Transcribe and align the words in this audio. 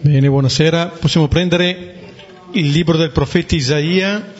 Bene, 0.00 0.28
buonasera. 0.28 0.88
Possiamo 0.88 1.28
prendere 1.28 2.12
il 2.52 2.68
libro 2.68 2.98
del 2.98 3.10
profeta 3.10 3.54
Isaia 3.54 4.34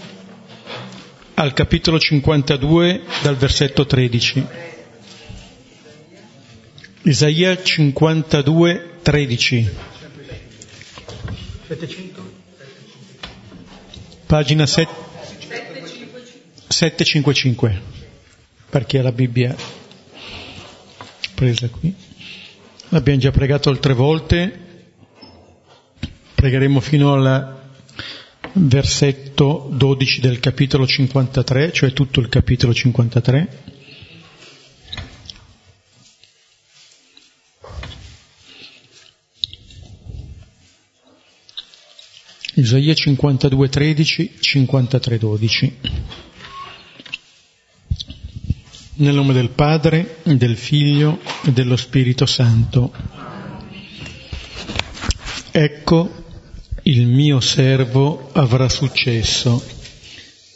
al 1.33 1.55
capitolo 1.55 1.99
52 1.99 3.01
dal 3.23 3.37
versetto 3.37 3.87
13. 3.87 4.47
Isaia 7.05 7.63
52, 7.63 8.99
13. 9.01 9.71
Pagina 14.27 14.67
7, 14.67 14.93
755, 16.69 17.83
per 18.69 18.85
chi 18.85 18.99
ha 18.99 19.03
la 19.03 19.13
Bibbia 19.13 19.57
presa 21.35 21.69
qui. 21.71 22.08
L'abbiamo 22.91 23.19
già 23.19 23.31
pregato 23.31 23.69
altre 23.69 23.93
volte, 23.93 24.87
pregheremo 26.35 26.81
fino 26.81 27.13
al 27.13 27.61
versetto 28.55 29.69
12 29.71 30.23
del 30.23 30.41
capitolo 30.41 30.87
53, 30.87 31.71
cioè 31.73 31.93
tutto 31.93 32.21
il 32.21 32.31
capitolo 32.31 32.73
53. 32.73 33.63
Isaia 42.55 42.95
52, 42.95 43.69
13, 43.69 44.37
53, 44.41 45.19
12. 45.19 45.77
Nel 49.01 49.15
nome 49.15 49.33
del 49.33 49.51
Padre, 49.51 50.17
del 50.25 50.57
Figlio 50.57 51.21
e 51.45 51.53
dello 51.53 51.77
Spirito 51.77 52.27
Santo. 52.27 52.91
Ecco, 55.53 56.25
il 56.83 57.07
mio 57.07 57.39
servo 57.39 58.31
avrà 58.33 58.69
successo, 58.69 59.65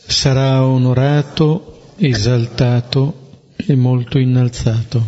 sarà 0.09 0.67
onorato, 0.67 1.93
esaltato 1.99 3.45
e 3.55 3.77
molto 3.77 4.19
innalzato. 4.19 5.07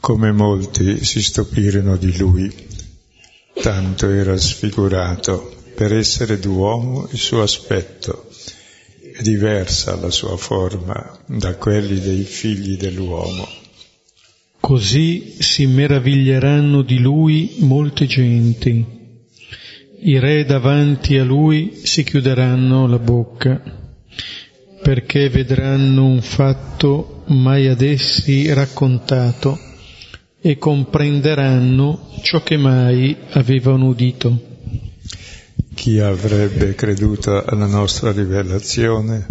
Come 0.00 0.32
molti 0.32 1.04
si 1.04 1.22
stupirono 1.22 1.96
di 1.96 2.16
lui, 2.16 2.52
tanto 3.62 4.10
era 4.10 4.36
sfigurato 4.36 5.54
per 5.76 5.94
essere 5.94 6.40
d'uomo 6.40 7.06
il 7.12 7.18
suo 7.18 7.42
aspetto 7.42 8.26
è 9.16 9.22
diversa 9.22 9.96
la 9.96 10.10
sua 10.10 10.36
forma 10.36 11.18
da 11.24 11.54
quelli 11.54 12.00
dei 12.00 12.24
figli 12.24 12.76
dell'uomo. 12.76 13.48
Così 14.60 15.36
si 15.38 15.64
meraviglieranno 15.66 16.82
di 16.82 16.98
lui 16.98 17.54
molte 17.60 18.04
genti. 18.04 18.84
I 20.00 20.18
re 20.18 20.44
davanti 20.44 21.16
a 21.16 21.24
lui 21.24 21.80
si 21.84 22.04
chiuderanno 22.04 22.86
la 22.86 22.98
bocca, 22.98 23.62
perché 24.82 25.30
vedranno 25.30 26.04
un 26.04 26.20
fatto 26.20 27.22
mai 27.28 27.68
ad 27.68 27.80
essi 27.80 28.52
raccontato 28.52 29.58
e 30.42 30.58
comprenderanno 30.58 32.10
ciò 32.20 32.42
che 32.42 32.58
mai 32.58 33.16
avevano 33.30 33.86
udito. 33.86 34.45
Chi 35.76 36.00
avrebbe 36.00 36.74
creduto 36.74 37.44
alla 37.44 37.66
nostra 37.66 38.10
rivelazione? 38.10 39.26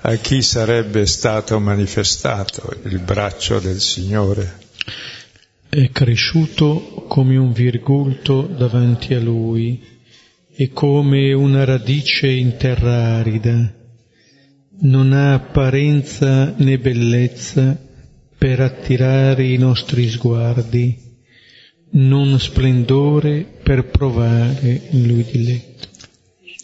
A 0.00 0.14
chi 0.14 0.40
sarebbe 0.40 1.04
stato 1.04 1.60
manifestato 1.60 2.74
il 2.84 2.98
braccio 2.98 3.60
del 3.60 3.78
Signore? 3.78 4.60
È 5.68 5.90
cresciuto 5.92 7.04
come 7.06 7.36
un 7.36 7.52
virgulto 7.52 8.40
davanti 8.46 9.12
a 9.12 9.20
lui 9.20 9.80
e 10.56 10.70
come 10.72 11.34
una 11.34 11.64
radice 11.64 12.28
in 12.28 12.56
terra 12.56 13.18
arida. 13.18 13.74
Non 14.80 15.12
ha 15.12 15.34
apparenza 15.34 16.54
né 16.56 16.78
bellezza 16.78 17.78
per 18.38 18.60
attirare 18.60 19.44
i 19.44 19.58
nostri 19.58 20.08
sguardi 20.08 21.10
non 21.94 22.38
splendore 22.40 23.51
per 23.72 23.84
provare 23.86 24.82
lui 24.90 25.24
diletto. 25.24 25.88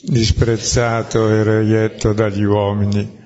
Disprezzato 0.02 1.30
e 1.30 1.42
reietto 1.42 2.12
dagli 2.12 2.42
uomini, 2.42 3.18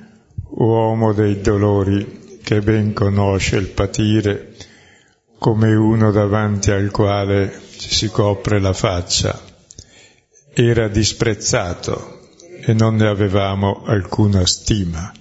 uomo 0.51 1.13
dei 1.13 1.41
dolori, 1.41 2.39
che 2.45 2.61
ben 2.61 2.93
conosce 2.93 3.57
il 3.57 3.67
patire, 3.67 4.55
come 5.37 5.75
uno 5.75 6.13
davanti 6.13 6.71
al 6.71 6.93
quale 6.93 7.61
ci 7.77 7.93
si 7.93 8.09
copre 8.09 8.61
la 8.61 8.73
faccia. 8.73 9.37
Era 10.55 10.87
disprezzato 10.87 12.29
e 12.65 12.73
non 12.75 12.95
ne 12.95 13.09
avevamo 13.09 13.83
alcuna 13.85 14.47
stima. 14.47 15.13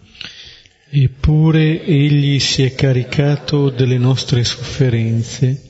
Eppure 0.88 1.84
egli 1.84 2.38
si 2.38 2.62
è 2.62 2.76
caricato 2.76 3.72
delle 3.72 3.98
nostre 3.98 4.44
sofferenze 4.44 5.70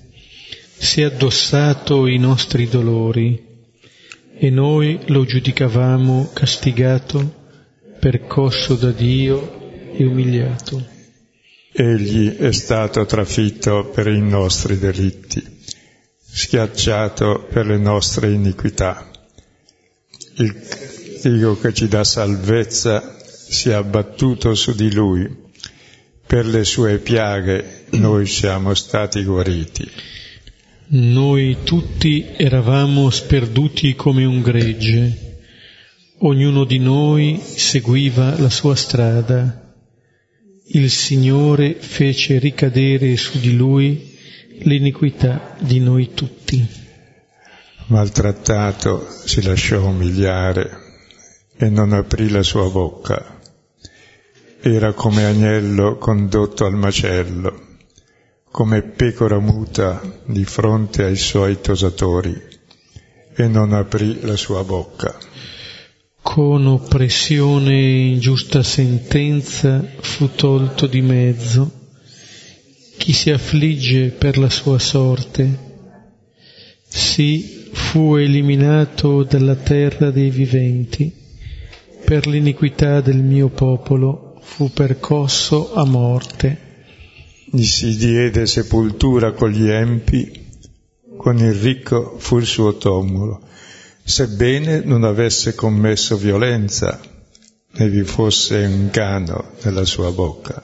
si 0.81 1.01
è 1.01 1.03
addossato 1.03 2.07
i 2.07 2.17
nostri 2.17 2.67
dolori 2.67 3.39
e 4.35 4.49
noi 4.49 4.99
lo 5.05 5.25
giudicavamo 5.25 6.31
castigato, 6.33 7.45
percosso 7.99 8.73
da 8.73 8.89
Dio 8.89 9.93
e 9.93 10.03
umiliato. 10.03 10.83
Egli 11.71 12.35
è 12.35 12.51
stato 12.51 13.05
trafitto 13.05 13.91
per 13.93 14.07
i 14.07 14.19
nostri 14.21 14.79
delitti, 14.79 15.41
schiacciato 16.19 17.47
per 17.47 17.67
le 17.67 17.77
nostre 17.77 18.31
iniquità. 18.31 19.07
Il 20.37 20.67
Dio 21.21 21.59
che 21.59 21.73
ci 21.75 21.87
dà 21.87 22.03
salvezza 22.03 23.17
si 23.21 23.69
è 23.69 23.73
abbattuto 23.73 24.55
su 24.55 24.73
di 24.73 24.91
lui. 24.91 25.29
Per 26.25 26.43
le 26.47 26.63
sue 26.63 26.97
piaghe 26.97 27.83
noi 27.91 28.25
siamo 28.25 28.73
stati 28.73 29.23
guariti. 29.23 29.87
Noi 30.93 31.59
tutti 31.63 32.33
eravamo 32.35 33.09
sperduti 33.11 33.95
come 33.95 34.25
un 34.25 34.41
gregge, 34.41 35.37
ognuno 36.17 36.65
di 36.65 36.79
noi 36.79 37.39
seguiva 37.41 38.37
la 38.37 38.49
sua 38.49 38.75
strada. 38.75 39.73
Il 40.65 40.89
Signore 40.89 41.75
fece 41.75 42.39
ricadere 42.39 43.15
su 43.15 43.39
di 43.39 43.55
lui 43.55 44.17
l'iniquità 44.63 45.55
di 45.59 45.79
noi 45.79 46.13
tutti. 46.13 46.67
Maltrattato 47.85 49.07
si 49.23 49.41
lasciò 49.43 49.85
umiliare 49.85 50.71
e 51.55 51.69
non 51.69 51.93
aprì 51.93 52.27
la 52.27 52.43
sua 52.43 52.69
bocca. 52.69 53.39
Era 54.59 54.91
come 54.91 55.23
agnello 55.23 55.95
condotto 55.95 56.65
al 56.65 56.73
macello 56.73 57.69
come 58.51 58.81
pecora 58.81 59.39
muta 59.39 60.01
di 60.25 60.43
fronte 60.43 61.05
ai 61.05 61.15
suoi 61.15 61.61
tosatori 61.61 62.35
e 63.33 63.47
non 63.47 63.71
aprì 63.71 64.19
la 64.21 64.35
sua 64.35 64.63
bocca. 64.65 65.17
Con 66.21 66.67
oppressione 66.67 67.71
e 67.71 68.07
ingiusta 68.07 68.61
sentenza 68.61 69.83
fu 70.01 70.31
tolto 70.35 70.85
di 70.85 71.01
mezzo 71.01 71.71
chi 72.97 73.13
si 73.13 73.31
affligge 73.31 74.09
per 74.09 74.37
la 74.37 74.49
sua 74.49 74.77
sorte. 74.79 75.69
Sì, 76.87 77.69
fu 77.71 78.15
eliminato 78.15 79.23
dalla 79.23 79.55
terra 79.55 80.11
dei 80.11 80.29
viventi, 80.29 81.11
per 82.03 82.27
l'iniquità 82.27 82.99
del 82.99 83.23
mio 83.23 83.47
popolo 83.47 84.37
fu 84.41 84.69
percosso 84.71 85.73
a 85.73 85.85
morte 85.85 86.69
gli 87.53 87.63
si 87.63 87.97
diede 87.97 88.45
sepoltura 88.45 89.33
con 89.33 89.49
gli 89.49 89.69
empi, 89.69 90.31
con 91.17 91.37
il 91.37 91.53
ricco 91.53 92.15
fu 92.17 92.37
il 92.37 92.45
suo 92.45 92.77
tomulo, 92.77 93.41
sebbene 94.03 94.81
non 94.85 95.03
avesse 95.03 95.53
commesso 95.53 96.15
violenza 96.15 96.99
né 97.73 97.89
vi 97.89 98.03
fosse 98.03 98.63
inganno 98.63 99.51
nella 99.63 99.83
sua 99.83 100.11
bocca. 100.11 100.63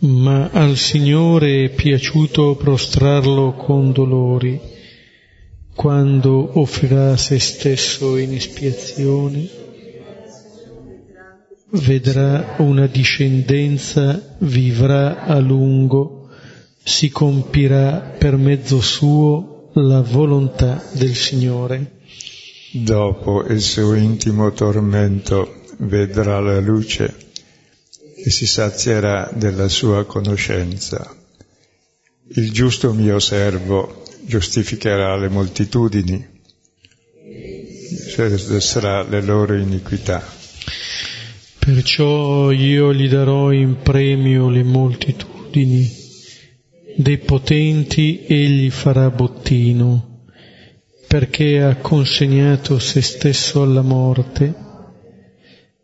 Ma 0.00 0.50
al 0.52 0.76
Signore 0.76 1.64
è 1.64 1.68
piaciuto 1.70 2.54
prostrarlo 2.54 3.54
con 3.54 3.90
dolori, 3.90 4.60
quando 5.74 6.60
offrirà 6.60 7.16
se 7.16 7.38
stesso 7.38 8.16
in 8.16 8.34
espiazione 8.34 9.66
vedrà 11.70 12.56
una 12.58 12.86
discendenza, 12.86 14.36
vivrà 14.38 15.24
a 15.24 15.38
lungo, 15.38 16.28
si 16.82 17.10
compirà 17.10 18.14
per 18.18 18.36
mezzo 18.36 18.80
suo 18.80 19.70
la 19.74 20.00
volontà 20.00 20.82
del 20.92 21.14
Signore. 21.14 21.96
Dopo 22.72 23.44
il 23.44 23.60
suo 23.60 23.94
intimo 23.94 24.52
tormento 24.52 25.62
vedrà 25.78 26.40
la 26.40 26.60
luce 26.60 27.14
e 28.16 28.30
si 28.30 28.46
sazierà 28.46 29.30
della 29.34 29.68
sua 29.68 30.04
conoscenza. 30.04 31.14
Il 32.30 32.52
giusto 32.52 32.92
mio 32.92 33.18
servo 33.20 34.02
giustificherà 34.24 35.16
le 35.16 35.28
moltitudini, 35.28 36.26
sarà 38.58 39.02
le 39.02 39.22
loro 39.22 39.54
iniquità. 39.54 40.37
Perciò 41.58 42.50
io 42.50 42.94
gli 42.94 43.08
darò 43.08 43.52
in 43.52 43.82
premio 43.82 44.48
le 44.48 44.62
moltitudini, 44.62 45.90
dei 46.96 47.18
potenti 47.18 48.24
egli 48.26 48.70
farà 48.70 49.10
bottino, 49.10 50.24
perché 51.06 51.62
ha 51.62 51.76
consegnato 51.76 52.78
se 52.78 53.00
stesso 53.00 53.62
alla 53.62 53.82
morte 53.82 54.54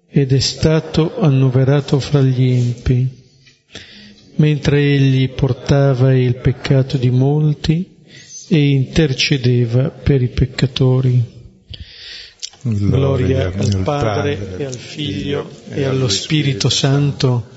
ed 0.08 0.32
è 0.32 0.40
stato 0.40 1.18
annoverato 1.20 1.98
fra 1.98 2.20
gli 2.20 2.50
empi, 2.50 3.08
mentre 4.36 4.80
egli 4.80 5.28
portava 5.30 6.14
il 6.14 6.36
peccato 6.36 6.96
di 6.96 7.10
molti 7.10 7.96
e 8.48 8.68
intercedeva 8.70 9.90
per 9.90 10.22
i 10.22 10.28
peccatori. 10.28 11.33
Gloria 12.66 13.52
al 13.55 13.82
Padre 13.84 14.56
e 14.56 14.64
al 14.64 14.75
Figlio 14.75 15.50
e 15.69 15.84
allo 15.84 16.08
Spirito 16.08 16.70
Santo, 16.70 17.49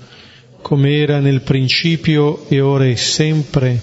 come 0.62 0.98
era 0.98 1.20
nel 1.20 1.42
principio 1.42 2.46
e 2.50 2.60
ora 2.60 2.86
e 2.86 2.98
sempre, 2.98 3.82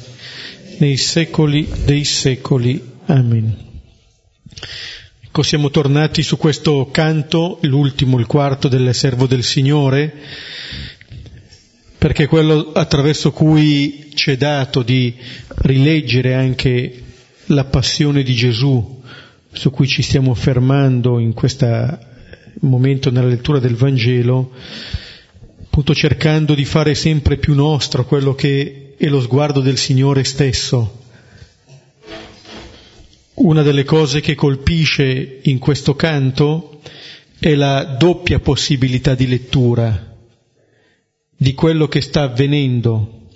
nei 0.81 0.99
secoli 0.99 1.67
dei 1.87 2.05
secoli. 2.05 2.93
Amen. 3.07 3.57
Ecco, 5.23 5.43
siamo 5.43 5.71
tornati 5.71 6.23
su 6.23 6.37
questo 6.37 6.91
canto, 6.93 7.59
l'ultimo, 7.63 8.19
il 8.19 8.27
quarto 8.27 8.69
del 8.69 8.95
servo 8.95 9.27
del 9.27 9.45
Signore, 9.45 10.13
perché 11.97 12.25
è 12.25 12.29
quello 12.29 12.73
attraverso 12.75 13.33
cui 13.33 14.11
ci 14.15 14.33
è 14.33 14.37
dato 14.37 14.83
di 14.83 15.15
rileggere 15.49 16.35
anche 16.35 17.03
la 17.47 17.65
passione 17.65 18.23
di 18.23 18.35
Gesù, 18.35 19.01
su 19.55 19.71
cui 19.71 19.87
ci 19.87 20.03
stiamo 20.03 20.35
fermando 20.35 21.19
in 21.19 21.33
questo 21.33 21.99
momento 22.61 23.11
nella 23.11 23.29
lettura 23.29 23.59
del 23.59 23.77
Vangelo, 23.77 24.53
appunto 25.63 25.95
cercando 25.95 26.55
di 26.55 26.65
fare 26.65 26.95
sempre 26.95 27.37
più 27.37 27.55
nostro 27.55 28.05
quello 28.05 28.35
che 28.35 28.95
è 28.97 29.07
lo 29.07 29.21
sguardo 29.21 29.61
del 29.61 29.79
Signore 29.79 30.25
stesso. 30.25 31.03
Una 33.35 33.63
delle 33.63 33.85
cose 33.85 34.21
che 34.21 34.35
colpisce 34.35 35.41
in 35.43 35.59
questo 35.59 35.97
canto 35.97 36.81
è 37.39 37.55
la 37.55 37.97
doppia 37.99 38.39
possibilità 38.39 39.15
di 39.15 39.27
lettura 39.27 40.13
di 41.37 41.53
quello 41.55 41.89
che 41.89 42.01
sta 42.01 42.23
avvenendo, 42.23 43.29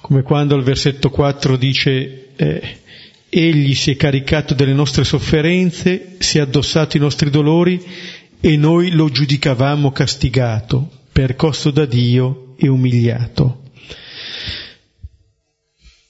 come 0.00 0.22
quando 0.22 0.54
al 0.54 0.62
versetto 0.62 1.10
4 1.10 1.56
dice 1.56 2.28
eh, 2.36 2.76
Egli 3.34 3.74
si 3.74 3.92
è 3.92 3.96
caricato 3.96 4.52
delle 4.52 4.74
nostre 4.74 5.04
sofferenze, 5.04 6.16
si 6.18 6.36
è 6.36 6.42
addossato 6.42 6.98
i 6.98 7.00
nostri 7.00 7.30
dolori 7.30 7.82
e 8.38 8.56
noi 8.58 8.90
lo 8.90 9.08
giudicavamo 9.08 9.90
castigato, 9.90 10.90
percosso 11.10 11.70
da 11.70 11.86
Dio 11.86 12.52
e 12.58 12.68
umiliato. 12.68 13.62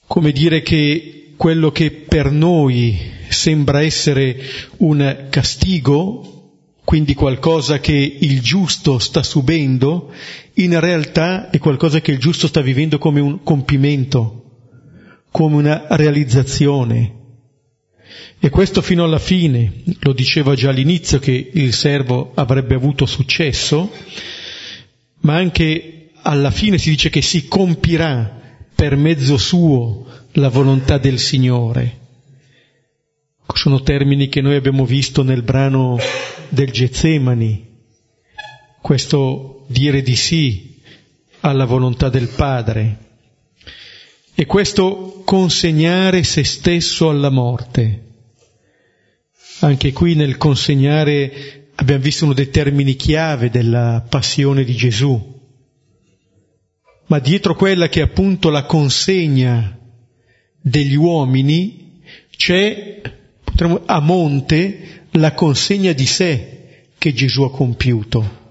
Come 0.05 0.33
dire 0.33 0.61
che 0.63 1.31
quello 1.37 1.71
che 1.71 1.91
per 1.91 2.29
noi 2.29 2.99
sembra 3.29 3.81
essere 3.81 4.37
un 4.79 5.27
castigo, 5.29 6.51
quindi 6.83 7.13
qualcosa 7.13 7.79
che 7.79 8.17
il 8.19 8.41
giusto 8.41 8.99
sta 8.99 9.23
subendo, 9.23 10.11
in 10.55 10.77
realtà 10.77 11.49
è 11.49 11.57
qualcosa 11.57 12.01
che 12.01 12.11
il 12.11 12.17
giusto 12.17 12.47
sta 12.47 12.59
vivendo 12.59 12.97
come 12.97 13.21
un 13.21 13.43
compimento 13.43 14.42
come 15.33 15.55
una 15.55 15.87
realizzazione. 15.89 17.21
E 18.39 18.49
questo 18.51 18.83
fino 18.83 19.03
alla 19.03 19.17
fine, 19.17 19.81
lo 20.01 20.13
diceva 20.13 20.53
già 20.53 20.69
all'inizio 20.69 21.17
che 21.17 21.49
il 21.51 21.73
servo 21.73 22.33
avrebbe 22.35 22.75
avuto 22.75 23.07
successo, 23.07 23.91
ma 25.21 25.33
anche 25.33 26.11
alla 26.21 26.51
fine 26.51 26.77
si 26.77 26.91
dice 26.91 27.09
che 27.09 27.23
si 27.23 27.47
compirà 27.47 28.41
per 28.75 28.95
mezzo 28.95 29.37
suo 29.37 30.05
la 30.33 30.49
volontà 30.49 30.99
del 30.99 31.17
Signore. 31.17 32.01
Sono 33.51 33.81
termini 33.81 34.29
che 34.29 34.41
noi 34.41 34.55
abbiamo 34.55 34.85
visto 34.85 35.23
nel 35.23 35.41
brano 35.41 35.97
del 36.49 36.69
Getsemani, 36.69 37.69
questo 38.81 39.65
dire 39.67 40.03
di 40.03 40.15
sì 40.15 40.79
alla 41.39 41.65
volontà 41.65 42.09
del 42.09 42.27
Padre. 42.27 43.02
E 44.35 44.45
questo 44.47 45.21
consegnare 45.25 46.23
se 46.23 46.43
stesso 46.43 47.09
alla 47.09 47.29
morte. 47.29 48.01
Anche 49.59 49.93
qui 49.93 50.15
nel 50.15 50.37
consegnare 50.37 51.69
abbiamo 51.75 52.01
visto 52.01 52.25
uno 52.25 52.33
dei 52.33 52.49
termini 52.49 52.95
chiave 52.95 53.51
della 53.51 54.03
passione 54.07 54.63
di 54.63 54.75
Gesù. 54.75 55.41
Ma 57.05 57.19
dietro 57.19 57.55
quella 57.55 57.89
che 57.89 57.99
è 57.99 58.03
appunto 58.03 58.49
la 58.49 58.65
consegna 58.65 59.77
degli 60.59 60.95
uomini 60.95 62.01
c'è 62.35 63.01
potremmo, 63.43 63.83
a 63.85 63.99
monte 63.99 65.07
la 65.11 65.33
consegna 65.33 65.91
di 65.91 66.05
sé 66.07 66.87
che 66.97 67.13
Gesù 67.13 67.43
ha 67.43 67.51
compiuto 67.51 68.42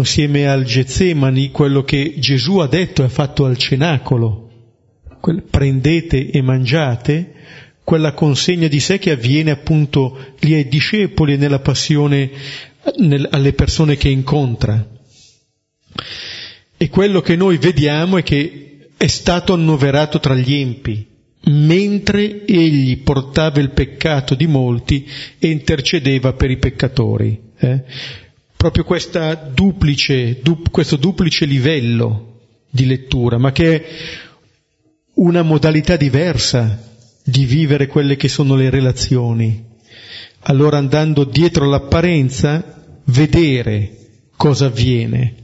insieme 0.00 0.48
al 0.48 0.64
Getsemani, 0.64 1.50
quello 1.50 1.82
che 1.82 2.14
Gesù 2.18 2.58
ha 2.58 2.66
detto 2.66 3.02
e 3.02 3.06
ha 3.06 3.08
fatto 3.08 3.44
al 3.44 3.56
cenacolo, 3.56 4.50
quel, 5.20 5.42
prendete 5.42 6.30
e 6.30 6.42
mangiate, 6.42 7.32
quella 7.84 8.12
consegna 8.12 8.68
di 8.68 8.80
sé 8.80 8.98
che 8.98 9.10
avviene 9.10 9.50
appunto 9.50 10.34
lì 10.40 10.54
ai 10.54 10.68
discepoli 10.68 11.34
e 11.34 11.36
nella 11.36 11.60
passione 11.60 12.30
nel, 12.98 13.28
alle 13.30 13.52
persone 13.52 13.96
che 13.96 14.08
incontra. 14.08 14.88
E 16.76 16.88
quello 16.88 17.20
che 17.20 17.36
noi 17.36 17.58
vediamo 17.58 18.18
è 18.18 18.22
che 18.22 18.88
è 18.96 19.06
stato 19.06 19.52
annoverato 19.52 20.20
tra 20.20 20.34
gli 20.34 20.54
empi, 20.54 21.06
mentre 21.44 22.44
egli 22.44 22.98
portava 22.98 23.60
il 23.60 23.70
peccato 23.70 24.34
di 24.34 24.46
molti 24.46 25.08
e 25.38 25.48
intercedeva 25.48 26.32
per 26.32 26.50
i 26.50 26.58
peccatori. 26.58 27.40
Eh? 27.58 27.84
Proprio 28.62 28.84
duplice, 29.52 30.38
du, 30.40 30.62
questo 30.70 30.94
duplice 30.94 31.46
livello 31.46 32.42
di 32.70 32.86
lettura, 32.86 33.36
ma 33.36 33.50
che 33.50 33.74
è 33.74 33.84
una 35.14 35.42
modalità 35.42 35.96
diversa 35.96 36.80
di 37.24 37.44
vivere 37.44 37.88
quelle 37.88 38.14
che 38.14 38.28
sono 38.28 38.54
le 38.54 38.70
relazioni. 38.70 39.64
Allora 40.42 40.78
andando 40.78 41.24
dietro 41.24 41.68
l'apparenza, 41.68 43.00
vedere 43.06 43.96
cosa 44.36 44.66
avviene. 44.66 45.34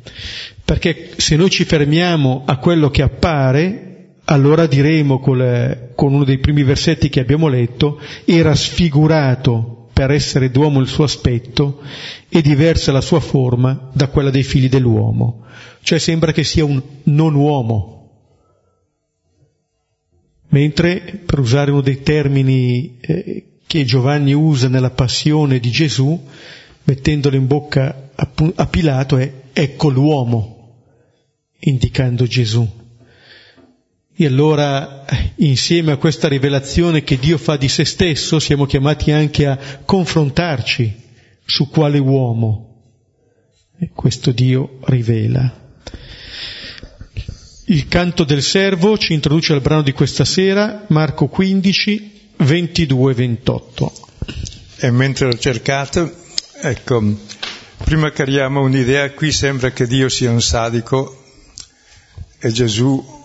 Perché 0.64 1.10
se 1.16 1.34
noi 1.34 1.50
ci 1.50 1.64
fermiamo 1.64 2.44
a 2.46 2.58
quello 2.58 2.88
che 2.88 3.02
appare, 3.02 4.12
allora 4.26 4.66
diremo 4.66 5.18
col, 5.18 5.90
con 5.96 6.14
uno 6.14 6.22
dei 6.22 6.38
primi 6.38 6.62
versetti 6.62 7.08
che 7.08 7.18
abbiamo 7.18 7.48
letto, 7.48 8.00
era 8.24 8.54
sfigurato 8.54 9.77
per 9.98 10.12
essere 10.12 10.52
d'uomo 10.52 10.78
il 10.78 10.86
suo 10.86 11.02
aspetto 11.02 11.82
e 12.28 12.40
diversa 12.40 12.92
la 12.92 13.00
sua 13.00 13.18
forma 13.18 13.90
da 13.92 14.06
quella 14.06 14.30
dei 14.30 14.44
figli 14.44 14.68
dell'uomo. 14.68 15.44
Cioè 15.82 15.98
sembra 15.98 16.30
che 16.30 16.44
sia 16.44 16.64
un 16.64 16.80
non 17.06 17.34
uomo. 17.34 18.10
Mentre, 20.50 21.20
per 21.26 21.40
usare 21.40 21.72
uno 21.72 21.80
dei 21.80 22.00
termini 22.02 22.98
eh, 23.00 23.58
che 23.66 23.84
Giovanni 23.84 24.32
usa 24.34 24.68
nella 24.68 24.90
passione 24.90 25.58
di 25.58 25.70
Gesù, 25.72 26.16
mettendolo 26.84 27.34
in 27.34 27.48
bocca 27.48 28.10
a, 28.14 28.30
a 28.54 28.66
Pilato, 28.66 29.16
è 29.16 29.32
ecco 29.52 29.88
l'uomo, 29.88 30.76
indicando 31.58 32.24
Gesù. 32.24 32.77
E 34.20 34.26
allora, 34.26 35.04
insieme 35.36 35.92
a 35.92 35.96
questa 35.96 36.26
rivelazione 36.26 37.04
che 37.04 37.20
Dio 37.20 37.38
fa 37.38 37.56
di 37.56 37.68
se 37.68 37.84
stesso, 37.84 38.40
siamo 38.40 38.66
chiamati 38.66 39.12
anche 39.12 39.46
a 39.46 39.56
confrontarci 39.84 40.92
su 41.44 41.68
quale 41.68 41.98
uomo 41.98 42.82
questo 43.94 44.32
Dio 44.32 44.80
rivela. 44.86 45.70
Il 47.66 47.86
canto 47.86 48.24
del 48.24 48.42
servo 48.42 48.98
ci 48.98 49.12
introduce 49.12 49.52
al 49.52 49.60
brano 49.60 49.82
di 49.82 49.92
questa 49.92 50.24
sera, 50.24 50.84
Marco 50.88 51.28
15, 51.28 52.30
22 52.38 53.14
28. 53.14 53.92
E 54.80 54.90
mentre 54.90 55.26
l'ho 55.26 55.38
cercato, 55.38 56.12
ecco, 56.60 57.18
prima 57.84 58.10
chiariamo 58.10 58.62
un'idea, 58.62 59.12
qui 59.12 59.30
sembra 59.30 59.70
che 59.70 59.86
Dio 59.86 60.08
sia 60.08 60.32
un 60.32 60.42
sadico 60.42 61.22
e 62.40 62.50
Gesù 62.50 63.17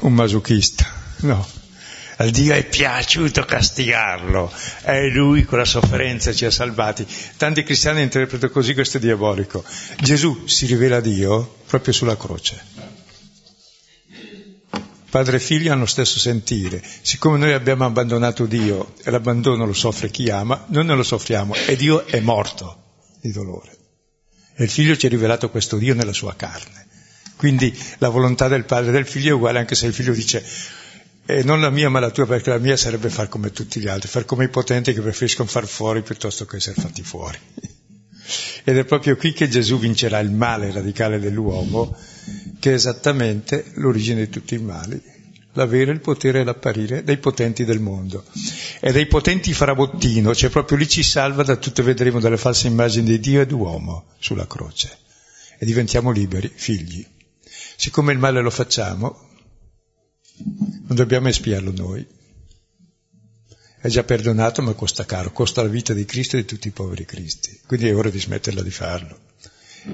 un 0.00 0.12
masochista, 0.12 0.86
no. 1.18 1.46
Al 2.18 2.30
Dio 2.30 2.54
è 2.54 2.64
piaciuto 2.64 3.44
castigarlo, 3.44 4.50
è 4.80 5.06
lui 5.08 5.44
con 5.44 5.58
la 5.58 5.66
sofferenza 5.66 6.32
ci 6.32 6.46
ha 6.46 6.50
salvati. 6.50 7.06
Tanti 7.36 7.62
cristiani 7.62 8.00
interpretano 8.00 8.50
così 8.50 8.72
questo 8.72 8.98
diabolico. 8.98 9.62
Gesù 10.00 10.46
si 10.46 10.64
rivela 10.64 10.96
a 10.96 11.00
Dio 11.00 11.56
proprio 11.66 11.92
sulla 11.92 12.16
croce. 12.16 12.64
Padre 15.10 15.36
e 15.36 15.40
figlio 15.40 15.72
hanno 15.72 15.80
lo 15.80 15.86
stesso 15.86 16.18
sentire. 16.18 16.82
Siccome 17.02 17.36
noi 17.36 17.52
abbiamo 17.52 17.84
abbandonato 17.84 18.46
Dio 18.46 18.94
e 19.04 19.10
l'abbandono 19.10 19.66
lo 19.66 19.74
soffre 19.74 20.10
chi 20.10 20.30
ama, 20.30 20.64
noi 20.68 20.86
non 20.86 20.96
lo 20.96 21.02
soffriamo 21.02 21.54
e 21.54 21.76
Dio 21.76 22.06
è 22.06 22.20
morto 22.20 22.84
di 23.20 23.30
dolore. 23.30 23.76
E 24.54 24.64
il 24.64 24.70
figlio 24.70 24.96
ci 24.96 25.04
ha 25.04 25.10
rivelato 25.10 25.50
questo 25.50 25.76
Dio 25.76 25.94
nella 25.94 26.14
sua 26.14 26.34
carne. 26.34 26.85
Quindi 27.36 27.76
la 27.98 28.08
volontà 28.08 28.48
del 28.48 28.64
padre 28.64 28.90
e 28.90 28.92
del 28.92 29.06
figlio 29.06 29.30
è 29.30 29.34
uguale 29.34 29.58
anche 29.58 29.74
se 29.74 29.86
il 29.86 29.92
figlio 29.92 30.12
dice 30.12 30.44
e 31.28 31.42
non 31.42 31.60
la 31.60 31.70
mia 31.70 31.90
ma 31.90 31.98
la 31.98 32.10
tua 32.10 32.24
perché 32.24 32.50
la 32.50 32.58
mia 32.58 32.76
sarebbe 32.76 33.10
far 33.10 33.28
come 33.28 33.50
tutti 33.50 33.80
gli 33.80 33.88
altri, 33.88 34.08
far 34.08 34.24
come 34.24 34.44
i 34.44 34.48
potenti 34.48 34.92
che 34.92 35.00
preferiscono 35.00 35.48
far 35.48 35.66
fuori 35.66 36.02
piuttosto 36.02 36.46
che 36.46 36.56
essere 36.56 36.80
fatti 36.80 37.02
fuori. 37.02 37.38
Ed 38.64 38.78
è 38.78 38.84
proprio 38.84 39.16
qui 39.16 39.32
che 39.32 39.48
Gesù 39.48 39.78
vincerà 39.78 40.20
il 40.20 40.30
male 40.30 40.70
radicale 40.70 41.18
dell'uomo, 41.18 41.96
che 42.58 42.70
è 42.70 42.74
esattamente 42.74 43.72
l'origine 43.74 44.24
di 44.24 44.28
tutti 44.28 44.54
i 44.54 44.58
mali, 44.58 45.00
l'avere 45.52 45.92
il 45.92 46.00
potere 46.00 46.40
e 46.40 46.44
l'apparire 46.44 47.02
dei 47.02 47.18
potenti 47.18 47.64
del 47.64 47.80
mondo. 47.80 48.24
E 48.80 48.92
dei 48.92 49.06
potenti 49.06 49.52
farà 49.52 49.74
bottino, 49.74 50.34
cioè 50.34 50.50
proprio 50.50 50.78
lì 50.78 50.88
ci 50.88 51.02
salva 51.02 51.42
da 51.42 51.56
tutte, 51.56 51.82
vedremo, 51.82 52.18
dalle 52.18 52.36
false 52.36 52.66
immagini 52.66 53.06
di 53.06 53.20
Dio 53.20 53.40
ed 53.40 53.52
uomo 53.52 54.06
sulla 54.18 54.46
croce. 54.46 54.98
E 55.58 55.64
diventiamo 55.64 56.10
liberi, 56.10 56.50
figli. 56.52 57.06
Siccome 57.76 58.12
il 58.12 58.18
male 58.18 58.40
lo 58.40 58.50
facciamo, 58.50 59.28
non 60.38 60.96
dobbiamo 60.96 61.28
espiarlo 61.28 61.72
noi. 61.72 62.06
È 63.78 63.88
già 63.88 64.02
perdonato 64.02 64.62
ma 64.62 64.72
costa 64.72 65.04
caro, 65.04 65.30
costa 65.30 65.62
la 65.62 65.68
vita 65.68 65.92
di 65.92 66.04
Cristo 66.04 66.36
e 66.36 66.40
di 66.40 66.46
tutti 66.46 66.68
i 66.68 66.72
poveri 66.72 67.04
Cristi. 67.04 67.60
Quindi 67.66 67.88
è 67.88 67.94
ora 67.94 68.10
di 68.10 68.18
smetterla 68.18 68.62
di 68.62 68.70
farlo. 68.70 69.20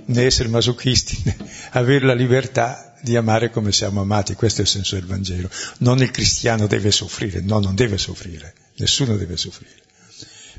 Né 0.07 0.23
essere 0.23 0.49
masochisti, 0.49 1.21
né 1.25 1.37
avere 1.73 2.07
la 2.07 2.15
libertà 2.15 2.97
di 3.03 3.17
amare 3.17 3.51
come 3.51 3.73
siamo 3.73 4.01
amati, 4.01 4.35
questo 4.35 4.61
è 4.61 4.65
il 4.65 4.71
senso 4.71 4.95
del 4.95 5.05
Vangelo. 5.07 5.51
Non 5.79 6.01
il 6.01 6.11
cristiano 6.11 6.67
deve 6.67 6.93
soffrire, 6.93 7.41
no, 7.41 7.59
non 7.59 7.75
deve 7.75 7.99
soffrire, 7.99 8.55
nessuno 8.77 9.17
deve 9.17 9.37
soffrire. 9.37 9.83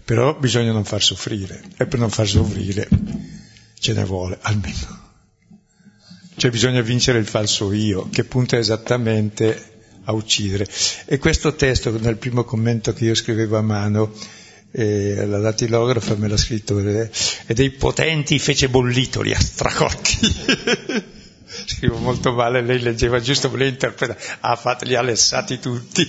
Però 0.06 0.38
bisogna 0.38 0.74
non 0.74 0.84
far 0.84 1.01
soffrire 1.01 1.63
e 1.77 1.88
per 1.88 2.00
non 2.00 2.10
far 2.10 2.27
soffrire 2.27 2.88
ce 3.80 3.94
ne 3.94 4.03
vuole 4.03 4.38
almeno. 4.42 5.03
Cioè 6.36 6.52
bisogna 6.52 6.82
vincere 6.82 7.20
il 7.20 7.28
falso 7.28 7.72
io, 7.72 8.10
che 8.12 8.24
punta 8.24 8.58
esattamente 8.58 9.72
a 10.06 10.13
uccidere. 10.13 10.68
E 11.06 11.18
questo 11.18 11.56
testo, 11.56 11.98
nel 12.00 12.18
primo 12.18 12.44
commento 12.44 12.94
che 12.94 13.06
io 13.06 13.16
scrivevo 13.16 13.58
a 13.58 13.62
mano, 13.62 14.13
eh, 14.72 15.25
la 15.25 15.40
datilografa 15.40 16.16
me 16.16 16.28
l'ha 16.28 16.38
scritto, 16.38 16.80
eh, 16.80 17.10
e 17.46 17.54
dei 17.54 17.70
potenti 17.72 18.40
fece 18.40 18.70
bollito, 18.70 19.22
li 19.22 19.34
ha 19.34 19.40
stracotti. 19.40 21.12
Scrivo 21.66 21.98
molto 21.98 22.34
male, 22.34 22.62
lei 22.62 22.80
leggeva 22.80 23.20
giusto, 23.20 23.50
ma 23.50 23.58
lei 23.58 23.70
interpreta, 23.70 24.18
ah, 24.40 24.56
fate, 24.56 24.86
li 24.86 24.96
ha 24.96 25.04
tutti. 25.62 26.04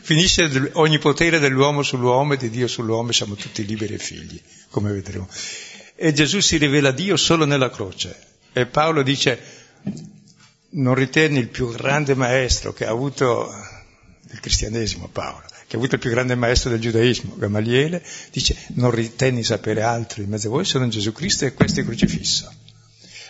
Finisce 0.00 0.70
ogni 0.74 0.98
potere 0.98 1.38
dell'uomo 1.38 1.82
sull'uomo 1.82 2.32
e 2.32 2.36
di 2.38 2.48
Dio 2.48 2.66
sull'uomo, 2.66 3.12
siamo 3.12 3.34
tutti 3.34 3.66
liberi 3.66 3.94
e 3.94 3.98
figli, 3.98 4.40
come 4.70 4.90
vedremo. 4.90 5.28
E 5.94 6.12
Gesù 6.14 6.40
si 6.40 6.56
rivela 6.56 6.90
Dio 6.90 7.18
solo 7.18 7.44
nella 7.44 7.70
croce. 7.70 8.16
E 8.54 8.64
Paolo 8.64 9.02
dice, 9.02 9.38
non 10.70 10.94
ritieni 10.94 11.38
il 11.38 11.48
più 11.48 11.70
grande 11.70 12.14
maestro 12.14 12.72
che 12.72 12.86
ha 12.86 12.90
avuto 12.90 13.50
il 14.30 14.40
cristianesimo, 14.40 15.08
Paolo, 15.08 15.44
che 15.66 15.76
ha 15.76 15.78
avuto 15.78 15.94
il 15.94 16.00
più 16.00 16.10
grande 16.10 16.34
maestro 16.34 16.70
del 16.70 16.80
giudaismo, 16.80 17.36
Gamaliele, 17.36 18.02
dice 18.30 18.56
non 18.74 18.90
ritenni 18.90 19.42
sapere 19.42 19.82
altro 19.82 20.22
in 20.22 20.28
mezzo 20.28 20.48
a 20.48 20.50
voi 20.50 20.64
se 20.64 20.78
non 20.78 20.90
Gesù 20.90 21.12
Cristo 21.12 21.46
e 21.46 21.54
questo 21.54 21.80
è 21.80 21.84
crocifisso. 21.84 22.52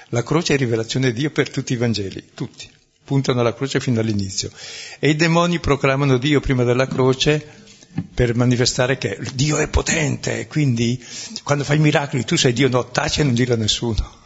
La 0.08 0.22
croce 0.22 0.54
è 0.54 0.56
rivelazione 0.56 1.12
di 1.12 1.20
Dio 1.20 1.30
per 1.30 1.50
tutti 1.50 1.74
i 1.74 1.76
Vangeli, 1.76 2.30
tutti, 2.34 2.68
puntano 3.04 3.40
alla 3.40 3.54
croce 3.54 3.78
fin 3.78 3.94
dall'inizio. 3.94 4.50
E 4.98 5.10
i 5.10 5.16
demoni 5.16 5.60
proclamano 5.60 6.16
Dio 6.16 6.40
prima 6.40 6.64
della 6.64 6.88
croce 6.88 7.66
per 8.14 8.34
manifestare 8.34 8.96
che 8.96 9.18
Dio 9.34 9.58
è 9.58 9.68
potente, 9.68 10.46
quindi 10.46 11.02
quando 11.42 11.64
fai 11.64 11.78
miracoli 11.78 12.24
tu 12.24 12.36
sei 12.36 12.52
Dio, 12.52 12.68
no, 12.68 12.88
taci 12.90 13.20
e 13.20 13.24
non 13.24 13.34
dirlo 13.34 13.54
a 13.54 13.58
nessuno 13.58 14.17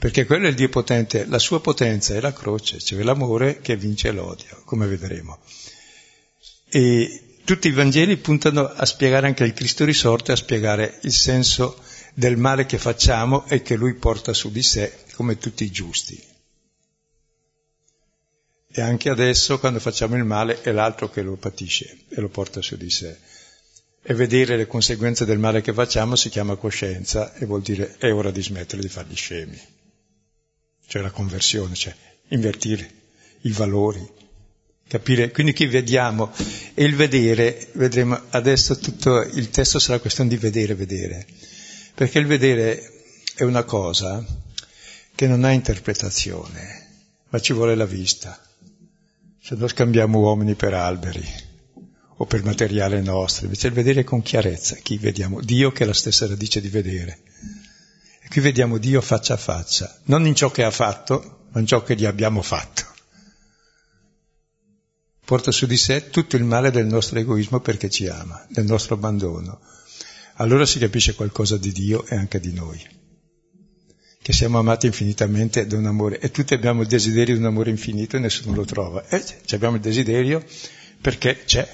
perché 0.00 0.24
quello 0.24 0.46
è 0.46 0.48
il 0.48 0.54
Dio 0.54 0.70
potente, 0.70 1.26
la 1.26 1.38
sua 1.38 1.60
potenza 1.60 2.14
è 2.14 2.20
la 2.20 2.32
croce, 2.32 2.78
cioè 2.78 3.02
l'amore 3.02 3.60
che 3.60 3.76
vince 3.76 4.10
l'odio, 4.12 4.62
come 4.64 4.86
vedremo. 4.86 5.38
E 6.70 7.36
tutti 7.44 7.68
i 7.68 7.72
Vangeli 7.72 8.16
puntano 8.16 8.64
a 8.64 8.86
spiegare 8.86 9.26
anche 9.26 9.44
il 9.44 9.52
Cristo 9.52 9.84
risorto, 9.84 10.32
a 10.32 10.36
spiegare 10.36 11.00
il 11.02 11.12
senso 11.12 11.78
del 12.14 12.38
male 12.38 12.64
che 12.64 12.78
facciamo 12.78 13.46
e 13.46 13.60
che 13.60 13.76
Lui 13.76 13.92
porta 13.92 14.32
su 14.32 14.50
di 14.50 14.62
sé, 14.62 15.00
come 15.16 15.36
tutti 15.36 15.64
i 15.64 15.70
giusti. 15.70 16.18
E 18.72 18.80
anche 18.80 19.10
adesso, 19.10 19.58
quando 19.58 19.80
facciamo 19.80 20.16
il 20.16 20.24
male, 20.24 20.62
è 20.62 20.72
l'altro 20.72 21.10
che 21.10 21.20
lo 21.20 21.36
patisce 21.36 22.04
e 22.08 22.22
lo 22.22 22.30
porta 22.30 22.62
su 22.62 22.78
di 22.78 22.88
sé. 22.88 23.18
E 24.00 24.14
vedere 24.14 24.56
le 24.56 24.66
conseguenze 24.66 25.26
del 25.26 25.38
male 25.38 25.60
che 25.60 25.74
facciamo 25.74 26.16
si 26.16 26.30
chiama 26.30 26.56
coscienza 26.56 27.34
e 27.34 27.44
vuol 27.44 27.60
dire 27.60 27.96
è 27.98 28.10
ora 28.10 28.30
di 28.30 28.42
smettere 28.42 28.80
di 28.80 28.88
fargli 28.88 29.14
scemi 29.14 29.78
cioè 30.90 31.02
la 31.02 31.12
conversione, 31.12 31.76
cioè 31.76 31.94
invertire 32.30 32.90
i 33.42 33.52
valori, 33.52 34.04
capire. 34.88 35.30
Quindi 35.30 35.54
qui 35.54 35.66
vediamo, 35.66 36.32
e 36.74 36.82
il 36.82 36.96
vedere, 36.96 37.68
vedremo 37.74 38.20
adesso 38.30 38.76
tutto 38.76 39.22
il 39.22 39.50
testo 39.50 39.78
sarà 39.78 40.00
questione 40.00 40.30
di 40.30 40.36
vedere, 40.36 40.74
vedere, 40.74 41.24
perché 41.94 42.18
il 42.18 42.26
vedere 42.26 43.04
è 43.36 43.44
una 43.44 43.62
cosa 43.62 44.26
che 45.14 45.28
non 45.28 45.44
ha 45.44 45.52
interpretazione, 45.52 46.88
ma 47.28 47.38
ci 47.38 47.52
vuole 47.52 47.76
la 47.76 47.86
vista. 47.86 48.36
Se 49.40 49.54
no 49.54 49.68
scambiamo 49.68 50.18
uomini 50.18 50.56
per 50.56 50.74
alberi 50.74 51.24
o 52.16 52.26
per 52.26 52.42
materiale 52.42 53.00
nostro, 53.00 53.44
invece 53.44 53.68
il 53.68 53.74
vedere 53.74 54.02
con 54.02 54.22
chiarezza, 54.22 54.74
chi 54.74 54.98
vediamo? 54.98 55.40
Dio 55.40 55.70
che 55.70 55.84
è 55.84 55.86
la 55.86 55.94
stessa 55.94 56.26
radice 56.26 56.60
di 56.60 56.68
vedere. 56.68 57.18
Qui 58.30 58.40
vediamo 58.40 58.78
Dio 58.78 59.00
faccia 59.00 59.34
a 59.34 59.36
faccia, 59.36 59.92
non 60.04 60.24
in 60.24 60.36
ciò 60.36 60.52
che 60.52 60.62
ha 60.62 60.70
fatto, 60.70 61.46
ma 61.50 61.58
in 61.58 61.66
ciò 61.66 61.82
che 61.82 61.96
gli 61.96 62.04
abbiamo 62.04 62.42
fatto. 62.42 62.84
Porta 65.24 65.50
su 65.50 65.66
di 65.66 65.76
sé 65.76 66.10
tutto 66.10 66.36
il 66.36 66.44
male 66.44 66.70
del 66.70 66.86
nostro 66.86 67.18
egoismo 67.18 67.58
perché 67.58 67.90
ci 67.90 68.06
ama, 68.06 68.46
del 68.48 68.66
nostro 68.66 68.94
abbandono. 68.94 69.60
Allora 70.34 70.64
si 70.64 70.78
capisce 70.78 71.16
qualcosa 71.16 71.56
di 71.56 71.72
Dio 71.72 72.06
e 72.06 72.14
anche 72.14 72.38
di 72.38 72.52
noi, 72.52 72.80
che 74.22 74.32
siamo 74.32 74.60
amati 74.60 74.86
infinitamente 74.86 75.66
da 75.66 75.76
un 75.76 75.86
amore 75.86 76.20
e 76.20 76.30
tutti 76.30 76.54
abbiamo 76.54 76.82
il 76.82 76.88
desiderio 76.88 77.34
di 77.34 77.40
un 77.40 77.46
amore 77.46 77.70
infinito 77.70 78.14
e 78.16 78.20
nessuno 78.20 78.54
lo 78.54 78.64
trova. 78.64 79.04
E 79.08 79.24
abbiamo 79.50 79.74
il 79.74 79.82
desiderio 79.82 80.40
perché 81.00 81.42
c'è, 81.44 81.68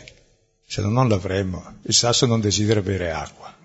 se 0.66 0.80
no 0.80 0.88
non 0.88 1.06
l'avremmo. 1.06 1.80
Il 1.82 1.92
sasso 1.92 2.24
non 2.24 2.40
desidera 2.40 2.80
bere 2.80 3.12
acqua 3.12 3.55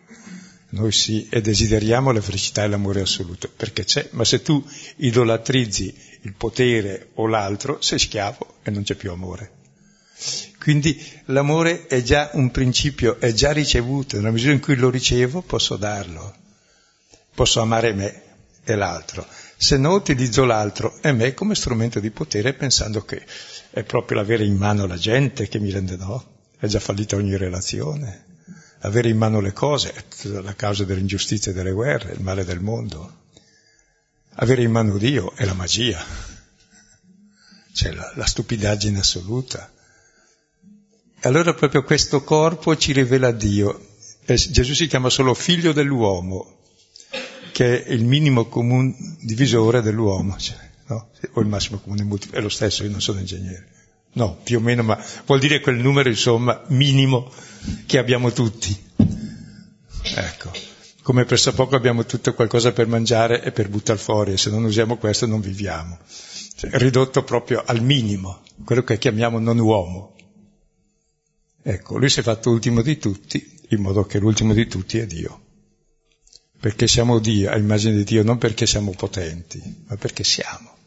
noi 0.71 0.91
sì, 0.91 1.27
e 1.29 1.41
desideriamo 1.41 2.11
la 2.11 2.21
felicità 2.21 2.63
e 2.63 2.67
l'amore 2.67 3.01
assoluto, 3.01 3.49
perché 3.53 3.83
c'è, 3.83 4.07
ma 4.11 4.23
se 4.23 4.41
tu 4.41 4.63
idolatrizzi 4.97 5.93
il 6.21 6.33
potere 6.33 7.09
o 7.15 7.27
l'altro, 7.27 7.81
sei 7.81 7.99
schiavo 7.99 8.59
e 8.63 8.71
non 8.71 8.83
c'è 8.83 8.95
più 8.95 9.11
amore. 9.11 9.59
Quindi 10.59 10.97
l'amore 11.25 11.87
è 11.87 12.01
già 12.01 12.29
un 12.33 12.51
principio, 12.51 13.19
è 13.19 13.33
già 13.33 13.51
ricevuto, 13.51 14.15
nella 14.15 14.31
misura 14.31 14.53
in 14.53 14.61
cui 14.61 14.75
lo 14.75 14.89
ricevo 14.89 15.41
posso 15.41 15.75
darlo, 15.75 16.35
posso 17.33 17.59
amare 17.59 17.93
me 17.93 18.21
e 18.63 18.75
l'altro. 18.75 19.25
Se 19.57 19.77
no 19.77 19.93
utilizzo 19.93 20.45
l'altro 20.45 20.99
e 21.01 21.11
me 21.11 21.33
come 21.33 21.55
strumento 21.55 21.99
di 21.99 22.11
potere 22.11 22.53
pensando 22.53 23.03
che 23.03 23.25
è 23.71 23.83
proprio 23.83 24.17
l'avere 24.17 24.45
in 24.45 24.55
mano 24.55 24.85
la 24.85 24.97
gente 24.97 25.47
che 25.47 25.59
mi 25.59 25.71
rende 25.71 25.97
no, 25.97 26.23
è 26.57 26.67
già 26.67 26.79
fallita 26.79 27.15
ogni 27.15 27.35
relazione 27.35 28.29
avere 28.81 29.09
in 29.09 29.17
mano 29.17 29.39
le 29.39 29.53
cose, 29.53 29.93
la 30.23 30.55
causa 30.55 30.83
dell'ingiustizia 30.83 31.51
e 31.51 31.55
delle 31.55 31.71
guerre, 31.71 32.13
il 32.13 32.21
male 32.21 32.45
del 32.45 32.59
mondo. 32.59 33.19
Avere 34.35 34.63
in 34.63 34.71
mano 34.71 34.97
Dio 34.97 35.33
è 35.35 35.45
la 35.45 35.53
magia, 35.53 36.03
cioè 37.73 37.91
la, 37.91 38.11
la 38.15 38.25
stupidaggine 38.25 38.99
assoluta. 38.99 39.71
E 41.23 41.27
allora 41.27 41.53
proprio 41.53 41.83
questo 41.83 42.23
corpo 42.23 42.75
ci 42.75 42.93
rivela 42.93 43.31
Dio. 43.31 43.89
E 44.25 44.35
Gesù 44.35 44.73
si 44.73 44.87
chiama 44.87 45.09
solo 45.09 45.33
figlio 45.33 45.73
dell'uomo, 45.73 46.59
che 47.51 47.83
è 47.83 47.91
il 47.91 48.05
minimo 48.05 48.45
comune 48.45 48.95
divisore 49.21 49.81
dell'uomo, 49.81 50.37
cioè, 50.37 50.57
no? 50.87 51.09
o 51.33 51.41
il 51.41 51.47
massimo 51.47 51.79
comune 51.79 52.03
multiplo, 52.03 52.37
è 52.37 52.41
lo 52.41 52.49
stesso, 52.49 52.83
io 52.83 52.89
non 52.89 53.01
sono 53.01 53.19
ingegnere. 53.19 53.80
No, 54.13 54.37
più 54.43 54.57
o 54.57 54.61
meno, 54.61 54.83
ma 54.83 55.01
vuol 55.25 55.39
dire 55.39 55.59
quel 55.59 55.77
numero, 55.77 56.09
insomma, 56.09 56.61
minimo 56.67 57.31
che 57.85 57.97
abbiamo 57.97 58.31
tutti. 58.31 58.77
Ecco, 60.15 60.51
come 61.01 61.25
pressappoco 61.25 61.75
abbiamo 61.75 62.05
tutto 62.05 62.33
qualcosa 62.33 62.73
per 62.73 62.87
mangiare 62.87 63.41
e 63.41 63.51
per 63.51 63.69
buttare 63.69 63.99
fuori, 63.99 64.33
e 64.33 64.37
se 64.37 64.49
non 64.49 64.63
usiamo 64.63 64.97
questo 64.97 65.25
non 65.25 65.39
viviamo. 65.39 65.97
Cioè, 66.55 66.71
ridotto 66.73 67.23
proprio 67.23 67.63
al 67.65 67.81
minimo, 67.81 68.41
quello 68.65 68.83
che 68.83 68.97
chiamiamo 68.97 69.39
non 69.39 69.59
uomo. 69.59 70.15
Ecco, 71.63 71.97
lui 71.97 72.09
si 72.09 72.19
è 72.19 72.23
fatto 72.23 72.49
ultimo 72.49 72.81
di 72.81 72.97
tutti, 72.97 73.59
in 73.69 73.81
modo 73.81 74.05
che 74.05 74.19
l'ultimo 74.19 74.53
di 74.53 74.67
tutti 74.67 74.97
è 74.97 75.05
Dio. 75.05 75.39
Perché 76.59 76.87
siamo 76.87 77.19
Dio, 77.19 77.49
a 77.49 77.57
immagine 77.57 77.95
di 77.95 78.03
Dio, 78.03 78.23
non 78.23 78.37
perché 78.37 78.65
siamo 78.65 78.91
potenti, 78.91 79.83
ma 79.87 79.95
perché 79.95 80.23
siamo 80.23 80.79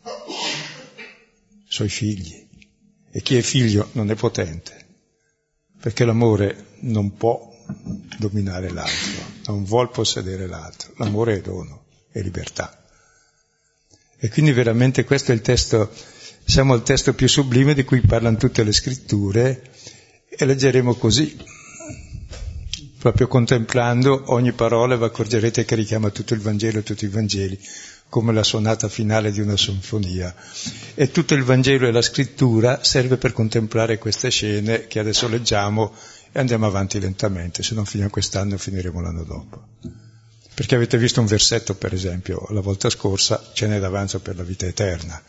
suoi 1.74 1.88
figli. 1.88 2.43
E 3.16 3.22
chi 3.22 3.36
è 3.36 3.42
figlio 3.42 3.90
non 3.92 4.10
è 4.10 4.16
potente, 4.16 4.86
perché 5.80 6.04
l'amore 6.04 6.78
non 6.80 7.14
può 7.14 7.48
dominare 8.18 8.72
l'altro, 8.72 9.22
non 9.46 9.62
vuol 9.62 9.88
possedere 9.92 10.48
l'altro. 10.48 10.94
L'amore 10.96 11.36
è 11.36 11.40
dono, 11.40 11.84
è 12.10 12.20
libertà. 12.20 12.84
E 14.16 14.28
quindi 14.30 14.50
veramente 14.50 15.04
questo 15.04 15.30
è 15.30 15.34
il 15.36 15.42
testo, 15.42 15.92
siamo 16.44 16.72
al 16.72 16.82
testo 16.82 17.14
più 17.14 17.28
sublime 17.28 17.74
di 17.74 17.84
cui 17.84 18.00
parlano 18.00 18.36
tutte 18.36 18.64
le 18.64 18.72
scritture 18.72 19.62
e 20.28 20.44
leggeremo 20.44 20.94
così. 20.94 21.40
Proprio 22.98 23.28
contemplando 23.28 24.24
ogni 24.32 24.50
parola 24.54 24.96
vi 24.96 25.04
accorgerete 25.04 25.64
che 25.64 25.76
richiama 25.76 26.10
tutto 26.10 26.34
il 26.34 26.40
Vangelo 26.40 26.80
e 26.80 26.82
tutti 26.82 27.04
i 27.04 27.08
Vangeli, 27.08 27.56
come 28.14 28.32
la 28.32 28.44
sonata 28.44 28.88
finale 28.88 29.32
di 29.32 29.40
una 29.40 29.56
sinfonia. 29.56 30.32
E 30.94 31.10
tutto 31.10 31.34
il 31.34 31.42
Vangelo 31.42 31.88
e 31.88 31.90
la 31.90 32.00
scrittura 32.00 32.84
serve 32.84 33.16
per 33.16 33.32
contemplare 33.32 33.98
queste 33.98 34.30
scene 34.30 34.86
che 34.86 35.00
adesso 35.00 35.26
leggiamo 35.26 35.92
e 36.30 36.38
andiamo 36.38 36.64
avanti 36.64 37.00
lentamente, 37.00 37.64
se 37.64 37.74
non 37.74 37.84
finiamo 37.84 38.12
quest'anno 38.12 38.56
finiremo 38.56 39.00
l'anno 39.00 39.24
dopo. 39.24 39.66
Perché 40.54 40.76
avete 40.76 40.96
visto 40.96 41.18
un 41.18 41.26
versetto, 41.26 41.74
per 41.74 41.92
esempio, 41.92 42.46
la 42.50 42.60
volta 42.60 42.88
scorsa, 42.88 43.50
ce 43.52 43.66
n'è 43.66 43.80
d'avanzo 43.80 44.20
per 44.20 44.36
la 44.36 44.44
vita 44.44 44.64
eterna, 44.66 45.20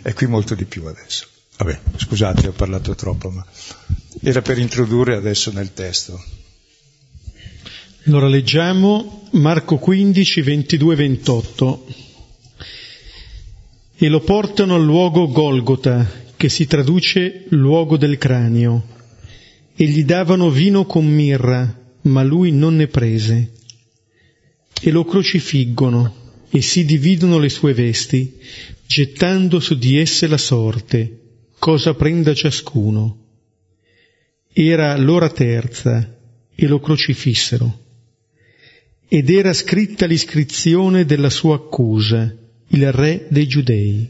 e 0.00 0.14
qui 0.14 0.26
molto 0.26 0.54
di 0.54 0.64
più 0.64 0.86
adesso. 0.86 1.26
Vabbè, 1.58 1.78
scusate, 1.94 2.48
ho 2.48 2.52
parlato 2.52 2.94
troppo, 2.94 3.28
ma 3.28 3.44
era 4.22 4.40
per 4.40 4.56
introdurre 4.56 5.14
adesso 5.14 5.52
nel 5.52 5.74
testo. 5.74 6.18
Allora 8.06 8.28
leggiamo 8.28 9.28
Marco 9.32 9.76
15, 9.76 10.40
22, 10.40 10.94
28. 10.94 12.08
E 14.02 14.08
lo 14.08 14.20
portano 14.20 14.76
al 14.76 14.82
luogo 14.82 15.28
Golgota, 15.28 16.10
che 16.34 16.48
si 16.48 16.66
traduce 16.66 17.44
luogo 17.50 17.98
del 17.98 18.16
cranio 18.16 18.82
e 19.76 19.84
gli 19.84 20.04
davano 20.04 20.48
vino 20.48 20.86
con 20.86 21.04
mirra, 21.04 21.98
ma 22.04 22.22
lui 22.22 22.50
non 22.50 22.76
ne 22.76 22.86
prese. 22.86 23.52
E 24.80 24.90
lo 24.90 25.04
crocifiggono 25.04 26.14
e 26.48 26.62
si 26.62 26.86
dividono 26.86 27.38
le 27.38 27.50
sue 27.50 27.74
vesti, 27.74 28.38
gettando 28.86 29.60
su 29.60 29.76
di 29.76 29.98
esse 29.98 30.28
la 30.28 30.38
sorte, 30.38 31.20
cosa 31.58 31.92
prenda 31.92 32.32
ciascuno. 32.32 33.18
Era 34.50 34.96
l'ora 34.96 35.28
terza 35.28 36.16
e 36.54 36.66
lo 36.66 36.80
crocifissero. 36.80 37.84
Ed 39.06 39.28
era 39.28 39.52
scritta 39.52 40.06
l'iscrizione 40.06 41.04
della 41.04 41.28
sua 41.28 41.56
accusa, 41.56 42.34
il 42.70 42.92
re 42.92 43.26
dei 43.28 43.46
giudei. 43.46 44.08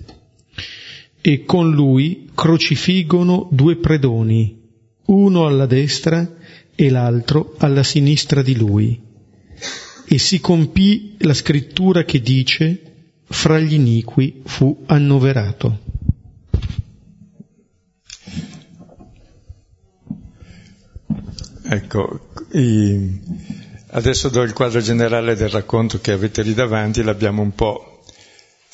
E 1.21 1.45
con 1.45 1.71
lui 1.71 2.31
crocifiggono 2.35 3.49
due 3.51 3.77
predoni, 3.77 4.59
uno 5.07 5.47
alla 5.47 5.67
destra 5.67 6.37
e 6.75 6.91
l'altro 6.91 7.55
alla 7.59 7.83
sinistra 7.83 8.43
di 8.43 8.57
lui. 8.57 8.99
E 10.07 10.19
si 10.19 10.41
compì 10.41 11.17
la 11.19 11.35
scrittura 11.35 12.05
che 12.05 12.21
dice, 12.21 12.83
fra 13.25 13.59
gli 13.61 13.75
iniqui 13.75 14.43
fu 14.45 14.83
annoverato. 14.87 15.89
Ecco, 21.73 22.31
i... 22.55 23.21
adesso 23.91 24.29
do 24.29 24.43
il 24.43 24.53
quadro 24.53 24.81
generale 24.81 25.37
del 25.37 25.51
racconto 25.51 26.01
che 26.01 26.11
avete 26.11 26.43
lì 26.43 26.55
davanti, 26.55 27.03
l'abbiamo 27.03 27.43
un 27.43 27.55
po' 27.55 28.00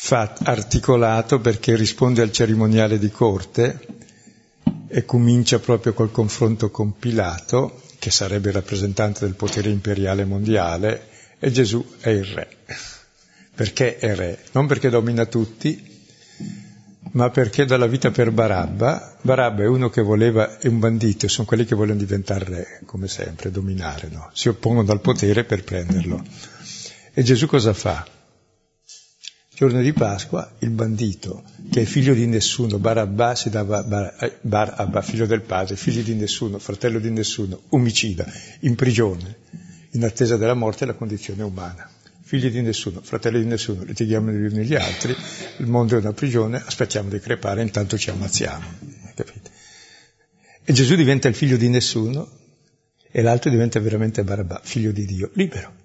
fat- 0.06 0.46
articolato 0.46 1.40
perché 1.40 1.74
risponde 1.74 2.22
al 2.22 2.30
cerimoniale 2.30 2.96
di 2.96 3.10
corte 3.10 3.80
e 4.86 5.04
comincia 5.04 5.58
proprio 5.58 5.94
col 5.94 6.12
confronto 6.12 6.70
con 6.70 6.96
Pilato, 6.96 7.82
che 7.98 8.12
sarebbe 8.12 8.50
il 8.50 8.54
rappresentante 8.54 9.24
del 9.24 9.34
potere 9.34 9.68
imperiale 9.68 10.24
mondiale, 10.24 11.08
e 11.40 11.50
Gesù 11.50 11.84
è 11.98 12.10
il 12.10 12.24
re. 12.24 12.48
Perché 13.52 13.98
è 13.98 14.14
re? 14.14 14.38
Non 14.52 14.68
perché 14.68 14.90
domina 14.90 15.26
tutti, 15.26 15.82
ma 17.12 17.30
perché 17.30 17.64
dà 17.64 17.76
la 17.76 17.88
vita 17.88 18.12
per 18.12 18.30
Barabba. 18.30 19.16
Barabba 19.22 19.64
è 19.64 19.66
uno 19.66 19.90
che 19.90 20.02
voleva, 20.02 20.58
è 20.58 20.68
un 20.68 20.78
bandito, 20.78 21.26
sono 21.26 21.48
quelli 21.48 21.64
che 21.64 21.74
vogliono 21.74 21.98
diventare 21.98 22.44
re, 22.44 22.80
come 22.86 23.08
sempre, 23.08 23.50
dominare, 23.50 24.08
no? 24.08 24.30
Si 24.32 24.48
oppongono 24.48 24.92
al 24.92 25.00
potere 25.00 25.42
per 25.42 25.64
prenderlo. 25.64 26.22
E 27.12 27.22
Gesù 27.24 27.46
cosa 27.46 27.72
fa? 27.72 28.14
Giorno 29.56 29.80
di 29.80 29.94
Pasqua, 29.94 30.52
il 30.58 30.68
bandito, 30.68 31.42
che 31.70 31.80
è 31.80 31.84
figlio 31.86 32.12
di 32.12 32.26
nessuno, 32.26 32.78
Barabba 32.78 33.34
si 33.34 33.48
dava 33.48 34.14
eh, 34.18 34.36
Barabba, 34.42 35.00
figlio 35.00 35.24
del 35.24 35.40
padre, 35.40 35.76
figlio 35.76 36.02
di 36.02 36.14
nessuno, 36.14 36.58
fratello 36.58 36.98
di 36.98 37.08
nessuno, 37.08 37.62
omicida, 37.70 38.30
in 38.60 38.74
prigione, 38.74 39.36
in 39.92 40.04
attesa 40.04 40.36
della 40.36 40.52
morte 40.52 40.84
e 40.84 40.88
la 40.88 40.92
condizione 40.92 41.42
umana. 41.42 41.90
Figli 42.20 42.50
di 42.50 42.60
nessuno, 42.60 43.00
fratelli 43.00 43.40
di 43.40 43.46
nessuno, 43.46 43.82
litighiamo 43.82 44.30
gli 44.30 44.44
uni 44.44 44.66
gli 44.66 44.74
altri, 44.74 45.16
il 45.56 45.66
mondo 45.66 45.96
è 45.96 46.00
una 46.00 46.12
prigione, 46.12 46.62
aspettiamo 46.62 47.08
di 47.08 47.18
crepare, 47.18 47.62
intanto 47.62 47.96
ci 47.96 48.10
ammazziamo. 48.10 48.66
Capite? 49.14 49.50
E 50.64 50.72
Gesù 50.74 50.96
diventa 50.96 51.28
il 51.28 51.34
figlio 51.34 51.56
di 51.56 51.70
nessuno 51.70 52.28
e 53.10 53.22
l'altro 53.22 53.48
diventa 53.48 53.80
veramente 53.80 54.22
Barabba, 54.22 54.60
figlio 54.62 54.92
di 54.92 55.06
Dio, 55.06 55.30
libero 55.32 55.84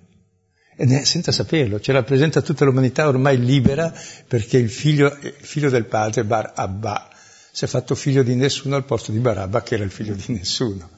e 0.76 1.06
senza 1.06 1.32
saperlo, 1.32 1.80
ce 1.80 1.92
la 1.92 2.04
presenta 2.04 2.42
tutta 2.42 2.66
l'umanità 2.66 3.08
ormai 3.08 3.38
libera 3.40 3.94
perché 4.28 4.58
il 4.58 4.70
figlio, 4.70 5.18
il 5.22 5.36
figlio 5.40 5.70
del 5.70 5.86
padre, 5.86 6.24
Bar 6.24 6.54
Abba, 6.56 7.10
si 7.52 7.66
è 7.66 7.68
fatto 7.68 7.96
figlio 7.96 8.24
di 8.24 8.36
nessuno 8.36 8.76
al 8.76 8.86
posto 8.86 9.12
di 9.12 9.20
Barabba 9.20 9.62
che 9.62 9.76
era 9.76 9.84
il 9.84 9.92
figlio 9.92 10.14
di 10.14 10.34
nessuno. 10.34 10.90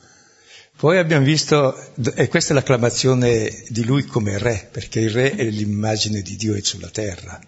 Poi 0.75 0.97
abbiamo 0.97 1.25
visto, 1.25 1.75
e 2.15 2.27
questa 2.27 2.51
è 2.51 2.55
l'acclamazione 2.55 3.63
di 3.69 3.85
lui 3.85 4.05
come 4.05 4.37
re, 4.37 4.67
perché 4.71 4.99
il 4.99 5.11
re 5.11 5.35
è 5.35 5.43
l'immagine 5.45 6.21
di 6.21 6.35
Dio 6.35 6.61
sulla 6.63 6.89
terra, 6.89 7.39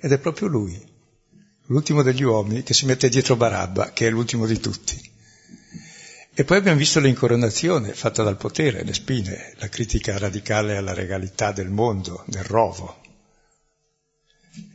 ed 0.00 0.12
è 0.12 0.18
proprio 0.18 0.48
lui, 0.48 0.80
l'ultimo 1.66 2.02
degli 2.02 2.22
uomini, 2.22 2.62
che 2.62 2.74
si 2.74 2.86
mette 2.86 3.08
dietro 3.08 3.36
Barabba, 3.36 3.92
che 3.92 4.08
è 4.08 4.10
l'ultimo 4.10 4.46
di 4.46 4.58
tutti. 4.58 5.11
E 6.42 6.44
poi 6.44 6.56
abbiamo 6.56 6.78
visto 6.78 6.98
l'incoronazione 6.98 7.94
fatta 7.94 8.24
dal 8.24 8.36
potere, 8.36 8.82
le 8.82 8.94
spine, 8.94 9.54
la 9.58 9.68
critica 9.68 10.18
radicale 10.18 10.76
alla 10.76 10.92
regalità 10.92 11.52
del 11.52 11.70
mondo, 11.70 12.24
del 12.26 12.42
rovo. 12.42 13.00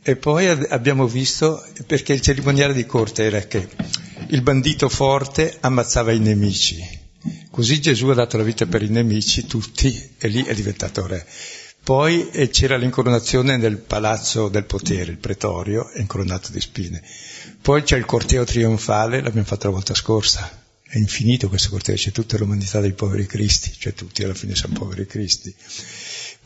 E 0.02 0.16
poi 0.16 0.48
abbiamo 0.48 1.06
visto, 1.06 1.62
perché 1.86 2.14
il 2.14 2.22
cerimoniale 2.22 2.72
di 2.72 2.86
corte 2.86 3.24
era 3.24 3.40
che 3.40 3.68
il 4.28 4.40
bandito 4.40 4.88
forte 4.88 5.58
ammazzava 5.60 6.10
i 6.12 6.20
nemici. 6.20 6.82
Così 7.50 7.82
Gesù 7.82 8.06
ha 8.06 8.14
dato 8.14 8.38
la 8.38 8.44
vita 8.44 8.64
per 8.64 8.80
i 8.80 8.88
nemici, 8.88 9.46
tutti, 9.46 10.14
e 10.16 10.28
lì 10.28 10.44
è 10.44 10.54
diventato 10.54 11.06
re. 11.06 11.26
Poi 11.84 12.30
eh, 12.30 12.48
c'era 12.48 12.78
l'incoronazione 12.78 13.58
nel 13.58 13.76
palazzo 13.76 14.48
del 14.48 14.64
potere, 14.64 15.10
il 15.10 15.18
pretorio, 15.18 15.90
incoronato 15.96 16.50
di 16.50 16.62
spine. 16.62 17.02
Poi 17.60 17.82
c'è 17.82 17.98
il 17.98 18.06
corteo 18.06 18.44
trionfale, 18.44 19.20
l'abbiamo 19.20 19.46
fatto 19.46 19.66
la 19.66 19.74
volta 19.74 19.92
scorsa, 19.92 20.66
è 20.90 20.96
infinito 20.96 21.50
questo 21.50 21.68
corteo, 21.68 21.96
c'è 21.96 22.12
tutta 22.12 22.38
l'umanità 22.38 22.80
dei 22.80 22.92
poveri 22.92 23.26
cristi, 23.26 23.70
cioè 23.78 23.92
tutti 23.92 24.24
alla 24.24 24.32
fine 24.32 24.54
sono 24.54 24.72
poveri 24.72 25.06
cristi. 25.06 25.54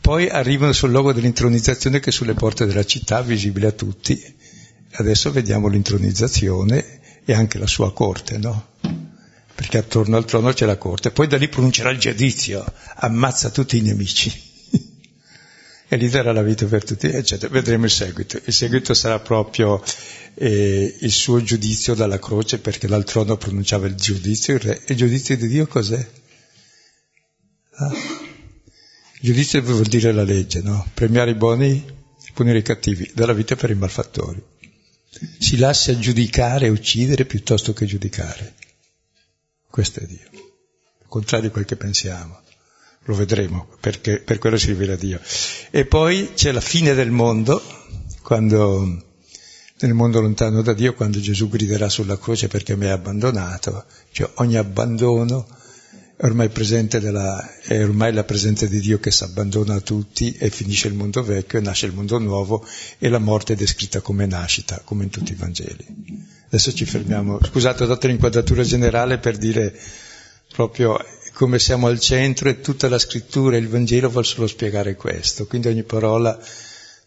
Poi 0.01 0.27
arrivano 0.27 0.73
sul 0.73 0.91
luogo 0.91 1.13
dell'intronizzazione 1.13 2.01
che 2.01 2.09
è 2.09 2.11
sulle 2.11 2.33
porte 2.33 2.65
della 2.65 2.83
città, 2.83 3.21
visibile 3.21 3.67
a 3.67 3.71
tutti. 3.71 4.21
Adesso 4.95 5.31
vediamo 5.31 5.69
l'intronizzazione 5.69 6.99
e 7.23 7.33
anche 7.33 7.57
la 7.57 7.67
sua 7.67 7.93
corte, 7.93 8.37
no? 8.37 8.71
Perché 9.55 9.77
attorno 9.77 10.17
al 10.17 10.25
trono 10.25 10.51
c'è 10.51 10.65
la 10.65 10.77
corte. 10.77 11.11
Poi 11.11 11.27
da 11.27 11.37
lì 11.37 11.47
pronuncerà 11.47 11.89
il 11.89 11.99
giudizio, 11.99 12.65
ammazza 12.95 13.49
tutti 13.49 13.77
i 13.77 13.81
nemici 13.81 14.29
e 15.87 15.97
gli 15.97 16.09
darà 16.09 16.33
la 16.33 16.43
vita 16.43 16.65
per 16.65 16.83
tutti, 16.83 17.07
eccetera. 17.07 17.49
Vedremo 17.49 17.85
il 17.85 17.91
seguito. 17.91 18.41
Il 18.43 18.53
seguito 18.53 18.93
sarà 18.93 19.19
proprio 19.19 19.81
eh, 20.35 20.95
il 20.99 21.11
suo 21.11 21.41
giudizio 21.41 21.93
dalla 21.93 22.19
croce, 22.19 22.59
perché 22.59 22.87
dal 22.87 23.03
trono 23.03 23.37
pronunciava 23.37 23.87
il 23.87 23.95
giudizio, 23.95 24.55
il, 24.55 24.59
re. 24.59 24.81
il 24.87 24.95
giudizio 24.95 25.37
di 25.37 25.47
Dio 25.47 25.67
cos'è? 25.67 26.09
Ah. 27.75 27.91
Il 27.91 29.29
giudizio 29.29 29.61
vuol 29.61 29.85
dire 29.85 30.11
la 30.11 30.23
legge, 30.23 30.61
no? 30.61 30.87
Premiare 30.93 31.31
i 31.31 31.35
buoni, 31.35 31.83
punire 32.33 32.57
i 32.57 32.63
cattivi, 32.63 33.09
dare 33.13 33.31
la 33.31 33.37
vita 33.37 33.55
per 33.55 33.69
i 33.69 33.75
malfattori. 33.75 34.43
Si 35.39 35.57
lascia 35.57 35.97
giudicare 35.97 36.65
e 36.65 36.69
uccidere 36.69 37.25
piuttosto 37.25 37.73
che 37.73 37.85
giudicare. 37.85 38.55
Questo 39.69 40.01
è 40.01 40.05
Dio, 40.05 40.27
al 41.01 41.07
contrario 41.07 41.47
di 41.47 41.53
quel 41.53 41.65
che 41.65 41.75
pensiamo 41.75 42.41
lo 43.05 43.15
vedremo, 43.15 43.67
perché 43.79 44.19
per 44.19 44.37
quello 44.37 44.57
si 44.57 44.67
rivela 44.67 44.95
Dio. 44.95 45.19
E 45.71 45.85
poi 45.85 46.31
c'è 46.35 46.51
la 46.51 46.61
fine 46.61 46.93
del 46.93 47.11
mondo, 47.11 47.61
quando 48.21 49.12
nel 49.85 49.93
mondo 49.93 50.21
lontano 50.21 50.61
da 50.61 50.73
Dio, 50.73 50.93
quando 50.93 51.19
Gesù 51.19 51.49
griderà 51.49 51.89
sulla 51.89 52.17
croce 52.17 52.47
perché 52.47 52.75
mi 52.75 52.87
ha 52.87 52.93
abbandonato, 52.93 53.83
cioè 54.11 54.29
ogni 54.35 54.55
abbandono, 54.55 55.45
è 56.15 56.25
ormai, 56.25 56.49
della, 56.87 57.59
è 57.61 57.83
ormai 57.83 58.13
la 58.13 58.23
presenza 58.23 58.65
di 58.65 58.79
Dio 58.79 58.99
che 58.99 59.11
si 59.11 59.23
abbandona 59.23 59.75
a 59.75 59.81
tutti 59.81 60.33
e 60.39 60.49
finisce 60.49 60.87
il 60.87 60.93
mondo 60.93 61.21
vecchio 61.21 61.59
e 61.59 61.61
nasce 61.61 61.87
il 61.87 61.93
mondo 61.93 62.17
nuovo 62.17 62.65
e 62.97 63.09
la 63.09 63.19
morte 63.19 63.53
è 63.53 63.55
descritta 63.57 63.99
come 63.99 64.25
nascita, 64.25 64.81
come 64.85 65.03
in 65.03 65.09
tutti 65.09 65.33
i 65.33 65.35
Vangeli. 65.35 65.85
Adesso 66.45 66.73
ci 66.73 66.85
fermiamo, 66.85 67.39
scusate 67.43 67.83
ho 67.83 67.87
dato 67.87 68.07
l'inquadratura 68.07 68.63
generale 68.63 69.17
per 69.17 69.37
dire 69.37 69.77
proprio 70.53 70.97
come 71.33 71.59
siamo 71.59 71.87
al 71.87 71.99
centro 71.99 72.47
e 72.47 72.61
tutta 72.61 72.87
la 72.87 72.99
scrittura 72.99 73.57
e 73.57 73.59
il 73.59 73.67
Vangelo 73.67 74.09
vuol 74.09 74.25
solo 74.25 74.47
spiegare 74.47 74.95
questo, 74.95 75.45
quindi 75.45 75.67
ogni 75.67 75.83
parola 75.83 76.39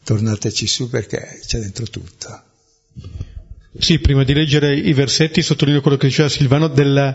tornateci 0.02 0.66
su 0.66 0.90
perché 0.90 1.40
c'è 1.46 1.58
dentro 1.58 1.86
tutto. 1.86 2.45
Sì, 3.78 3.98
prima 3.98 4.24
di 4.24 4.32
leggere 4.32 4.74
i 4.74 4.92
versetti 4.94 5.42
sottolineo 5.42 5.82
quello 5.82 5.98
che 5.98 6.06
diceva 6.06 6.28
Silvano 6.28 6.68
della 6.68 7.14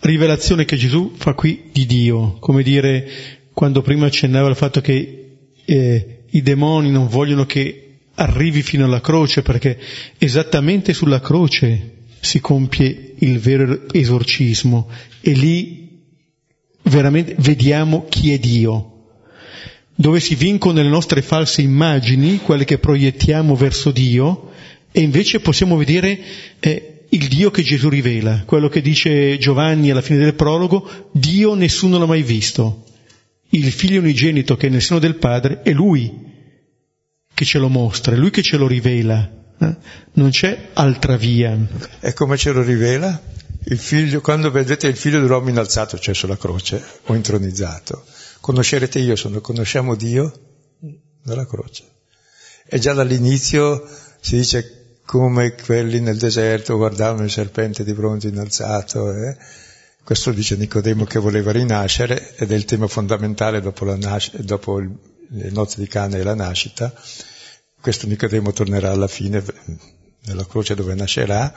rivelazione 0.00 0.64
che 0.64 0.76
Gesù 0.76 1.14
fa 1.16 1.34
qui 1.34 1.70
di 1.72 1.86
Dio, 1.86 2.36
come 2.40 2.62
dire, 2.62 3.08
quando 3.52 3.80
prima 3.80 4.06
accennava 4.06 4.48
al 4.48 4.56
fatto 4.56 4.80
che 4.80 5.36
eh, 5.64 6.22
i 6.28 6.42
demoni 6.42 6.90
non 6.90 7.06
vogliono 7.06 7.46
che 7.46 7.98
arrivi 8.14 8.62
fino 8.62 8.84
alla 8.84 9.00
croce, 9.00 9.42
perché 9.42 9.78
esattamente 10.18 10.92
sulla 10.92 11.20
croce 11.20 11.98
si 12.20 12.40
compie 12.40 13.14
il 13.18 13.38
vero 13.38 13.88
esorcismo. 13.92 14.88
E 15.20 15.32
lì 15.32 16.02
veramente 16.82 17.36
vediamo 17.38 18.06
chi 18.08 18.32
è 18.32 18.38
Dio, 18.38 18.86
dove 19.94 20.18
si 20.18 20.34
vincono 20.34 20.82
le 20.82 20.88
nostre 20.88 21.22
false 21.22 21.62
immagini, 21.62 22.38
quelle 22.38 22.64
che 22.64 22.78
proiettiamo 22.78 23.54
verso 23.54 23.90
Dio, 23.90 24.50
e 24.92 25.00
invece 25.00 25.40
possiamo 25.40 25.76
vedere 25.76 26.18
eh, 26.58 27.06
il 27.10 27.28
Dio 27.28 27.50
che 27.50 27.62
Gesù 27.62 27.88
rivela, 27.88 28.42
quello 28.44 28.68
che 28.68 28.80
dice 28.80 29.38
Giovanni 29.38 29.90
alla 29.90 30.02
fine 30.02 30.18
del 30.18 30.34
prologo, 30.34 31.08
Dio 31.12 31.54
nessuno 31.54 31.98
l'ha 31.98 32.06
mai 32.06 32.22
visto. 32.22 32.84
Il 33.50 33.72
figlio 33.72 34.00
unigenito 34.00 34.56
che 34.56 34.68
è 34.68 34.70
nel 34.70 34.82
seno 34.82 35.00
del 35.00 35.16
Padre 35.16 35.62
è 35.62 35.72
Lui 35.72 36.28
che 37.34 37.44
ce 37.44 37.58
lo 37.58 37.68
mostra, 37.68 38.14
è 38.14 38.16
Lui 38.16 38.30
che 38.30 38.42
ce 38.42 38.56
lo 38.56 38.66
rivela. 38.66 39.28
Eh? 39.58 39.76
Non 40.12 40.30
c'è 40.30 40.68
altra 40.74 41.16
via. 41.16 41.56
E 42.00 42.12
come 42.12 42.36
ce 42.36 42.52
lo 42.52 42.62
rivela? 42.62 43.20
Figlio, 43.62 44.20
quando 44.20 44.50
vedete 44.50 44.86
il 44.86 44.96
figlio 44.96 45.20
dell'uomo 45.20 45.48
innalzato, 45.48 45.98
cioè 45.98 46.14
sulla 46.14 46.36
croce, 46.36 46.82
o 47.04 47.14
intronizzato, 47.14 48.04
conoscerete 48.40 48.98
io 48.98 49.16
sono, 49.16 49.40
conosciamo 49.40 49.94
Dio 49.94 50.32
dalla 51.22 51.46
croce. 51.46 51.84
E 52.66 52.78
già 52.78 52.92
dall'inizio 52.92 53.86
si 54.20 54.36
dice 54.36 54.79
come 55.10 55.56
quelli 55.56 55.98
nel 55.98 56.18
deserto 56.18 56.76
guardavano 56.76 57.24
il 57.24 57.32
serpente 57.32 57.82
di 57.82 57.92
bronzo 57.94 58.28
innalzato. 58.28 59.12
Eh? 59.12 59.36
Questo 60.04 60.30
dice 60.30 60.54
Nicodemo 60.54 61.04
che 61.04 61.18
voleva 61.18 61.50
rinascere 61.50 62.36
ed 62.36 62.52
è 62.52 62.54
il 62.54 62.64
tema 62.64 62.86
fondamentale 62.86 63.60
dopo, 63.60 63.92
nas- 63.96 64.36
dopo 64.36 64.78
il, 64.78 64.88
le 65.30 65.50
nozze 65.50 65.80
di 65.80 65.88
Cana 65.88 66.16
e 66.16 66.22
la 66.22 66.36
nascita. 66.36 66.94
Questo 67.80 68.06
Nicodemo 68.06 68.52
tornerà 68.52 68.92
alla 68.92 69.08
fine, 69.08 69.42
nella 70.26 70.46
croce 70.46 70.76
dove 70.76 70.94
nascerà, 70.94 71.52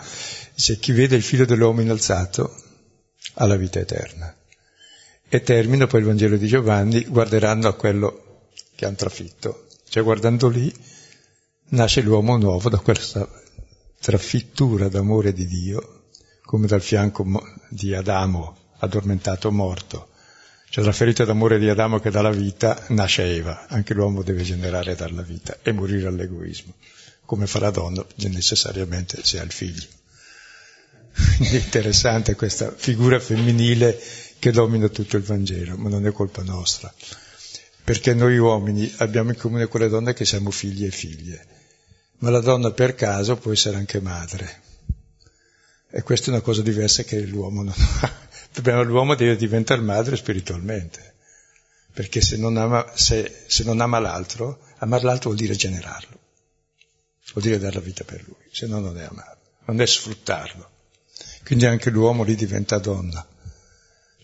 dice 0.56 0.78
chi 0.78 0.92
vede 0.92 1.16
il 1.16 1.22
figlio 1.22 1.46
dell'uomo 1.46 1.82
innalzato 1.82 2.56
ha 3.36 3.46
la 3.46 3.56
vita 3.56 3.78
eterna. 3.78 4.36
E 5.30 5.44
termino 5.44 5.86
poi 5.86 6.00
il 6.00 6.08
Vangelo 6.08 6.38
di 6.38 6.48
Giovanni, 6.48 7.06
guarderanno 7.06 7.68
a 7.68 7.76
quello 7.76 8.48
che 8.74 8.88
hanno 8.88 8.96
trafitto. 8.96 9.68
Cioè 9.88 10.02
guardando 10.02 10.48
lì 10.48 10.74
nasce 11.74 12.02
l'uomo 12.02 12.38
nuovo 12.38 12.70
da 12.70 12.78
questa 12.78 13.28
trafittura 14.00 14.90
d'amore 14.90 15.34
di 15.34 15.48
Dio, 15.48 16.10
come 16.44 16.68
dal 16.68 16.82
fianco 16.82 17.26
di 17.70 17.96
Adamo, 17.96 18.58
addormentato 18.80 19.52
morto. 19.52 20.10
Cioè 20.70 20.84
dalla 20.84 20.96
ferita 20.96 21.24
d'amore 21.26 21.58
di 21.58 21.70
Adamo 21.70 22.00
che 22.00 22.12
dà 22.12 22.22
la 22.22 22.32
vita 22.32 22.86
nasce 22.90 23.24
Eva, 23.24 23.68
anche 23.68 23.94
l'uomo 23.94 24.22
deve 24.22 24.44
generare 24.44 24.92
e 24.92 24.96
dare 24.96 25.14
la 25.14 25.22
vita 25.22 25.58
e 25.64 25.72
morire 25.72 26.08
all'egoismo, 26.08 26.74
come 27.26 27.48
fa 27.48 27.60
la 27.60 27.72
donna 27.72 28.06
necessariamente 28.18 29.24
se 29.24 29.40
ha 29.40 29.44
il 29.44 29.52
figlio. 29.52 29.88
Quindi 31.38 31.58
è 31.58 31.60
interessante 31.60 32.36
questa 32.36 32.72
figura 32.76 33.20
femminile 33.20 34.00
che 34.38 34.52
domina 34.52 34.90
tutto 34.90 35.18
il 35.18 35.24
Vangelo, 35.24 35.76
ma 35.78 35.90
non 35.90 36.06
è 36.06 36.12
colpa 36.12 36.44
nostra, 36.44 36.94
perché 37.84 38.14
noi 38.14 38.38
uomini 38.38 38.92
abbiamo 38.98 39.32
in 39.32 39.38
comune 39.38 39.68
con 39.68 39.82
le 39.82 39.90
donne 39.90 40.14
che 40.14 40.26
siamo 40.26 40.52
figli 40.52 40.86
e 40.86 40.92
figlie 40.92 41.62
ma 42.24 42.30
la 42.30 42.40
donna 42.40 42.72
per 42.72 42.96
caso 42.96 43.36
può 43.36 43.52
essere 43.52 43.76
anche 43.76 44.00
madre. 44.00 44.62
E 45.90 46.02
questa 46.04 46.28
è 46.28 46.30
una 46.30 46.40
cosa 46.40 46.62
diversa 46.62 47.04
che 47.04 47.20
l'uomo 47.26 47.64
non 47.64 47.74
ha. 47.76 48.22
L'uomo 48.84 49.16
deve 49.16 49.36
diventare 49.36 49.82
madre 49.82 50.16
spiritualmente, 50.16 51.16
perché 51.92 52.22
se 52.22 52.38
non 52.38 52.56
ama, 52.56 52.90
se, 52.96 53.44
se 53.48 53.64
non 53.66 53.82
ama 53.82 54.00
l'altro, 54.00 54.60
amare 54.78 55.04
l'altro 55.04 55.32
vuol 55.32 55.42
dire 55.42 55.56
generarlo, 55.56 56.18
vuol 57.34 57.44
dire 57.44 57.60
dare 57.60 57.74
la 57.74 57.80
vita 57.82 58.06
per 58.06 58.24
lui, 58.26 58.48
se 58.52 58.68
no 58.68 58.80
non 58.80 58.98
è 58.98 59.04
amarlo, 59.04 59.42
non 59.66 59.82
è 59.82 59.86
sfruttarlo. 59.86 60.70
Quindi 61.44 61.66
anche 61.66 61.90
l'uomo 61.90 62.24
lì 62.24 62.36
diventa 62.36 62.78
donna, 62.78 63.28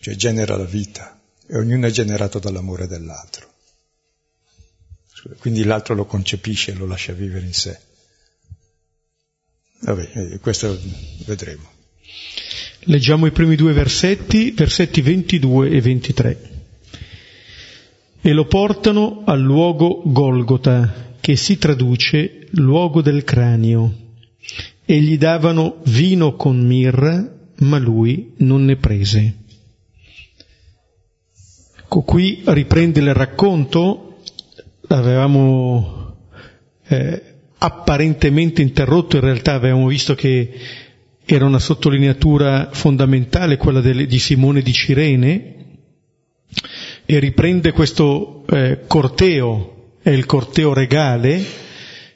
cioè 0.00 0.14
genera 0.14 0.56
la 0.56 0.64
vita, 0.64 1.20
e 1.46 1.58
ognuno 1.58 1.86
è 1.86 1.90
generato 1.90 2.38
dall'amore 2.38 2.86
dell'altro. 2.86 3.52
Quindi 5.38 5.64
l'altro 5.64 5.94
lo 5.94 6.06
concepisce 6.06 6.70
e 6.70 6.74
lo 6.74 6.86
lascia 6.86 7.12
vivere 7.12 7.44
in 7.44 7.52
sé. 7.52 7.88
Vabbè, 9.80 10.10
eh, 10.12 10.38
questo 10.40 10.78
vedremo. 11.24 11.68
Leggiamo 12.84 13.26
i 13.26 13.30
primi 13.30 13.56
due 13.56 13.72
versetti, 13.72 14.50
versetti 14.52 15.00
22 15.00 15.70
e 15.70 15.80
23. 15.80 16.50
E 18.20 18.32
lo 18.32 18.46
portano 18.46 19.22
al 19.24 19.40
luogo 19.40 20.02
Golgota, 20.04 21.14
che 21.20 21.36
si 21.36 21.58
traduce 21.58 22.48
luogo 22.52 23.00
del 23.00 23.24
cranio, 23.24 23.94
e 24.84 25.00
gli 25.00 25.16
davano 25.16 25.80
vino 25.84 26.36
con 26.36 26.58
mirra, 26.58 27.38
ma 27.58 27.78
lui 27.78 28.32
non 28.38 28.64
ne 28.64 28.76
prese. 28.76 29.36
Ecco, 31.78 32.02
qui 32.02 32.42
riprende 32.44 33.00
il 33.00 33.14
racconto, 33.14 34.20
avevamo 34.88 36.16
eh, 36.86 37.29
apparentemente 37.62 38.62
interrotto, 38.62 39.16
in 39.16 39.22
realtà 39.22 39.52
avevamo 39.52 39.88
visto 39.88 40.14
che 40.14 40.50
era 41.26 41.44
una 41.44 41.58
sottolineatura 41.58 42.70
fondamentale, 42.72 43.58
quella 43.58 43.80
di 43.80 44.18
Simone 44.18 44.62
di 44.62 44.72
Cirene, 44.72 45.54
e 47.04 47.18
riprende 47.18 47.72
questo 47.72 48.44
eh, 48.48 48.80
corteo, 48.86 49.96
è 50.02 50.08
il 50.10 50.24
corteo 50.24 50.72
regale, 50.72 51.44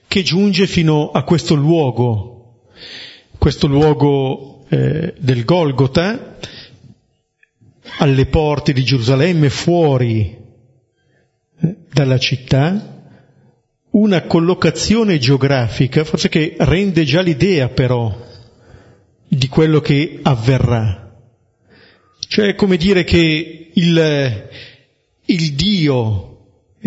che 0.08 0.22
giunge 0.22 0.66
fino 0.66 1.10
a 1.10 1.22
questo 1.24 1.54
luogo, 1.54 2.62
questo 3.36 3.66
luogo 3.66 4.64
eh, 4.70 5.12
del 5.18 5.44
Golgota, 5.44 6.38
alle 7.98 8.26
porte 8.26 8.72
di 8.72 8.82
Gerusalemme, 8.82 9.50
fuori 9.50 10.36
eh, 11.60 11.76
dalla 11.92 12.18
città, 12.18 12.93
una 13.94 14.22
collocazione 14.22 15.18
geografica, 15.18 16.04
forse 16.04 16.28
che 16.28 16.56
rende 16.58 17.04
già 17.04 17.20
l'idea 17.20 17.68
però 17.68 18.16
di 19.26 19.48
quello 19.48 19.80
che 19.80 20.18
avverrà. 20.22 21.12
Cioè 22.26 22.48
è 22.48 22.54
come 22.54 22.76
dire 22.76 23.04
che 23.04 23.70
il, 23.72 24.48
il 25.26 25.52
Dio 25.52 26.30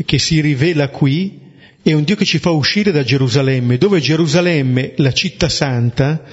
che 0.06 0.20
si 0.20 0.42
rivela 0.42 0.90
qui 0.90 1.46
è 1.82 1.94
un 1.94 2.04
Dio 2.04 2.16
che 2.16 2.26
ci 2.26 2.40
fa 2.40 2.52
uscire 2.52 2.92
da 2.92 3.04
Gerusalemme, 3.04 3.78
dove 3.78 4.02
Gerusalemme, 4.02 4.94
la 4.98 5.14
città 5.14 5.48
santa, 5.48 6.24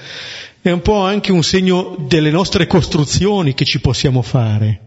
è 0.60 0.70
un 0.70 0.82
po' 0.82 0.98
anche 0.98 1.30
un 1.30 1.44
segno 1.44 2.04
delle 2.08 2.30
nostre 2.30 2.66
costruzioni 2.66 3.54
che 3.54 3.64
ci 3.64 3.80
possiamo 3.80 4.22
fare. 4.22 4.80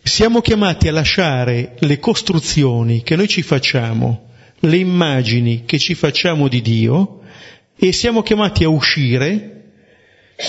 Siamo 0.00 0.40
chiamati 0.40 0.86
a 0.86 0.92
lasciare 0.92 1.74
le 1.80 1.98
costruzioni 1.98 3.02
che 3.02 3.16
noi 3.16 3.26
ci 3.26 3.42
facciamo 3.42 4.25
le 4.66 4.76
immagini 4.76 5.64
che 5.64 5.78
ci 5.78 5.94
facciamo 5.94 6.48
di 6.48 6.60
Dio 6.60 7.20
e 7.76 7.92
siamo 7.92 8.22
chiamati 8.22 8.64
a 8.64 8.68
uscire 8.68 9.52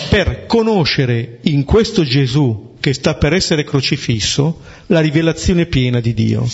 per 0.10 0.46
conoscere 0.46 1.40
in 1.44 1.64
questo 1.64 2.04
Gesù 2.04 2.76
che 2.80 2.94
sta 2.94 3.16
per 3.16 3.34
essere 3.34 3.64
crocifisso 3.64 4.62
la 4.88 5.00
rivelazione 5.00 5.66
piena 5.66 6.00
di 6.00 6.14
Dio. 6.14 6.48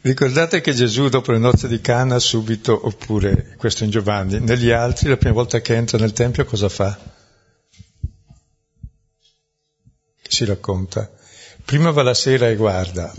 Ricordate 0.00 0.60
che 0.60 0.74
Gesù 0.74 1.08
dopo 1.08 1.32
le 1.32 1.38
nozze 1.38 1.66
di 1.68 1.80
Cana 1.80 2.18
subito, 2.18 2.78
oppure 2.86 3.54
questo 3.56 3.84
in 3.84 3.90
Giovanni, 3.90 4.38
negli 4.40 4.70
altri 4.70 5.08
la 5.08 5.16
prima 5.16 5.34
volta 5.34 5.60
che 5.60 5.74
entra 5.74 5.96
nel 5.98 6.12
Tempio 6.12 6.44
cosa 6.44 6.68
fa? 6.68 6.98
Si 10.28 10.44
racconta. 10.44 11.10
Prima 11.64 11.90
va 11.90 12.02
la 12.02 12.12
sera 12.12 12.48
e 12.50 12.56
guarda 12.56 13.14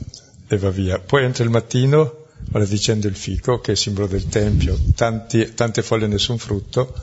e 0.48 0.58
va 0.58 0.70
via, 0.70 1.00
poi 1.00 1.24
entra 1.24 1.44
il 1.44 1.50
mattino 1.50 2.25
maledicendo 2.52 3.08
il 3.08 3.16
fico, 3.16 3.60
che 3.60 3.74
è 3.74 3.76
simbolo 3.76 4.08
del 4.08 4.28
Tempio, 4.28 4.78
tanti, 4.96 5.54
tante 5.54 5.82
foglie 5.82 6.08
nessun 6.08 6.38
frutto, 6.38 6.94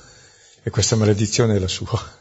e 0.63 0.71
questa 0.71 0.97
maledizione 0.97 1.57
è 1.57 1.59
la 1.59 1.69
sua. 1.69 2.21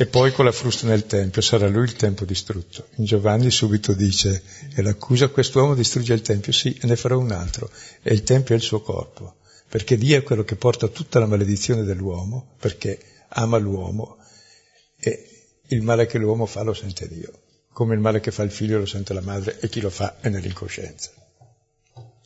e 0.00 0.06
poi 0.06 0.30
con 0.32 0.44
la 0.44 0.52
frusta 0.52 0.86
nel 0.86 1.06
Tempio, 1.06 1.42
sarà 1.42 1.66
lui 1.66 1.82
il 1.82 1.96
Tempio 1.96 2.24
distrutto. 2.24 2.86
In 2.98 3.04
Giovanni 3.04 3.50
subito 3.50 3.94
dice, 3.94 4.44
e 4.72 4.80
l'accusa, 4.80 5.26
quest'uomo 5.26 5.74
distrugge 5.74 6.14
il 6.14 6.20
Tempio, 6.22 6.52
sì, 6.52 6.78
e 6.80 6.86
ne 6.86 6.94
farà 6.94 7.16
un 7.16 7.32
altro, 7.32 7.68
e 8.00 8.14
il 8.14 8.22
Tempio 8.22 8.54
è 8.54 8.58
il 8.58 8.62
suo 8.62 8.80
corpo, 8.80 9.38
perché 9.68 9.98
Dio 9.98 10.16
è 10.16 10.22
quello 10.22 10.44
che 10.44 10.54
porta 10.54 10.86
tutta 10.86 11.18
la 11.18 11.26
maledizione 11.26 11.82
dell'uomo, 11.82 12.54
perché 12.60 13.00
ama 13.30 13.58
l'uomo, 13.58 14.18
e 15.00 15.50
il 15.66 15.82
male 15.82 16.06
che 16.06 16.18
l'uomo 16.18 16.46
fa 16.46 16.62
lo 16.62 16.74
sente 16.74 17.08
Dio, 17.08 17.32
come 17.72 17.94
il 17.94 18.00
male 18.00 18.20
che 18.20 18.30
fa 18.30 18.44
il 18.44 18.52
figlio 18.52 18.78
lo 18.78 18.86
sente 18.86 19.12
la 19.12 19.20
madre, 19.20 19.58
e 19.58 19.68
chi 19.68 19.80
lo 19.80 19.90
fa 19.90 20.20
è 20.20 20.28
nell'incoscienza. 20.28 21.10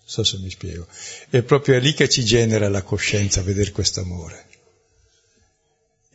Non 0.02 0.10
so 0.10 0.24
se 0.24 0.38
mi 0.38 0.50
spiego. 0.50 0.86
E 1.30 1.42
proprio 1.42 1.76
è 1.76 1.80
lì 1.80 1.94
che 1.94 2.08
ci 2.08 2.24
genera 2.24 2.68
la 2.68 2.82
coscienza, 2.82 3.42
vedere 3.42 3.70
questo 3.70 4.00
amore 4.00 4.50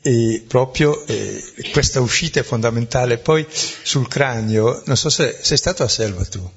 e 0.07 0.45
proprio 0.47 1.05
eh, 1.05 1.43
questa 1.73 1.99
uscita 1.99 2.39
è 2.39 2.43
fondamentale. 2.43 3.17
Poi 3.17 3.45
sul 3.49 4.07
cranio, 4.07 4.81
non 4.85 4.95
so 4.95 5.09
se 5.09 5.37
sei 5.41 5.57
stato 5.57 5.83
a 5.83 5.89
Selva 5.89 6.23
tu. 6.23 6.49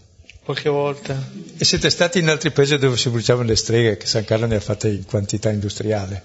Qualche 0.44 0.68
volta. 0.68 1.30
E 1.56 1.64
siete 1.64 1.90
stati 1.90 2.20
in 2.20 2.28
altri 2.28 2.52
paesi 2.52 2.78
dove 2.78 2.96
si 2.96 3.08
bruciavano 3.08 3.48
le 3.48 3.56
streghe, 3.56 3.96
che 3.96 4.06
San 4.06 4.24
Carlo 4.24 4.46
ne 4.46 4.54
ha 4.54 4.60
fatte 4.60 4.88
in 4.88 5.04
quantità 5.04 5.50
industriale. 5.50 6.22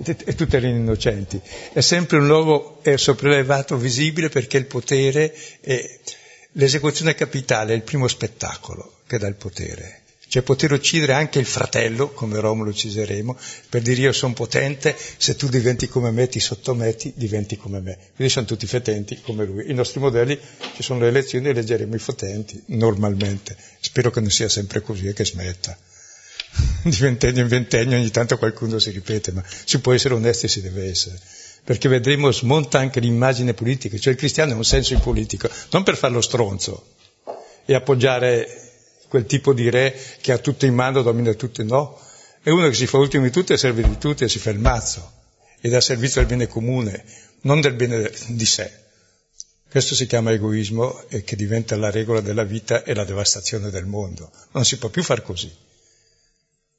E 0.00 0.34
tutte 0.36 0.56
erano 0.56 0.76
innocenti. 0.76 1.40
È 1.72 1.80
sempre 1.80 2.18
un 2.18 2.28
luogo 2.28 2.80
sopraelevato, 2.94 3.76
visibile, 3.76 4.28
perché 4.28 4.56
il 4.56 4.66
potere, 4.66 5.34
è, 5.60 5.98
l'esecuzione 6.58 7.14
capitale 7.14 7.72
è 7.72 7.76
il 7.76 7.82
primo 7.82 8.06
spettacolo 8.06 9.00
che 9.06 9.18
dà 9.18 9.26
il 9.26 9.34
potere 9.34 10.02
cioè 10.28 10.42
poter 10.42 10.72
uccidere 10.72 11.14
anche 11.14 11.38
il 11.38 11.46
fratello, 11.46 12.10
come 12.10 12.38
Romolo 12.38 12.68
ucciseremo, 12.68 13.36
per 13.70 13.80
dire 13.80 14.02
io 14.02 14.12
sono 14.12 14.34
potente, 14.34 14.94
se 15.16 15.36
tu 15.36 15.48
diventi 15.48 15.88
come 15.88 16.10
me, 16.10 16.28
ti 16.28 16.38
sottometti, 16.38 17.14
diventi 17.16 17.56
come 17.56 17.80
me. 17.80 17.96
Quindi 18.14 18.30
sono 18.30 18.44
tutti 18.44 18.66
fetenti 18.66 19.22
come 19.22 19.46
lui. 19.46 19.70
I 19.70 19.74
nostri 19.74 20.00
modelli, 20.00 20.38
ci 20.74 20.82
sono 20.82 21.00
le 21.00 21.08
elezioni, 21.08 21.48
eleggeremo 21.48 21.94
i 21.94 21.98
fotenti, 21.98 22.62
normalmente. 22.66 23.56
Spero 23.80 24.10
che 24.10 24.20
non 24.20 24.30
sia 24.30 24.50
sempre 24.50 24.82
così 24.82 25.06
e 25.06 25.14
che 25.14 25.24
smetta. 25.24 25.76
Di 26.84 26.96
ventennio 26.96 27.40
in 27.40 27.48
ventennio 27.48 27.96
ogni 27.96 28.10
tanto 28.10 28.36
qualcuno 28.36 28.78
si 28.78 28.90
ripete, 28.90 29.32
ma 29.32 29.42
si 29.64 29.80
può 29.80 29.94
essere 29.94 30.12
onesti 30.12 30.44
e 30.44 30.48
si 30.50 30.60
deve 30.60 30.90
essere. 30.90 31.18
Perché 31.64 31.88
vedremo 31.88 32.32
smonta 32.32 32.78
anche 32.78 33.00
l'immagine 33.00 33.54
politica, 33.54 33.98
cioè 33.98 34.12
il 34.12 34.18
cristiano 34.18 34.52
ha 34.52 34.56
un 34.56 34.64
senso 34.64 34.94
in 34.94 35.00
politico, 35.00 35.50
non 35.70 35.82
per 35.82 35.96
farlo 35.96 36.20
stronzo 36.20 36.94
e 37.64 37.74
appoggiare 37.74 38.68
quel 39.08 39.26
tipo 39.26 39.52
di 39.52 39.68
re 39.68 39.94
che 40.20 40.32
ha 40.32 40.38
tutto 40.38 40.66
in 40.66 40.74
mano, 40.74 41.02
domina 41.02 41.32
tutto, 41.34 41.62
no. 41.64 42.00
È 42.42 42.50
uno 42.50 42.68
che 42.68 42.74
si 42.74 42.86
fa 42.86 42.98
ultimo 42.98 43.24
di 43.24 43.30
tutti 43.30 43.52
e 43.52 43.58
serve 43.58 43.82
di 43.82 43.98
tutti 43.98 44.24
e 44.24 44.28
si 44.28 44.38
fa 44.38 44.50
il 44.50 44.58
mazzo 44.58 45.12
ed 45.60 45.72
è 45.72 45.76
a 45.76 45.80
servizio 45.80 46.20
del 46.20 46.30
bene 46.30 46.46
comune, 46.46 47.04
non 47.42 47.60
del 47.60 47.74
bene 47.74 48.10
di 48.28 48.46
sé. 48.46 48.70
Questo 49.68 49.94
si 49.94 50.06
chiama 50.06 50.32
egoismo 50.32 51.04
e 51.08 51.24
che 51.24 51.36
diventa 51.36 51.76
la 51.76 51.90
regola 51.90 52.20
della 52.20 52.44
vita 52.44 52.84
e 52.84 52.94
la 52.94 53.04
devastazione 53.04 53.68
del 53.70 53.84
mondo. 53.84 54.30
Non 54.52 54.64
si 54.64 54.78
può 54.78 54.88
più 54.88 55.02
far 55.02 55.22
così. 55.22 55.54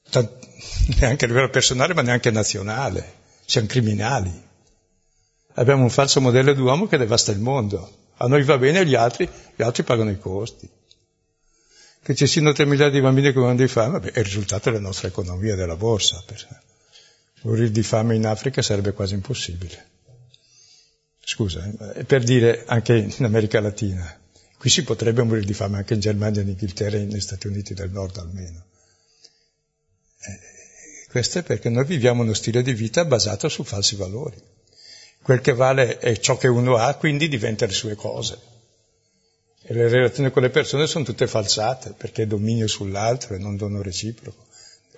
Tant- 0.10 0.48
neanche 1.00 1.26
a 1.26 1.28
livello 1.28 1.50
personale 1.50 1.94
ma 1.94 2.02
neanche 2.02 2.32
nazionale. 2.32 3.18
Siamo 3.46 3.68
criminali. 3.68 4.48
Abbiamo 5.60 5.84
un 5.84 5.90
falso 5.90 6.22
modello 6.22 6.54
di 6.54 6.62
uomo 6.62 6.88
che 6.88 6.98
devasta 6.98 7.32
il 7.32 7.40
mondo. 7.40 7.98
A 8.18 8.28
noi 8.28 8.44
va 8.44 8.58
bene, 8.58 8.86
gli 8.86 8.96
altri, 8.96 9.30
gli 9.56 9.62
altri 9.62 9.84
pagano 9.84 10.10
i 10.10 10.18
costi 10.18 10.70
che 12.02 12.16
ci 12.16 12.26
siano 12.26 12.54
3 12.54 12.66
miliardi 12.66 12.96
di 12.96 13.02
bambini 13.02 13.32
che 13.32 13.38
muoiono 13.38 13.60
di 13.60 13.68
fame, 13.68 14.00
beh, 14.00 14.12
è 14.12 14.20
il 14.20 14.26
risultato 14.26 14.72
della 14.72 14.82
nostra 14.82 15.08
economia, 15.08 15.56
della 15.56 15.76
borsa. 15.76 16.24
Morire 17.42 17.70
di 17.70 17.84
fame 17.84 18.16
in 18.16 18.26
Africa 18.26 18.62
sarebbe 18.62 18.94
quasi 18.94 19.14
impossibile. 19.14 19.88
Scusa, 21.24 21.72
eh, 21.94 22.06
per 22.06 22.24
dire 22.24 22.64
anche 22.66 22.96
in 22.96 23.26
America 23.26 23.60
Latina. 23.60 24.20
Qui 24.58 24.70
si 24.70 24.84
potrebbe 24.84 25.22
morire 25.22 25.46
di 25.46 25.54
fame 25.54 25.78
anche 25.78 25.94
in 25.94 26.00
Germania, 26.00 26.42
in 26.42 26.50
Inghilterra 26.50 26.98
e 26.98 27.06
negli 27.06 27.22
Stati 27.22 27.46
Uniti 27.46 27.74
del 27.76 27.92
Nord 27.92 28.18
almeno. 28.18 28.66
Eh, 30.22 30.40
questo 31.10 31.40
è 31.40 31.44
perché 31.44 31.70
noi 31.70 31.86
viviamo 31.86 32.24
uno 32.24 32.34
stile 32.34 32.64
di 32.64 32.74
vita 32.74 33.06
basato 33.06 33.48
su 33.50 33.64
falsi 33.64 33.96
valori. 33.96 34.42
Quel 35.22 35.42
che 35.42 35.54
vale 35.54 35.98
è 35.98 36.18
ciò 36.18 36.38
che 36.38 36.48
uno 36.48 36.76
ha, 36.76 36.96
quindi 36.96 37.28
diventa 37.28 37.66
le 37.66 37.74
sue 37.74 37.96
cose. 37.96 38.40
E 39.62 39.74
le 39.74 39.88
relazioni 39.88 40.32
con 40.32 40.42
le 40.42 40.50
persone 40.50 40.88
sono 40.88 41.04
tutte 41.04 41.28
falsate, 41.28 41.94
perché 41.96 42.24
è 42.24 42.28
dominio 42.28 42.68
sull'altro 42.68 43.36
e 43.36 43.38
non 43.38 43.56
dono 43.56 43.82
reciproco. 43.82 44.48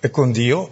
E 0.00 0.10
con 0.10 0.32
Dio 0.32 0.70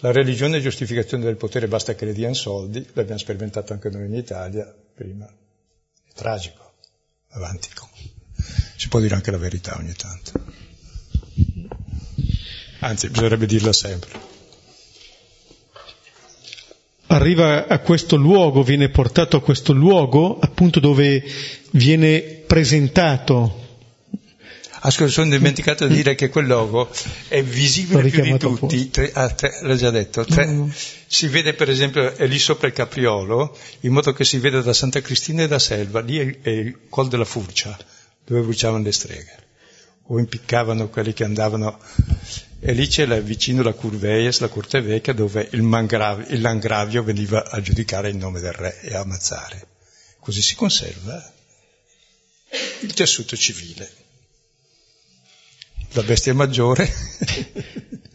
la 0.00 0.10
religione 0.10 0.58
è 0.58 0.60
giustificazione 0.60 1.22
del 1.22 1.36
potere, 1.36 1.68
basta 1.68 1.94
che 1.94 2.06
le 2.06 2.12
diano 2.12 2.34
soldi, 2.34 2.84
l'abbiamo 2.94 3.20
sperimentato 3.20 3.72
anche 3.72 3.88
noi 3.90 4.06
in 4.06 4.14
Italia 4.14 4.74
prima. 4.94 5.26
È 5.26 6.12
tragico, 6.12 6.72
avanti. 7.30 7.68
Si 8.76 8.88
può 8.88 8.98
dire 8.98 9.14
anche 9.14 9.30
la 9.30 9.38
verità 9.38 9.76
ogni 9.76 9.94
tanto. 9.94 10.32
Anzi, 12.80 13.08
bisognerebbe 13.10 13.46
dirla 13.46 13.72
sempre 13.72 14.31
arriva 17.14 17.66
a 17.66 17.78
questo 17.78 18.16
luogo, 18.16 18.62
viene 18.62 18.88
portato 18.88 19.36
a 19.36 19.42
questo 19.42 19.72
luogo 19.72 20.38
appunto 20.40 20.80
dove 20.80 21.22
viene 21.72 22.20
presentato. 22.20 23.60
Ascolta, 24.84 25.12
sono 25.12 25.30
dimenticato 25.30 25.86
di 25.86 25.94
dire 25.94 26.16
che 26.16 26.28
quel 26.28 26.46
logo 26.48 26.90
è 27.28 27.40
visibile 27.42 28.08
più 28.08 28.22
di 28.22 28.36
tutti, 28.36 28.90
tre, 28.90 29.12
ah, 29.12 29.30
tre, 29.30 29.60
l'ho 29.62 29.76
già 29.76 29.90
detto, 29.90 30.24
tre, 30.24 30.44
no, 30.46 30.64
no. 30.64 30.72
si 31.06 31.28
vede 31.28 31.54
per 31.54 31.70
esempio, 31.70 32.16
è 32.16 32.26
lì 32.26 32.38
sopra 32.38 32.66
il 32.66 32.72
capriolo, 32.72 33.56
in 33.80 33.92
modo 33.92 34.12
che 34.12 34.24
si 34.24 34.38
vede 34.38 34.60
da 34.60 34.72
Santa 34.72 35.00
Cristina 35.00 35.44
e 35.44 35.48
da 35.48 35.60
Selva, 35.60 36.00
lì 36.00 36.18
è, 36.18 36.38
è 36.42 36.50
il 36.50 36.78
Col 36.88 37.06
della 37.06 37.24
Furcia, 37.24 37.78
dove 38.24 38.40
bruciavano 38.40 38.82
le 38.82 38.90
streghe, 38.90 39.36
o 40.06 40.18
impiccavano 40.18 40.88
quelli 40.88 41.12
che 41.12 41.22
andavano 41.22 41.78
e 42.64 42.74
lì 42.74 42.86
c'è 42.86 43.20
vicino 43.24 43.60
la 43.60 43.72
Curveies, 43.72 44.38
la 44.38 44.46
Corte 44.46 44.80
Vecchia, 44.80 45.12
dove 45.12 45.48
il, 45.50 45.62
mangrav- 45.62 46.30
il 46.30 46.40
Langravio 46.40 47.02
veniva 47.02 47.50
a 47.50 47.60
giudicare 47.60 48.10
in 48.10 48.18
nome 48.18 48.38
del 48.38 48.52
re 48.52 48.80
e 48.82 48.94
a 48.94 49.00
ammazzare. 49.00 49.66
Così 50.20 50.40
si 50.40 50.54
conserva 50.54 51.32
il 52.82 52.94
tessuto 52.94 53.36
civile. 53.36 53.90
La 55.94 56.02
bestia 56.04 56.34
maggiore 56.34 56.88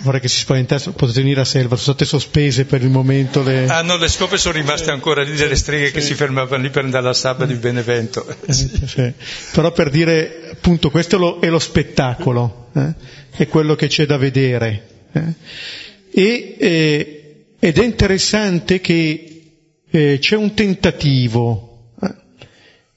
vorrei 0.00 0.20
che 0.20 0.28
si 0.28 0.38
spaventassero, 0.38 0.92
potete 0.92 1.20
venire 1.20 1.40
a 1.40 1.44
Selva, 1.44 1.76
sono 1.76 1.94
state 1.94 2.04
sospese 2.04 2.64
per 2.64 2.82
il 2.82 2.90
momento 2.90 3.42
le... 3.42 3.66
Ah 3.66 3.82
no, 3.82 3.96
le 3.96 4.08
scope 4.08 4.36
sono 4.36 4.54
rimaste 4.54 4.90
ancora 4.90 5.22
lì, 5.22 5.32
delle 5.32 5.56
streghe 5.56 5.86
sì. 5.86 5.92
che 5.92 6.00
si 6.00 6.14
fermavano 6.14 6.62
lì 6.62 6.70
per 6.70 6.84
andare 6.84 7.04
alla 7.04 7.14
sabbia 7.14 7.46
di 7.46 7.54
Benevento. 7.54 8.26
Eh, 8.46 8.52
sì. 8.52 8.70
Sì. 8.86 9.12
Però 9.52 9.72
per 9.72 9.90
dire, 9.90 10.50
appunto, 10.52 10.90
questo 10.90 11.16
è 11.16 11.18
lo, 11.18 11.38
è 11.40 11.48
lo 11.48 11.58
spettacolo, 11.58 12.70
eh? 12.74 12.94
è 13.30 13.46
quello 13.48 13.74
che 13.74 13.88
c'è 13.88 14.06
da 14.06 14.16
vedere. 14.16 14.86
Eh? 15.12 15.34
E, 16.12 16.56
eh, 16.58 17.44
ed 17.58 17.78
è 17.78 17.84
interessante 17.84 18.80
che 18.80 19.42
eh, 19.90 20.18
c'è 20.20 20.36
un 20.36 20.54
tentativo, 20.54 21.92
eh, 22.02 22.14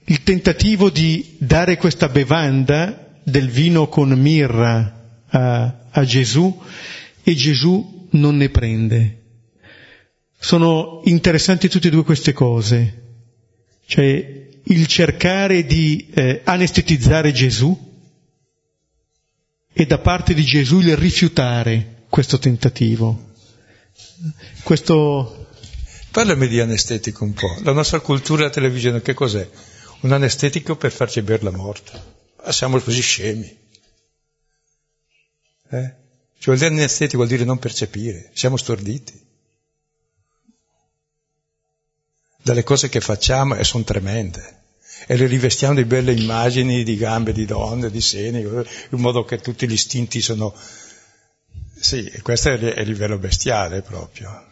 il 0.05 0.23
tentativo 0.23 0.89
di 0.89 1.35
dare 1.37 1.77
questa 1.77 2.07
bevanda 2.07 3.17
del 3.23 3.49
vino 3.49 3.87
con 3.87 4.09
mirra 4.09 5.01
a, 5.33 5.87
a 5.89 6.05
Gesù 6.05 6.61
e 7.23 7.35
Gesù 7.35 8.07
non 8.11 8.37
ne 8.37 8.49
prende. 8.49 9.21
Sono 10.39 11.01
interessanti 11.05 11.69
tutte 11.69 11.87
e 11.87 11.91
due 11.91 12.03
queste 12.03 12.33
cose, 12.33 13.01
cioè 13.85 14.41
il 14.65 14.87
cercare 14.87 15.65
di 15.65 16.09
eh, 16.13 16.41
anestetizzare 16.43 17.31
Gesù 17.31 17.91
e 19.73 19.85
da 19.85 19.97
parte 19.99 20.33
di 20.33 20.43
Gesù 20.43 20.79
il 20.79 20.95
rifiutare 20.95 22.03
questo 22.09 22.37
tentativo. 22.37 23.31
Questo... 24.63 25.47
Parlami 26.11 26.47
di 26.47 26.59
anestetico 26.59 27.23
un 27.23 27.33
po'. 27.33 27.57
La 27.63 27.71
nostra 27.71 27.99
cultura 27.99 28.41
della 28.41 28.53
televisione 28.53 29.01
che 29.01 29.15
cos'è? 29.15 29.49
Un 30.01 30.11
anestetico 30.11 30.75
per 30.75 30.91
farci 30.91 31.21
bere 31.21 31.43
la 31.43 31.51
morte. 31.51 31.91
Ma 32.45 32.51
siamo 32.51 32.79
così 32.79 33.01
scemi. 33.01 33.61
Eh? 35.73 35.93
Cioè, 36.37 36.65
anestetico 36.65 37.17
vuol 37.17 37.29
dire 37.29 37.45
non 37.45 37.57
percepire, 37.57 38.29
siamo 38.33 38.57
storditi. 38.57 39.19
Dalle 42.41 42.63
cose 42.63 42.89
che 42.89 42.99
facciamo 42.99 43.55
e 43.55 43.63
sono 43.63 43.83
tremende. 43.83 44.61
E 45.07 45.17
le 45.17 45.25
rivestiamo 45.25 45.73
di 45.73 45.85
belle 45.85 46.13
immagini 46.13 46.83
di 46.83 46.95
gambe 46.95 47.33
di 47.33 47.45
donne, 47.45 47.89
di 47.89 48.01
seni, 48.01 48.41
in 48.41 48.65
modo 48.99 49.23
che 49.23 49.37
tutti 49.39 49.67
gli 49.67 49.73
istinti 49.73 50.21
sono... 50.21 50.53
Sì, 51.79 52.11
questo 52.21 52.49
è 52.49 52.53
il 52.53 52.87
livello 52.87 53.17
bestiale 53.17 53.81
proprio. 53.81 54.49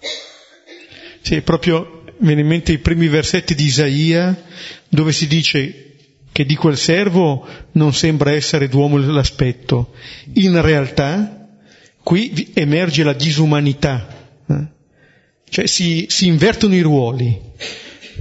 Sì, 1.21 1.41
proprio 1.41 2.03
viene 2.19 2.41
in 2.41 2.47
mente 2.47 2.71
i 2.71 2.79
primi 2.79 3.07
versetti 3.07 3.53
di 3.53 3.65
Isaia, 3.65 4.43
dove 4.89 5.11
si 5.11 5.27
dice 5.27 5.90
che 6.31 6.45
di 6.45 6.55
quel 6.55 6.77
servo 6.77 7.45
non 7.73 7.93
sembra 7.93 8.31
essere 8.31 8.67
d'uomo 8.67 8.97
l'aspetto. 8.97 9.93
In 10.33 10.61
realtà 10.61 11.41
Qui 12.03 12.51
emerge 12.53 13.03
la 13.03 13.13
disumanità, 13.13 14.07
eh? 14.47 14.65
cioè 15.49 15.67
si, 15.67 16.07
si 16.09 16.25
invertono 16.25 16.73
i 16.73 16.81
ruoli. 16.81 17.39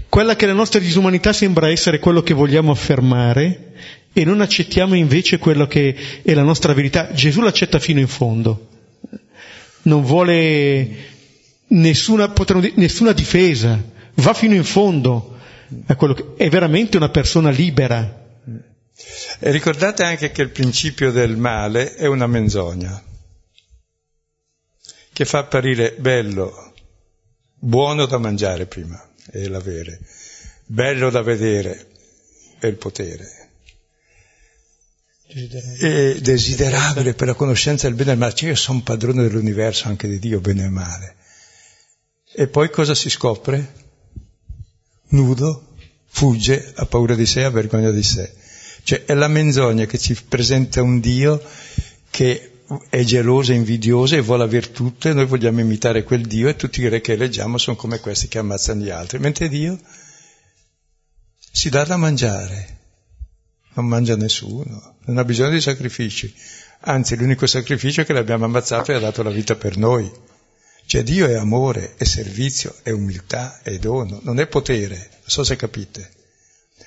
Quella 0.08 0.36
che 0.36 0.46
la 0.46 0.52
nostra 0.52 0.80
disumanità 0.80 1.32
sembra 1.32 1.70
essere 1.70 1.98
quello 1.98 2.22
che 2.22 2.34
vogliamo 2.34 2.72
affermare 2.72 3.72
e 4.12 4.24
non 4.24 4.40
accettiamo 4.40 4.94
invece 4.94 5.38
quello 5.38 5.66
che 5.66 5.96
è 6.22 6.34
la 6.34 6.42
nostra 6.42 6.74
verità. 6.74 7.12
Gesù 7.12 7.40
l'accetta 7.40 7.78
fino 7.78 8.00
in 8.00 8.08
fondo. 8.08 8.68
Non 9.82 10.02
vuole 10.02 10.88
nessuna, 11.68 12.30
dire, 12.60 12.72
nessuna 12.74 13.12
difesa, 13.12 13.82
va 14.14 14.34
fino 14.34 14.54
in 14.54 14.64
fondo 14.64 15.38
quello 15.96 16.14
che 16.14 16.34
è 16.36 16.48
veramente 16.48 16.96
una 16.96 17.10
persona 17.10 17.50
libera. 17.50 18.18
E 19.38 19.50
ricordate 19.50 20.02
anche 20.02 20.30
che 20.30 20.42
il 20.42 20.50
principio 20.50 21.10
del 21.10 21.36
male 21.36 21.94
è 21.94 22.06
una 22.06 22.26
menzogna, 22.26 23.02
che 25.12 25.24
fa 25.24 25.38
apparire 25.38 25.94
bello, 25.98 26.72
buono 27.54 28.06
da 28.06 28.18
mangiare 28.18 28.66
prima, 28.66 29.02
è 29.30 29.46
l'avere, 29.46 30.00
bello 30.66 31.08
da 31.08 31.22
vedere, 31.22 31.88
è 32.58 32.66
il 32.66 32.76
potere. 32.76 33.48
Desiderabile. 35.32 36.14
È 36.14 36.20
desiderabile 36.20 37.14
per 37.14 37.28
la 37.28 37.34
conoscenza 37.34 37.86
del 37.86 37.96
bene 37.96 38.10
e 38.10 38.12
del 38.12 38.20
male. 38.20 38.34
Cioè 38.34 38.48
io 38.48 38.56
sono 38.56 38.82
padrone 38.82 39.22
dell'universo, 39.22 39.88
anche 39.88 40.08
di 40.08 40.18
Dio, 40.18 40.40
bene 40.40 40.64
e 40.64 40.68
male. 40.68 41.14
E 42.32 42.48
poi 42.48 42.68
cosa 42.70 42.94
si 42.94 43.08
scopre? 43.08 43.89
Nudo, 45.10 45.74
fugge, 46.06 46.72
ha 46.76 46.86
paura 46.86 47.14
di 47.14 47.26
sé, 47.26 47.44
ha 47.44 47.50
vergogna 47.50 47.90
di 47.90 48.02
sé. 48.02 48.32
Cioè 48.82 49.04
è 49.04 49.14
la 49.14 49.28
menzogna 49.28 49.86
che 49.86 49.98
ci 49.98 50.16
presenta 50.22 50.82
un 50.82 51.00
Dio 51.00 51.42
che 52.10 52.50
è 52.88 53.02
geloso, 53.02 53.52
invidioso 53.52 54.14
e 54.14 54.20
vuole 54.20 54.44
aver 54.44 54.68
tutto 54.68 55.08
e 55.08 55.12
noi 55.12 55.26
vogliamo 55.26 55.60
imitare 55.60 56.04
quel 56.04 56.22
Dio 56.26 56.48
e 56.48 56.56
tutti 56.56 56.80
i 56.80 56.88
re 56.88 57.00
che 57.00 57.12
eleggiamo 57.12 57.58
sono 57.58 57.76
come 57.76 57.98
questi 57.98 58.28
che 58.28 58.38
ammazzano 58.38 58.82
gli 58.82 58.90
altri, 58.90 59.18
mentre 59.18 59.48
Dio 59.48 59.78
si 61.52 61.68
dà 61.68 61.84
da 61.84 61.96
mangiare, 61.96 62.78
non 63.74 63.86
mangia 63.86 64.16
nessuno, 64.16 64.96
non 65.06 65.18
ha 65.18 65.24
bisogno 65.24 65.50
di 65.50 65.60
sacrifici, 65.60 66.32
anzi 66.82 67.16
l'unico 67.16 67.46
sacrificio 67.46 68.02
è 68.02 68.04
che 68.04 68.12
l'abbiamo 68.12 68.44
ammazzato 68.44 68.92
e 68.92 68.94
ha 68.94 69.00
dato 69.00 69.22
la 69.22 69.30
vita 69.30 69.56
per 69.56 69.76
noi. 69.76 70.10
Cioè 70.90 71.04
Dio 71.04 71.28
è 71.28 71.34
amore, 71.34 71.94
è 71.94 72.02
servizio, 72.02 72.74
è 72.82 72.90
umiltà, 72.90 73.60
è 73.62 73.78
dono, 73.78 74.18
non 74.24 74.40
è 74.40 74.48
potere, 74.48 74.96
non 74.96 75.28
so 75.28 75.44
se 75.44 75.54
capite. 75.54 76.10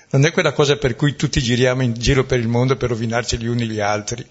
Non 0.10 0.26
è 0.26 0.34
quella 0.34 0.52
cosa 0.52 0.76
per 0.76 0.98
cui 0.98 1.16
tutti 1.16 1.42
giriamo 1.42 1.84
in 1.84 1.94
giro 1.94 2.26
per 2.26 2.38
il 2.38 2.50
mondo 2.50 2.76
per 2.76 2.90
rovinarci 2.90 3.38
gli 3.38 3.48
uni 3.48 3.66
gli 3.66 3.80
altri 3.80 4.28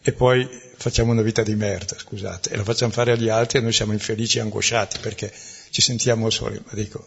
e 0.00 0.12
poi 0.12 0.48
facciamo 0.76 1.10
una 1.10 1.22
vita 1.22 1.42
di 1.42 1.56
merda, 1.56 1.98
scusate, 1.98 2.50
e 2.50 2.56
la 2.56 2.62
facciamo 2.62 2.92
fare 2.92 3.10
agli 3.10 3.28
altri 3.28 3.58
e 3.58 3.62
noi 3.62 3.72
siamo 3.72 3.92
infelici 3.92 4.38
e 4.38 4.42
angosciati 4.42 5.00
perché 5.00 5.32
ci 5.70 5.82
sentiamo 5.82 6.30
soli. 6.30 6.62
Ma 6.64 6.72
dico, 6.74 7.04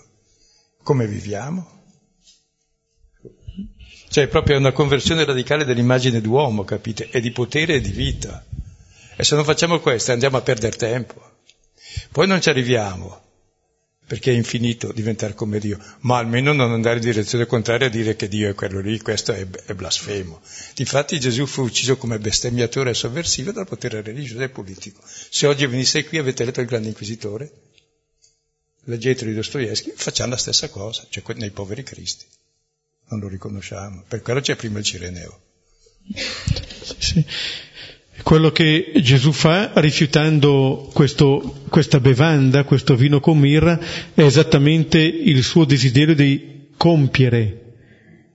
come 0.83 1.07
viviamo? 1.07 1.85
Cioè, 4.09 4.25
è 4.25 4.27
proprio 4.27 4.57
una 4.57 4.73
conversione 4.73 5.23
radicale 5.23 5.63
dell'immagine 5.63 6.19
d'uomo, 6.19 6.65
capite? 6.65 7.09
E 7.11 7.21
di 7.21 7.31
potere 7.31 7.75
e 7.75 7.79
di 7.79 7.91
vita. 7.91 8.45
E 9.15 9.23
se 9.23 9.35
non 9.35 9.45
facciamo 9.45 9.79
questo 9.79 10.11
andiamo 10.11 10.35
a 10.35 10.41
perdere 10.41 10.75
tempo. 10.75 11.31
Poi 12.11 12.27
non 12.27 12.41
ci 12.41 12.49
arriviamo, 12.49 13.21
perché 14.05 14.31
è 14.31 14.35
infinito 14.35 14.91
diventare 14.91 15.33
come 15.33 15.59
Dio, 15.59 15.79
ma 16.01 16.17
almeno 16.17 16.53
non 16.53 16.71
andare 16.71 16.97
in 16.97 17.03
direzione 17.03 17.45
contraria 17.45 17.87
a 17.87 17.89
dire 17.89 18.15
che 18.15 18.27
Dio 18.27 18.49
è 18.49 18.53
quello 18.53 18.79
lì, 18.79 18.99
questo 18.99 19.31
è, 19.31 19.47
è 19.47 19.73
blasfemo. 19.73 20.41
Difatti 20.75 21.19
Gesù 21.19 21.45
fu 21.45 21.63
ucciso 21.63 21.97
come 21.97 22.19
bestemmiatore 22.19 22.91
e 22.91 22.93
sovversivo 22.93 23.51
dal 23.51 23.67
potere 23.67 24.01
religioso 24.01 24.41
e 24.43 24.49
politico. 24.49 25.01
Se 25.05 25.47
oggi 25.47 25.65
venisse 25.65 26.03
qui 26.05 26.17
avete 26.17 26.43
letto 26.43 26.61
il 26.61 26.67
grande 26.67 26.89
inquisitore, 26.89 27.51
leggete 28.83 29.25
di 29.25 29.33
Dostoevsky, 29.33 29.93
facciamo 29.95 30.31
la 30.31 30.37
stessa 30.37 30.69
cosa, 30.69 31.07
cioè 31.09 31.23
nei 31.35 31.51
poveri 31.51 31.83
cristi. 31.83 32.25
Non 33.09 33.19
lo 33.19 33.27
riconosciamo, 33.27 34.03
per 34.07 34.21
quello 34.21 34.41
c'è 34.41 34.55
prima 34.55 34.79
il 34.79 34.85
Cireneo. 34.85 35.41
Sì. 36.97 37.25
Quello 38.21 38.51
che 38.51 38.91
Gesù 39.01 39.31
fa 39.31 39.71
rifiutando 39.75 40.89
questo, 40.93 41.61
questa 41.69 41.99
bevanda, 41.99 42.63
questo 42.63 42.95
vino 42.95 43.19
con 43.19 43.39
mirra, 43.39 43.79
è 44.13 44.21
esattamente 44.21 44.99
il 44.99 45.43
suo 45.43 45.65
desiderio 45.65 46.13
di 46.13 46.67
compiere 46.77 47.63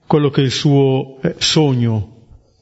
quello 0.09 0.31
che 0.31 0.41
è 0.41 0.43
il 0.45 0.51
suo 0.51 1.21
eh, 1.21 1.35
sogno, 1.37 2.15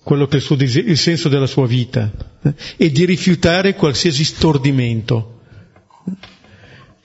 quello 0.03 0.27
che 0.27 0.33
è 0.33 0.39
il, 0.39 0.43
suo 0.43 0.57
il 0.57 0.97
senso 0.97 1.29
della 1.29 1.45
sua 1.47 1.65
vita, 1.65 2.11
eh, 2.43 2.53
e 2.75 2.91
di 2.91 3.05
rifiutare 3.05 3.73
qualsiasi 3.73 4.25
stordimento. 4.25 5.43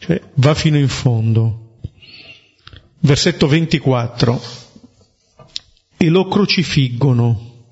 Cioè, 0.00 0.20
va 0.34 0.52
fino 0.56 0.78
in 0.78 0.88
fondo. 0.88 1.76
Versetto 2.98 3.46
24. 3.46 4.42
E 5.96 6.08
lo 6.08 6.26
crocifiggono 6.26 7.66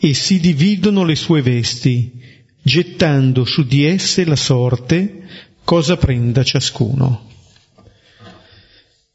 e 0.00 0.14
si 0.14 0.38
dividono 0.38 1.04
le 1.04 1.16
sue 1.16 1.42
vesti, 1.42 2.20
gettando 2.62 3.44
su 3.44 3.66
di 3.66 3.84
esse 3.84 4.24
la 4.24 4.36
sorte, 4.36 5.22
cosa 5.64 5.96
prenda 5.96 6.44
ciascuno. 6.44 7.26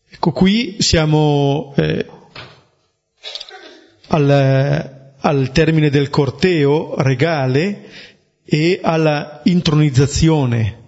Ecco 0.10 0.32
qui 0.32 0.78
siamo 0.80 1.74
eh, 1.78 2.06
al, 4.08 5.15
al 5.19 5.52
termine 5.54 5.89
del 5.89 6.10
corteo 6.10 6.96
regale 7.02 7.89
e 8.43 8.80
alla 8.84 9.41
intronizzazione. 9.46 10.82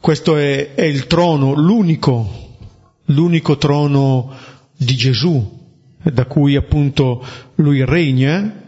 Questo 0.00 0.36
è, 0.36 0.74
è 0.74 0.84
il 0.84 1.06
trono, 1.06 1.54
l'unico, 1.54 2.56
l'unico 3.06 3.56
trono 3.56 4.34
di 4.76 4.94
Gesù, 4.94 5.65
da 6.12 6.24
cui 6.26 6.56
appunto 6.56 7.24
lui 7.56 7.84
regna 7.84 8.64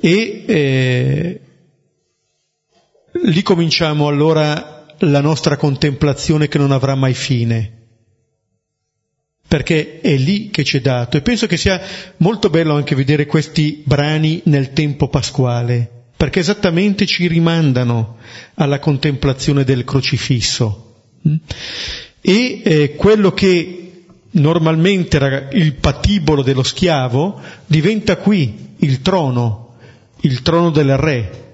e 0.00 0.44
eh, 0.46 1.40
lì 3.24 3.42
cominciamo 3.42 4.06
allora 4.08 4.86
la 4.98 5.20
nostra 5.20 5.56
contemplazione 5.56 6.48
che 6.48 6.58
non 6.58 6.72
avrà 6.72 6.94
mai 6.94 7.14
fine. 7.14 7.78
Perché 9.46 10.00
è 10.00 10.16
lì 10.16 10.50
che 10.50 10.62
ci 10.62 10.76
è 10.76 10.80
dato. 10.80 11.16
E 11.16 11.22
penso 11.22 11.46
che 11.46 11.56
sia 11.56 11.80
molto 12.18 12.50
bello 12.50 12.74
anche 12.74 12.94
vedere 12.94 13.26
questi 13.26 13.82
brani 13.84 14.42
nel 14.44 14.72
tempo 14.72 15.08
pasquale 15.08 15.98
perché 16.20 16.40
esattamente 16.40 17.06
ci 17.06 17.26
rimandano 17.26 18.18
alla 18.56 18.78
contemplazione 18.78 19.64
del 19.64 19.84
crocifisso. 19.84 20.86
Mm? 21.26 21.34
e 22.20 22.60
eh, 22.62 22.94
quello 22.96 23.32
che 23.32 23.89
normalmente 24.32 25.48
il 25.52 25.74
patibolo 25.74 26.42
dello 26.42 26.62
schiavo, 26.62 27.40
diventa 27.66 28.16
qui 28.16 28.74
il 28.78 29.02
trono, 29.02 29.76
il 30.20 30.42
trono 30.42 30.70
del 30.70 30.96
re. 30.96 31.48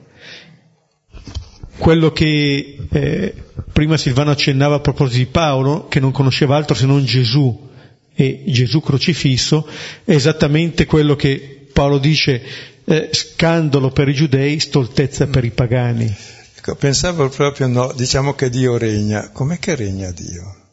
Quello 1.78 2.10
che 2.10 2.78
eh, 2.90 3.34
prima 3.72 3.96
Silvano 3.96 4.30
accennava 4.30 4.76
a 4.76 4.80
proposito 4.80 5.18
di 5.18 5.26
Paolo, 5.26 5.88
che 5.88 6.00
non 6.00 6.10
conosceva 6.10 6.56
altro 6.56 6.74
se 6.74 6.86
non 6.86 7.04
Gesù 7.04 7.64
e 8.14 8.44
Gesù 8.46 8.80
crocifisso, 8.80 9.68
è 10.04 10.12
esattamente 10.12 10.86
quello 10.86 11.16
che 11.16 11.68
Paolo 11.72 11.98
dice 11.98 12.42
eh, 12.84 13.10
scandalo 13.12 13.90
per 13.90 14.08
i 14.08 14.14
giudei, 14.14 14.58
stoltezza 14.58 15.26
per 15.26 15.44
i 15.44 15.50
pagani. 15.50 16.14
Ecco, 16.56 16.74
pensavo 16.76 17.28
proprio 17.28 17.66
no, 17.66 17.92
diciamo 17.94 18.34
che 18.34 18.48
Dio 18.48 18.78
regna. 18.78 19.30
Com'è 19.30 19.58
che 19.58 19.74
regna 19.74 20.10
Dio? 20.10 20.65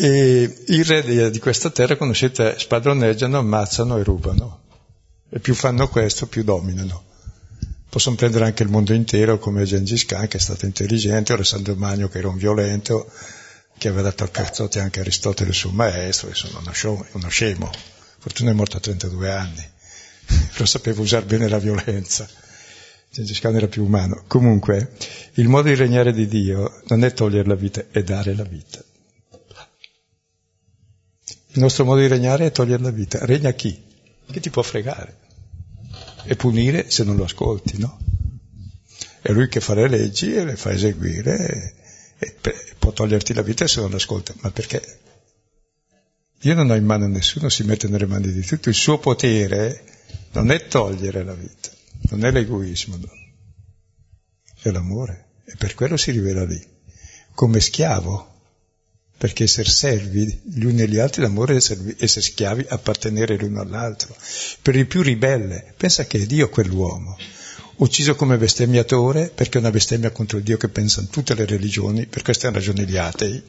E 0.00 0.62
i 0.68 0.82
re 0.84 1.28
di 1.28 1.40
questa 1.40 1.70
terra, 1.70 1.96
conoscete, 1.96 2.56
spadroneggiano, 2.56 3.38
ammazzano 3.38 3.98
e 3.98 4.04
rubano. 4.04 4.60
E 5.28 5.40
più 5.40 5.54
fanno 5.54 5.88
questo, 5.88 6.28
più 6.28 6.44
dominano. 6.44 7.02
Possono 7.88 8.14
prendere 8.14 8.44
anche 8.44 8.62
il 8.62 8.68
mondo 8.68 8.92
intero, 8.92 9.38
come 9.38 9.64
Gengis 9.64 10.04
Khan, 10.04 10.28
che 10.28 10.36
è 10.36 10.40
stato 10.40 10.66
intelligente, 10.66 11.32
Alessandro 11.32 11.74
Magno, 11.74 12.08
che 12.08 12.18
era 12.18 12.28
un 12.28 12.36
violento, 12.36 13.10
che 13.76 13.88
aveva 13.88 14.02
dato 14.02 14.22
a 14.22 14.28
cazzotti 14.28 14.78
anche 14.78 15.00
Aristotele, 15.00 15.50
il 15.50 15.56
suo 15.56 15.70
maestro, 15.70 16.28
insomma, 16.28 16.60
uno, 16.60 17.06
uno 17.10 17.28
scemo. 17.28 17.68
Fortuna 18.20 18.52
è 18.52 18.54
morto 18.54 18.76
a 18.76 18.80
32 18.80 19.32
anni. 19.32 19.68
Però 20.52 20.64
sapeva 20.64 21.00
usare 21.00 21.24
bene 21.24 21.48
la 21.48 21.58
violenza. 21.58 22.28
Gengis 23.10 23.40
Khan 23.40 23.56
era 23.56 23.66
più 23.66 23.82
umano. 23.82 24.22
Comunque, 24.28 24.92
il 25.34 25.48
modo 25.48 25.66
di 25.66 25.74
regnare 25.74 26.12
di 26.12 26.28
Dio 26.28 26.82
non 26.86 27.02
è 27.02 27.12
togliere 27.12 27.48
la 27.48 27.56
vita, 27.56 27.82
è 27.90 28.04
dare 28.04 28.36
la 28.36 28.44
vita. 28.44 28.80
Il 31.58 31.64
nostro 31.64 31.84
modo 31.84 31.98
di 32.00 32.06
regnare 32.06 32.46
è 32.46 32.52
togliere 32.52 32.84
la 32.84 32.92
vita. 32.92 33.24
Regna 33.24 33.50
chi? 33.50 33.82
Chi 34.30 34.38
ti 34.38 34.48
può 34.48 34.62
fregare? 34.62 35.16
E 36.22 36.36
punire 36.36 36.88
se 36.88 37.02
non 37.02 37.16
lo 37.16 37.24
ascolti, 37.24 37.78
no? 37.78 37.98
È 39.20 39.32
lui 39.32 39.48
che 39.48 39.58
fa 39.58 39.74
le 39.74 39.88
leggi 39.88 40.32
e 40.36 40.44
le 40.44 40.54
fa 40.54 40.70
eseguire 40.70 41.74
e, 42.16 42.36
e 42.40 42.74
può 42.78 42.92
toglierti 42.92 43.34
la 43.34 43.42
vita 43.42 43.66
se 43.66 43.80
non 43.80 43.90
lo 43.90 43.96
ascolta. 43.96 44.32
Ma 44.42 44.52
perché? 44.52 45.00
Io 46.42 46.54
non 46.54 46.70
ho 46.70 46.76
in 46.76 46.84
mano 46.84 47.08
nessuno, 47.08 47.48
si 47.48 47.64
mette 47.64 47.88
nelle 47.88 48.06
mani 48.06 48.30
di 48.30 48.42
tutto. 48.42 48.68
Il 48.68 48.76
suo 48.76 48.98
potere 48.98 49.82
non 50.34 50.52
è 50.52 50.68
togliere 50.68 51.24
la 51.24 51.34
vita, 51.34 51.70
non 52.10 52.24
è 52.24 52.30
l'egoismo. 52.30 52.98
No? 52.98 53.10
è 54.62 54.70
l'amore, 54.70 55.40
e 55.44 55.56
per 55.58 55.74
quello 55.74 55.96
si 55.96 56.12
rivela 56.12 56.44
lì, 56.44 56.64
come 57.34 57.58
schiavo, 57.58 58.37
perché 59.18 59.44
essere 59.44 59.68
servi 59.68 60.40
gli 60.44 60.64
uni 60.64 60.82
agli 60.82 60.98
altri, 60.98 61.22
l'amore 61.22 61.54
è 61.54 61.56
essere, 61.56 61.96
essere 61.98 62.24
schiavi, 62.24 62.66
appartenere 62.68 63.36
l'uno 63.36 63.60
all'altro. 63.60 64.16
Per 64.62 64.76
il 64.76 64.86
più 64.86 65.02
ribelle, 65.02 65.74
pensa 65.76 66.06
che 66.06 66.18
è 66.18 66.26
Dio 66.26 66.48
quell'uomo, 66.48 67.18
ucciso 67.78 68.14
come 68.14 68.38
bestemmiatore, 68.38 69.28
perché 69.34 69.58
è 69.58 69.60
una 69.60 69.72
bestemmia 69.72 70.12
contro 70.12 70.38
il 70.38 70.44
Dio 70.44 70.56
che 70.56 70.68
pensano 70.68 71.08
tutte 71.08 71.34
le 71.34 71.46
religioni, 71.46 72.06
per 72.06 72.22
queste 72.22 72.48
ragioni 72.52 72.86
gli 72.86 72.96
atei, 72.96 73.42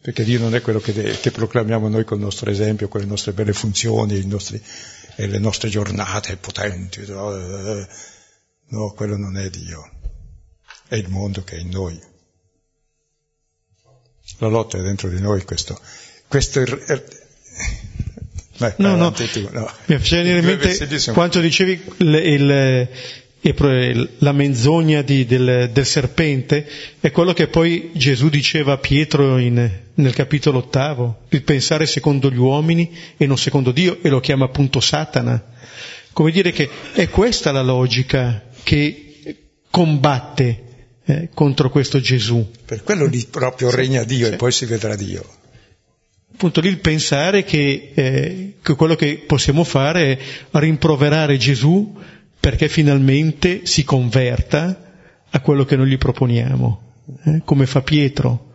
perché 0.00 0.24
Dio 0.24 0.40
non 0.40 0.56
è 0.56 0.60
quello 0.60 0.80
che, 0.80 0.92
che, 0.92 1.30
proclamiamo 1.30 1.88
noi 1.88 2.04
col 2.04 2.18
nostro 2.18 2.50
esempio, 2.50 2.88
con 2.88 3.00
le 3.00 3.06
nostre 3.06 3.32
belle 3.32 3.52
funzioni, 3.52 4.26
nostri, 4.26 4.60
e 5.14 5.26
le 5.28 5.38
nostre 5.38 5.68
giornate 5.68 6.36
potenti. 6.36 7.06
No? 7.06 7.30
no, 8.66 8.92
quello 8.94 9.16
non 9.16 9.36
è 9.36 9.48
Dio, 9.48 9.88
è 10.88 10.96
il 10.96 11.08
mondo 11.08 11.44
che 11.44 11.54
è 11.54 11.60
in 11.60 11.68
noi. 11.68 12.12
La 14.38 14.48
lotta 14.48 14.78
è 14.78 14.82
dentro 14.82 15.08
di 15.08 15.20
noi 15.20 15.44
questo. 15.44 15.78
questo 16.28 16.60
è, 16.60 16.64
è, 16.64 17.02
Beh, 18.56 18.74
no, 18.78 18.94
no. 18.94 19.10
Tu, 19.10 19.48
no. 19.50 19.70
Mi 19.86 19.98
faceva 19.98 20.22
venire 20.22 20.38
in 20.38 20.44
mente 20.44 21.12
quanto 21.12 21.40
dicevi 21.40 21.82
il, 21.98 22.88
il, 23.40 24.10
la 24.18 24.32
menzogna 24.32 25.02
di, 25.02 25.26
del, 25.26 25.70
del, 25.72 25.86
serpente 25.86 26.66
è 27.00 27.10
quello 27.10 27.32
che 27.32 27.48
poi 27.48 27.90
Gesù 27.94 28.28
diceva 28.28 28.74
a 28.74 28.78
Pietro 28.78 29.38
in, 29.38 29.70
nel 29.94 30.14
capitolo 30.14 30.58
ottavo, 30.58 31.22
il 31.30 31.42
pensare 31.42 31.86
secondo 31.86 32.30
gli 32.30 32.38
uomini 32.38 32.96
e 33.16 33.26
non 33.26 33.36
secondo 33.36 33.72
Dio, 33.72 33.98
e 34.02 34.08
lo 34.08 34.20
chiama 34.20 34.44
appunto 34.44 34.80
Satana. 34.80 35.42
Come 36.12 36.30
dire 36.30 36.52
che 36.52 36.70
è 36.92 37.08
questa 37.08 37.50
la 37.50 37.62
logica 37.62 38.44
che 38.62 39.00
combatte 39.68 40.63
eh, 41.06 41.28
contro 41.32 41.70
questo 41.70 42.00
Gesù. 42.00 42.50
Per 42.64 42.82
quello 42.82 43.06
lì 43.06 43.26
proprio 43.30 43.70
regna 43.70 44.04
Dio 44.04 44.26
sì. 44.26 44.32
e 44.32 44.36
poi 44.36 44.52
si 44.52 44.64
vedrà 44.64 44.96
Dio. 44.96 45.24
Appunto 46.32 46.60
lì 46.60 46.68
il 46.68 46.80
pensare 46.80 47.44
che, 47.44 47.92
eh, 47.94 48.54
che 48.60 48.74
quello 48.74 48.96
che 48.96 49.22
possiamo 49.24 49.62
fare 49.62 50.18
è 50.18 50.18
rimproverare 50.52 51.36
Gesù 51.36 51.96
perché 52.40 52.68
finalmente 52.68 53.60
si 53.64 53.84
converta 53.84 54.92
a 55.30 55.40
quello 55.40 55.64
che 55.64 55.76
noi 55.76 55.88
gli 55.88 55.98
proponiamo, 55.98 56.82
eh, 57.24 57.42
come 57.44 57.66
fa 57.66 57.82
Pietro. 57.82 58.52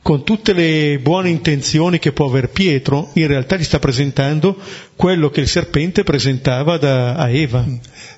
Con 0.00 0.24
tutte 0.24 0.52
le 0.52 0.98
buone 1.00 1.28
intenzioni 1.28 1.98
che 1.98 2.12
può 2.12 2.26
aver 2.28 2.50
Pietro, 2.50 3.10
in 3.14 3.26
realtà 3.26 3.56
gli 3.56 3.64
sta 3.64 3.78
presentando 3.78 4.56
quello 4.96 5.28
che 5.28 5.40
il 5.40 5.48
serpente 5.48 6.04
presentava 6.04 6.78
da, 6.78 7.14
a 7.16 7.28
Eva. 7.28 7.66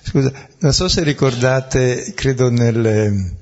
Scusa, 0.02 0.32
non 0.58 0.72
so 0.72 0.88
se 0.88 1.02
ricordate, 1.02 2.12
credo 2.14 2.50
nel, 2.50 3.34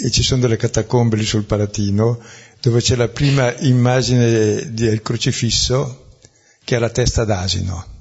e 0.00 0.10
ci 0.10 0.22
sono 0.22 0.42
delle 0.42 0.56
catacombe 0.56 1.16
lì 1.16 1.24
sul 1.24 1.42
Palatino, 1.42 2.20
dove 2.60 2.80
c'è 2.80 2.94
la 2.94 3.08
prima 3.08 3.52
immagine 3.58 4.72
del 4.72 5.02
crocifisso 5.02 6.06
che 6.62 6.76
ha 6.76 6.78
la 6.78 6.90
testa 6.90 7.24
d'asino. 7.24 7.96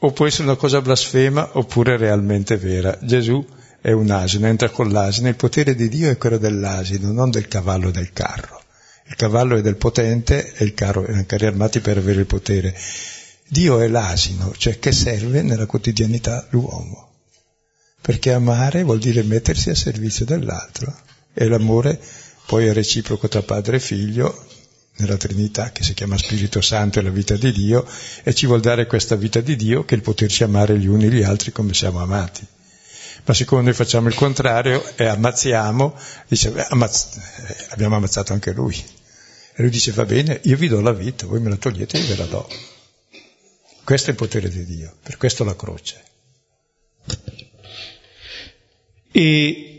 O 0.00 0.12
può 0.12 0.26
essere 0.26 0.44
una 0.44 0.56
cosa 0.56 0.82
blasfema 0.82 1.56
oppure 1.56 1.96
realmente 1.96 2.58
vera. 2.58 2.98
Gesù 3.00 3.44
è 3.80 3.90
un 3.90 4.10
asino, 4.10 4.46
entra 4.46 4.68
con 4.68 4.90
l'asino, 4.90 5.28
il 5.28 5.34
potere 5.34 5.74
di 5.74 5.88
Dio 5.88 6.10
è 6.10 6.18
quello 6.18 6.36
dell'asino, 6.36 7.10
non 7.10 7.30
del 7.30 7.48
cavallo 7.48 7.88
e 7.88 7.92
del 7.92 8.12
carro. 8.12 8.62
Il 9.06 9.16
cavallo 9.16 9.56
è 9.56 9.62
del 9.62 9.76
potente 9.76 10.52
e 10.52 10.62
il 10.64 10.74
carro 10.74 11.06
è 11.06 11.24
carri 11.24 11.46
armati 11.46 11.80
per 11.80 11.96
avere 11.96 12.20
il 12.20 12.26
potere. 12.26 12.76
Dio 13.48 13.80
è 13.80 13.88
l'asino, 13.88 14.52
cioè 14.54 14.78
che 14.78 14.92
serve 14.92 15.40
nella 15.40 15.64
quotidianità 15.64 16.46
l'uomo 16.50 17.07
perché 18.00 18.32
amare 18.32 18.82
vuol 18.82 18.98
dire 18.98 19.22
mettersi 19.22 19.70
a 19.70 19.74
servizio 19.74 20.24
dell'altro 20.24 20.94
e 21.34 21.46
l'amore 21.46 22.00
poi 22.46 22.66
è 22.66 22.72
reciproco 22.72 23.28
tra 23.28 23.42
padre 23.42 23.76
e 23.76 23.80
figlio 23.80 24.46
nella 24.96 25.16
Trinità 25.16 25.70
che 25.70 25.82
si 25.82 25.94
chiama 25.94 26.16
Spirito 26.16 26.60
Santo 26.60 26.98
e 26.98 27.02
la 27.02 27.10
vita 27.10 27.36
di 27.36 27.52
Dio 27.52 27.86
e 28.22 28.34
ci 28.34 28.46
vuol 28.46 28.60
dare 28.60 28.86
questa 28.86 29.16
vita 29.16 29.40
di 29.40 29.54
Dio 29.54 29.84
che 29.84 29.94
è 29.94 29.98
il 29.98 30.02
poterci 30.02 30.42
amare 30.44 30.78
gli 30.78 30.86
uni 30.86 31.10
gli 31.10 31.22
altri 31.22 31.52
come 31.52 31.74
siamo 31.74 32.00
amati. 32.00 32.44
Ma 33.24 33.34
siccome 33.34 33.62
noi 33.62 33.74
facciamo 33.74 34.08
il 34.08 34.14
contrario 34.14 34.82
e 34.96 35.04
ammazziamo, 35.04 35.94
dice, 36.26 36.50
beh, 36.50 36.66
ammazz- 36.70 37.16
eh, 37.16 37.66
abbiamo 37.70 37.96
ammazzato 37.96 38.32
anche 38.32 38.52
lui. 38.52 38.74
E 38.74 39.62
lui 39.62 39.70
dice, 39.70 39.92
va 39.92 40.06
bene, 40.06 40.40
io 40.44 40.56
vi 40.56 40.68
do 40.68 40.80
la 40.80 40.92
vita, 40.92 41.26
voi 41.26 41.40
me 41.40 41.50
la 41.50 41.56
togliete 41.56 41.98
e 41.98 42.00
io 42.00 42.06
ve 42.06 42.16
la 42.16 42.24
do. 42.24 42.48
Questo 43.84 44.08
è 44.08 44.10
il 44.12 44.16
potere 44.16 44.48
di 44.48 44.64
Dio, 44.64 44.96
per 45.02 45.18
questo 45.18 45.44
la 45.44 45.54
croce 45.54 46.02
e 49.10 49.78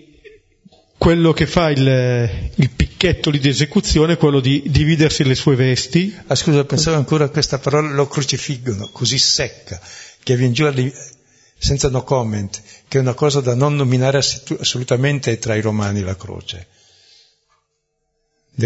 quello 0.98 1.32
che 1.32 1.48
fa 1.48 1.70
il, 1.70 2.52
il 2.56 2.70
picchetto 2.72 3.30
lì 3.30 3.40
di 3.40 3.48
esecuzione 3.48 4.14
è 4.14 4.18
quello 4.18 4.42
di 4.42 4.64
dividersi 4.68 5.24
le 5.24 5.36
sue 5.36 5.56
vesti. 5.56 6.14
Ah 6.28 6.36
scusa, 6.36 6.66
pensavo 6.66 6.98
ancora 6.98 7.26
a 7.26 7.30
questa 7.30 7.58
parola, 7.58 7.90
lo 7.90 8.08
crocifiggono, 8.08 8.90
così 8.92 9.18
secca, 9.18 9.80
che 10.22 10.36
viene 10.36 10.54
giù 10.54 10.68
lì, 10.70 10.94
senza 11.58 11.90
no 11.90 12.04
comment, 12.04 12.62
che 12.88 12.98
è 12.98 13.02
una 13.02 13.14
cosa 13.14 13.40
da 13.40 13.56
non 13.56 13.76
nominare 13.76 14.18
assolutamente 14.18 15.40
tra 15.40 15.56
i 15.56 15.62
romani 15.62 16.02
la 16.02 16.18
croce. 16.18 16.68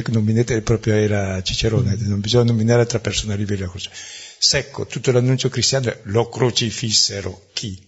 Nominate 0.08 0.64
proprio 0.64 0.96
era 0.96 1.40
Cicerone, 1.44 1.96
non 2.00 2.20
bisogna 2.20 2.46
nominare 2.46 2.82
altra 2.82 3.00
persona 3.00 3.36
a 3.36 3.38
la 3.38 3.70
croce. 3.70 3.92
Secco, 3.94 4.88
tutto 4.88 5.12
l'annuncio 5.12 5.50
cristiano 5.50 5.90
è 5.90 6.00
lo 6.06 6.30
crocifissero, 6.30 7.50
chi? 7.54 7.80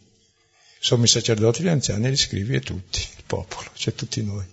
Sommo 0.85 1.05
i 1.05 1.07
sacerdoti, 1.07 1.63
gli 1.63 1.67
anziani, 1.67 2.11
gli 2.11 2.15
scrivi 2.15 2.53
e 2.53 2.59
tutti, 2.59 2.99
il 2.99 3.23
popolo, 3.25 3.71
cioè 3.73 3.95
tutti 3.95 4.23
noi. 4.23 4.45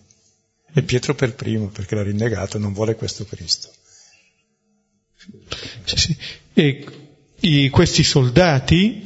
E 0.73 0.83
Pietro 0.83 1.15
per 1.15 1.35
primo, 1.35 1.67
perché 1.67 1.95
l'ha 1.95 2.03
rinnegato, 2.03 2.57
non 2.57 2.73
vuole 2.73 2.95
questo 2.95 3.27
Cristo. 3.27 3.71
Sì, 5.85 5.97
sì. 5.99 6.17
E 6.55 6.87
i, 7.41 7.69
questi 7.69 8.03
soldati 8.03 9.03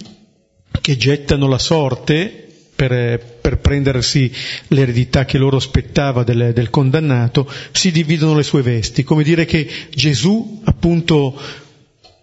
che 0.81 0.97
gettano 0.97 1.49
la 1.49 1.59
sorte 1.59 2.47
per, 2.77 3.39
per 3.41 3.59
prendersi 3.59 4.33
l'eredità 4.69 5.25
che 5.25 5.39
loro 5.39 5.57
aspettava 5.57 6.23
del, 6.23 6.53
del, 6.55 6.71
condannato, 6.71 7.51
si 7.73 7.91
dividono 7.91 8.37
le 8.37 8.45
sue 8.45 8.63
vesti, 8.63 9.03
come 9.03 9.25
dire 9.25 9.47
che 9.47 9.69
Gesù 9.91 10.61
appunto 10.63 11.37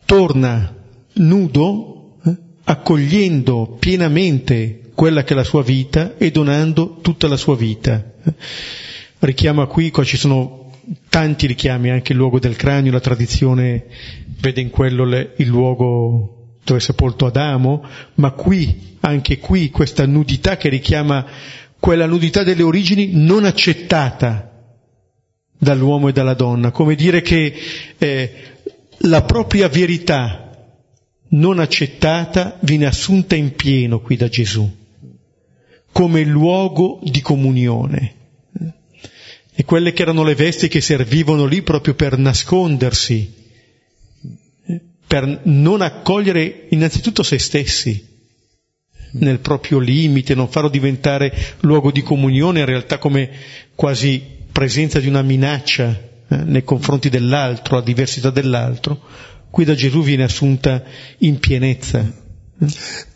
torna 0.05 0.73
nudo, 1.15 2.19
eh, 2.23 2.37
accogliendo 2.63 3.75
pienamente 3.77 4.77
quella 4.95 5.23
che 5.23 5.33
è 5.33 5.35
la 5.35 5.43
sua 5.43 5.63
vita 5.63 6.15
e 6.17 6.31
donando 6.31 6.99
tutta 7.01 7.27
la 7.27 7.37
sua 7.37 7.55
vita. 7.55 8.03
Richiama 9.19 9.65
qui, 9.67 9.89
qua 9.89 10.03
ci 10.03 10.17
sono 10.17 10.71
tanti 11.09 11.47
richiami, 11.47 11.89
anche 11.89 12.11
il 12.11 12.17
luogo 12.17 12.39
del 12.39 12.55
cranio, 12.55 12.91
la 12.91 12.99
tradizione 12.99 13.85
vede 14.39 14.61
in 14.61 14.69
quello 14.69 15.05
le, 15.05 15.33
il 15.37 15.47
luogo 15.47 16.57
dove 16.63 16.79
è 16.79 16.81
sepolto 16.81 17.25
Adamo, 17.25 17.85
ma 18.15 18.31
qui, 18.31 18.97
anche 19.01 19.39
qui, 19.39 19.69
questa 19.69 20.05
nudità 20.05 20.57
che 20.57 20.69
richiama 20.69 21.25
quella 21.79 22.05
nudità 22.05 22.43
delle 22.43 22.63
origini 22.63 23.11
non 23.13 23.43
accettata 23.45 24.49
dall'uomo 25.57 26.07
e 26.09 26.13
dalla 26.13 26.33
donna, 26.33 26.71
come 26.71 26.95
dire 26.95 27.21
che 27.21 27.53
eh, 27.97 28.33
la 28.99 29.23
propria 29.23 29.67
verità 29.67 30.49
non 31.29 31.59
accettata 31.59 32.57
viene 32.61 32.85
assunta 32.85 33.35
in 33.35 33.55
pieno 33.55 33.99
qui 33.99 34.15
da 34.15 34.29
Gesù 34.29 34.81
come 35.93 36.23
luogo 36.23 36.99
di 37.03 37.21
comunione. 37.21 38.15
E 39.55 39.63
quelle 39.63 39.93
che 39.93 40.01
erano 40.01 40.23
le 40.23 40.35
vesti 40.35 40.67
che 40.67 40.81
servivano 40.81 41.45
lì 41.45 41.61
proprio 41.61 41.93
per 41.93 42.17
nascondersi, 42.17 43.41
per 45.07 45.41
non 45.43 45.81
accogliere 45.81 46.65
innanzitutto 46.69 47.21
se 47.21 47.37
stessi 47.37 48.11
nel 49.11 49.39
proprio 49.39 49.77
limite, 49.77 50.33
non 50.33 50.49
farlo 50.49 50.69
diventare 50.69 51.31
luogo 51.59 51.91
di 51.91 52.01
comunione, 52.01 52.61
in 52.61 52.65
realtà 52.65 52.97
come 52.97 53.29
quasi 53.75 54.21
presenza 54.51 54.99
di 54.99 55.07
una 55.07 55.21
minaccia 55.21 55.99
eh, 56.27 56.35
nei 56.37 56.63
confronti 56.63 57.09
dell'altro, 57.09 57.77
a 57.77 57.83
diversità 57.83 58.31
dell'altro, 58.31 58.99
qui 59.51 59.65
da 59.65 59.75
Gesù 59.75 60.01
viene 60.01 60.23
assunta 60.23 60.83
in 61.19 61.37
pienezza. 61.37 62.21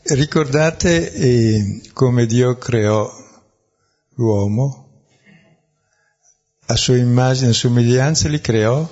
Ricordate 0.09 1.11
eh, 1.11 1.81
come 1.91 2.25
Dio 2.25 2.57
creò 2.57 3.11
l'uomo? 4.15 5.01
A 6.67 6.75
sua 6.77 6.95
immagine 6.95 7.49
e 7.49 7.53
somiglianza 7.53 8.29
li 8.29 8.39
creò 8.39 8.89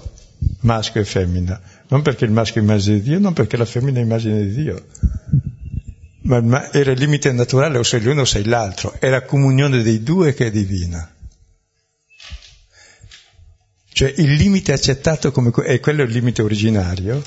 maschio 0.62 1.00
e 1.00 1.06
femmina. 1.06 1.62
Non 1.88 2.02
perché 2.02 2.26
il 2.26 2.32
maschio 2.32 2.60
è 2.60 2.64
immagine 2.64 2.98
di 2.98 3.04
Dio, 3.04 3.20
non 3.20 3.32
perché 3.32 3.56
la 3.56 3.64
femmina 3.64 4.00
è 4.00 4.04
immagine 4.04 4.46
di 4.46 4.54
Dio. 4.54 4.86
Ma, 6.24 6.42
ma 6.42 6.72
era 6.74 6.92
il 6.92 7.00
limite 7.00 7.32
naturale, 7.32 7.78
o 7.78 7.84
sei 7.84 8.02
l'uno 8.02 8.22
o 8.22 8.26
sei 8.26 8.44
l'altro. 8.44 8.94
È 9.00 9.08
la 9.10 9.24
comunione 9.24 9.82
dei 9.84 10.04
due 10.04 10.34
che 10.34 10.48
è 10.48 10.52
divina. 10.52 11.10
Cioè 13.88 14.14
il 14.18 14.34
limite 14.34 14.74
accettato 14.74 15.32
come, 15.32 15.54
e 15.64 15.80
quello 15.80 16.02
è 16.02 16.06
il 16.06 16.12
limite 16.12 16.42
originario, 16.42 17.24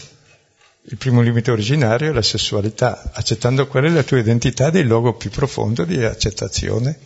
Il 0.91 0.97
primo 0.97 1.21
limite 1.21 1.51
originario 1.51 2.11
è 2.11 2.15
la 2.15 2.23
sessualità, 2.23 3.11
accettando 3.13 3.67
quella 3.67 3.89
è 3.89 3.91
la 3.91 4.03
tua 4.03 4.19
identità 4.19 4.71
del 4.71 4.87
luogo 4.87 5.15
più 5.15 5.29
profondo 5.29 5.85
di 5.85 6.03
accettazione 6.03 6.99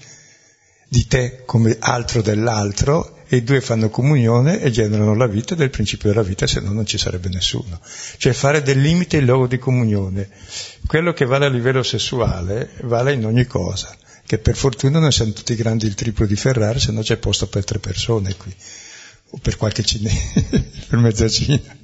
di 0.86 1.06
te 1.06 1.42
come 1.46 1.78
altro 1.80 2.20
dell'altro 2.20 3.24
e 3.26 3.36
i 3.36 3.42
due 3.42 3.62
fanno 3.62 3.88
comunione 3.88 4.60
e 4.60 4.70
generano 4.70 5.16
la 5.16 5.26
vita 5.26 5.54
del 5.54 5.70
principio 5.70 6.10
della 6.10 6.22
vita, 6.22 6.46
se 6.46 6.60
no 6.60 6.70
non 6.70 6.84
ci 6.84 6.98
sarebbe 6.98 7.30
nessuno. 7.30 7.80
Cioè 8.18 8.34
fare 8.34 8.62
del 8.62 8.78
limite 8.78 9.16
il 9.16 9.24
luogo 9.24 9.46
di 9.46 9.58
comunione. 9.58 10.28
Quello 10.86 11.14
che 11.14 11.24
vale 11.24 11.46
a 11.46 11.48
livello 11.48 11.82
sessuale 11.82 12.74
vale 12.82 13.14
in 13.14 13.24
ogni 13.24 13.46
cosa, 13.46 13.96
che 14.26 14.38
per 14.38 14.54
fortuna 14.54 14.98
non 14.98 15.10
siamo 15.10 15.32
tutti 15.32 15.56
grandi 15.56 15.86
il 15.86 15.94
triplo 15.94 16.26
di 16.26 16.36
Ferrari, 16.36 16.78
se 16.78 16.92
no 16.92 17.00
c'è 17.00 17.16
posto 17.16 17.48
per 17.48 17.64
tre 17.64 17.78
persone 17.78 18.36
qui, 18.36 18.54
o 19.30 19.38
per 19.38 19.56
qualche 19.56 19.82
cinese, 19.82 20.52
per 20.86 20.98
mezza 20.98 21.26
Cina. 21.26 21.80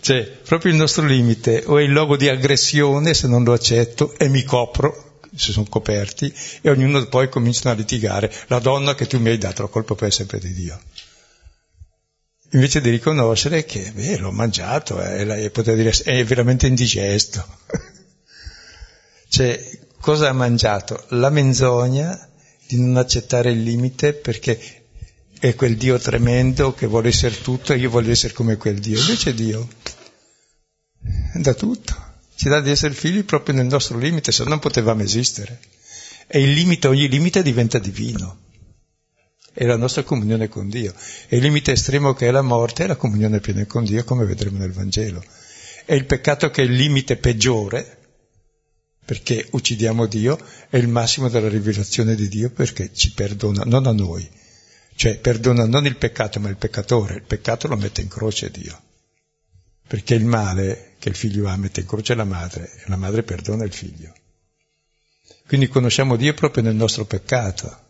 Cioè, 0.00 0.22
proprio 0.22 0.72
il 0.72 0.78
nostro 0.78 1.04
limite 1.04 1.62
o 1.66 1.78
è 1.78 1.82
il 1.82 1.90
luogo 1.90 2.16
di 2.16 2.28
aggressione 2.28 3.14
se 3.14 3.26
non 3.26 3.44
lo 3.44 3.52
accetto 3.52 4.14
e 4.16 4.28
mi 4.28 4.42
copro, 4.44 5.20
si 5.34 5.52
sono 5.52 5.66
coperti, 5.68 6.32
e 6.60 6.70
ognuno 6.70 7.04
poi 7.06 7.28
comincia 7.28 7.70
a 7.70 7.74
litigare. 7.74 8.32
La 8.46 8.58
donna 8.58 8.94
che 8.94 9.06
tu 9.06 9.18
mi 9.18 9.30
hai 9.30 9.38
dato, 9.38 9.62
la 9.62 9.68
colpa 9.68 9.94
poi 9.94 10.08
è 10.08 10.12
sempre 10.12 10.38
di 10.38 10.52
Dio. 10.52 10.80
Invece 12.52 12.80
di 12.80 12.90
riconoscere 12.90 13.64
che, 13.64 13.92
beh, 13.92 14.18
l'ho 14.18 14.32
mangiato, 14.32 15.02
eh, 15.02 15.44
e 15.44 15.50
poter 15.50 15.76
dire, 15.76 15.92
è 16.04 16.24
veramente 16.24 16.66
indigesto. 16.66 17.44
cioè, 19.28 19.62
cosa 20.00 20.30
ha 20.30 20.32
mangiato? 20.32 21.04
La 21.08 21.28
menzogna 21.28 22.28
di 22.66 22.80
non 22.80 22.96
accettare 22.96 23.50
il 23.50 23.62
limite 23.62 24.14
perché 24.14 24.77
è 25.40 25.54
quel 25.54 25.76
Dio 25.76 25.98
tremendo 25.98 26.74
che 26.74 26.86
vuole 26.86 27.08
essere 27.08 27.40
tutto 27.40 27.72
e 27.72 27.78
io 27.78 27.90
voglio 27.90 28.10
essere 28.10 28.32
come 28.32 28.56
quel 28.56 28.78
Dio. 28.78 28.98
Invece 28.98 29.34
Dio 29.34 29.68
da 31.34 31.54
tutto, 31.54 31.94
ci 32.34 32.48
dà 32.48 32.60
di 32.60 32.70
essere 32.70 32.94
figli 32.94 33.24
proprio 33.24 33.54
nel 33.54 33.66
nostro 33.66 33.98
limite, 33.98 34.32
se 34.32 34.42
no 34.42 34.50
non 34.50 34.58
potevamo 34.58 35.02
esistere. 35.02 35.60
E 36.26 36.42
il 36.42 36.52
limite, 36.52 36.88
ogni 36.88 37.08
limite 37.08 37.42
diventa 37.42 37.78
divino. 37.78 38.46
È 39.52 39.64
la 39.64 39.76
nostra 39.76 40.02
comunione 40.02 40.48
con 40.48 40.68
Dio. 40.68 40.92
E 41.28 41.36
il 41.36 41.42
limite 41.42 41.72
estremo 41.72 42.14
che 42.14 42.28
è 42.28 42.30
la 42.30 42.42
morte 42.42 42.84
è 42.84 42.86
la 42.86 42.96
comunione 42.96 43.40
piena 43.40 43.64
con 43.66 43.84
Dio, 43.84 44.04
come 44.04 44.24
vedremo 44.24 44.58
nel 44.58 44.72
Vangelo. 44.72 45.24
E 45.84 45.96
il 45.96 46.04
peccato 46.04 46.50
che 46.50 46.62
è 46.62 46.64
il 46.64 46.72
limite 46.72 47.16
peggiore, 47.16 47.96
perché 49.04 49.46
uccidiamo 49.50 50.06
Dio, 50.06 50.38
è 50.68 50.76
il 50.76 50.88
massimo 50.88 51.28
della 51.28 51.48
rivelazione 51.48 52.14
di 52.14 52.28
Dio 52.28 52.50
perché 52.50 52.90
ci 52.92 53.12
perdona, 53.12 53.62
non 53.64 53.86
a 53.86 53.92
noi, 53.92 54.28
cioè 54.98 55.16
perdona 55.16 55.64
non 55.64 55.86
il 55.86 55.94
peccato 55.94 56.40
ma 56.40 56.48
il 56.48 56.56
peccatore, 56.56 57.14
il 57.14 57.22
peccato 57.22 57.68
lo 57.68 57.76
mette 57.76 58.00
in 58.00 58.08
croce 58.08 58.50
Dio, 58.50 58.76
perché 59.86 60.16
il 60.16 60.24
male 60.24 60.94
che 60.98 61.08
il 61.08 61.14
figlio 61.14 61.46
ha 61.46 61.56
mette 61.56 61.82
in 61.82 61.86
croce 61.86 62.16
la 62.16 62.24
madre 62.24 62.68
e 62.78 62.82
la 62.86 62.96
madre 62.96 63.22
perdona 63.22 63.62
il 63.62 63.72
figlio. 63.72 64.12
Quindi 65.46 65.68
conosciamo 65.68 66.16
Dio 66.16 66.34
proprio 66.34 66.64
nel 66.64 66.74
nostro 66.74 67.04
peccato. 67.04 67.84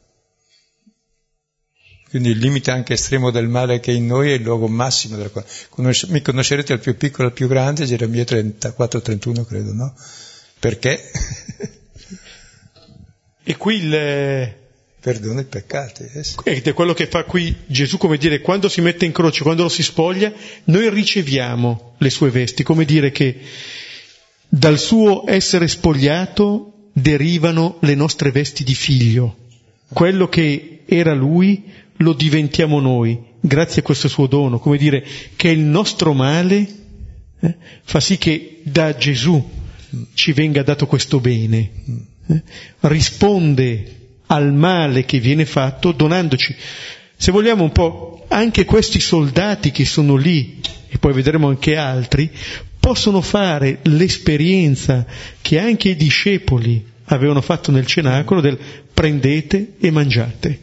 Quindi 2.11 2.29
il 2.29 2.39
limite 2.39 2.73
anche 2.73 2.93
estremo 2.93 3.31
del 3.31 3.49
male 3.49 3.81
che 3.81 3.91
è 3.91 3.95
in 3.95 4.05
noi 4.05 4.31
è 4.31 4.35
il 4.35 4.43
luogo 4.43 4.69
massimo 4.69 5.17
della 5.17 5.31
cosa. 5.31 5.47
mi 6.09 6.21
conoscerete 6.21 6.75
al 6.75 6.81
più 6.81 6.95
piccolo 6.95 7.29
al 7.29 7.35
più 7.35 7.49
grande, 7.49 7.87
Geremia 7.87 8.25
34-31 8.25 9.47
credo, 9.47 9.73
no? 9.73 9.95
Perché? 10.61 11.11
e 13.45 13.57
qui 13.57 13.77
il, 13.77 14.67
perdona 15.01 15.41
i 15.41 15.45
peccati. 15.45 16.05
Eh. 16.13 16.25
Ed 16.45 16.67
è 16.67 16.73
quello 16.73 16.95
che 16.95 17.07
fa 17.07 17.25
qui 17.25 17.55
Gesù, 17.67 17.99
come 17.99 18.17
dire, 18.17 18.41
quando 18.41 18.69
si 18.69 18.81
mette 18.81 19.05
in 19.05 19.13
croce, 19.13 19.43
quando 19.43 19.63
lo 19.63 19.69
si 19.69 19.83
spoglia, 19.83 20.33
noi 20.65 20.91
riceviamo 20.91 21.95
le 21.99 22.11
sue 22.11 22.31
vesti, 22.31 22.63
come 22.63 22.85
dire 22.85 23.11
che 23.11 23.37
dal 24.49 24.79
suo 24.79 25.25
essere 25.27 25.69
spogliato 25.69 26.91
derivano 26.93 27.79
le 27.81 27.95
nostre 27.95 28.31
vesti 28.31 28.65
di 28.65 28.75
figlio. 28.75 29.37
Quello 29.93 30.29
che 30.29 30.83
era 30.87 31.15
lui 31.15 31.65
lo 31.99 32.13
diventiamo 32.13 32.81
noi, 32.81 33.19
grazie 33.41 33.83
a 33.83 33.85
questo 33.85 34.09
suo 34.09 34.27
dono, 34.27 34.59
come 34.59 34.77
dire 34.77 35.05
che 35.37 35.49
il 35.49 35.61
nostro 35.61 36.13
male 36.13 36.67
eh, 37.41 37.57
fa 37.83 38.01
sì 38.01 38.19
che 38.19 38.61
da 38.65 38.97
Gesù 38.97 39.57
ci 40.15 40.33
venga 40.33 40.63
dato 40.63 40.87
questo 40.87 41.21
bene. 41.21 41.71
Eh, 42.27 42.43
risponde 42.81 43.97
al 44.29 44.53
male 44.53 45.05
che 45.05 45.19
viene 45.19 45.45
fatto 45.45 45.93
donandoci, 45.93 46.55
se 47.17 47.33
vogliamo 47.33 47.65
un 47.65 47.73
po', 47.73 48.25
anche 48.29 48.65
questi 48.65 49.01
soldati 49.01 49.71
che 49.71 49.85
sono 49.85 50.17
lì, 50.17 50.61
e 50.89 50.99
poi 50.99 51.13
vedremo 51.13 51.49
anche 51.49 51.77
altri, 51.77 52.31
possono 52.79 53.21
fare 53.21 53.81
l'esperienza 53.83 55.05
che 55.43 55.59
anche 55.59 55.91
i 55.91 55.97
discepoli 55.97 56.85
avevano 57.07 57.41
fatto 57.41 57.71
nel 57.71 57.87
cenacolo 57.87 58.41
del 58.41 58.59
prendete 58.95 59.75
e 59.81 59.91
mangiate. 59.91 60.61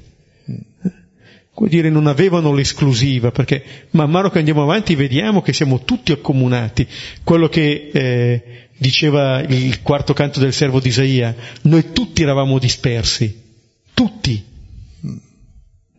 Vuol 1.53 1.70
dire 1.70 1.89
non 1.89 2.07
avevano 2.07 2.53
l'esclusiva, 2.53 3.32
perché 3.32 3.63
man 3.91 4.09
mano 4.09 4.30
che 4.30 4.39
andiamo 4.39 4.61
avanti 4.63 4.95
vediamo 4.95 5.41
che 5.41 5.53
siamo 5.53 5.84
tutti 5.84 6.11
accomunati. 6.11 6.86
Quello 7.24 7.47
che 7.47 7.89
eh, 7.93 8.43
diceva 8.78 9.41
il 9.41 9.82
quarto 9.82 10.13
canto 10.13 10.39
del 10.39 10.51
servo 10.51 10.80
di 10.82 10.89
Isaia, 10.89 11.34
noi 11.61 11.93
tutti 11.93 12.24
eravamo 12.24 12.59
dispersi, 12.59 13.43
tutti, 13.95 14.45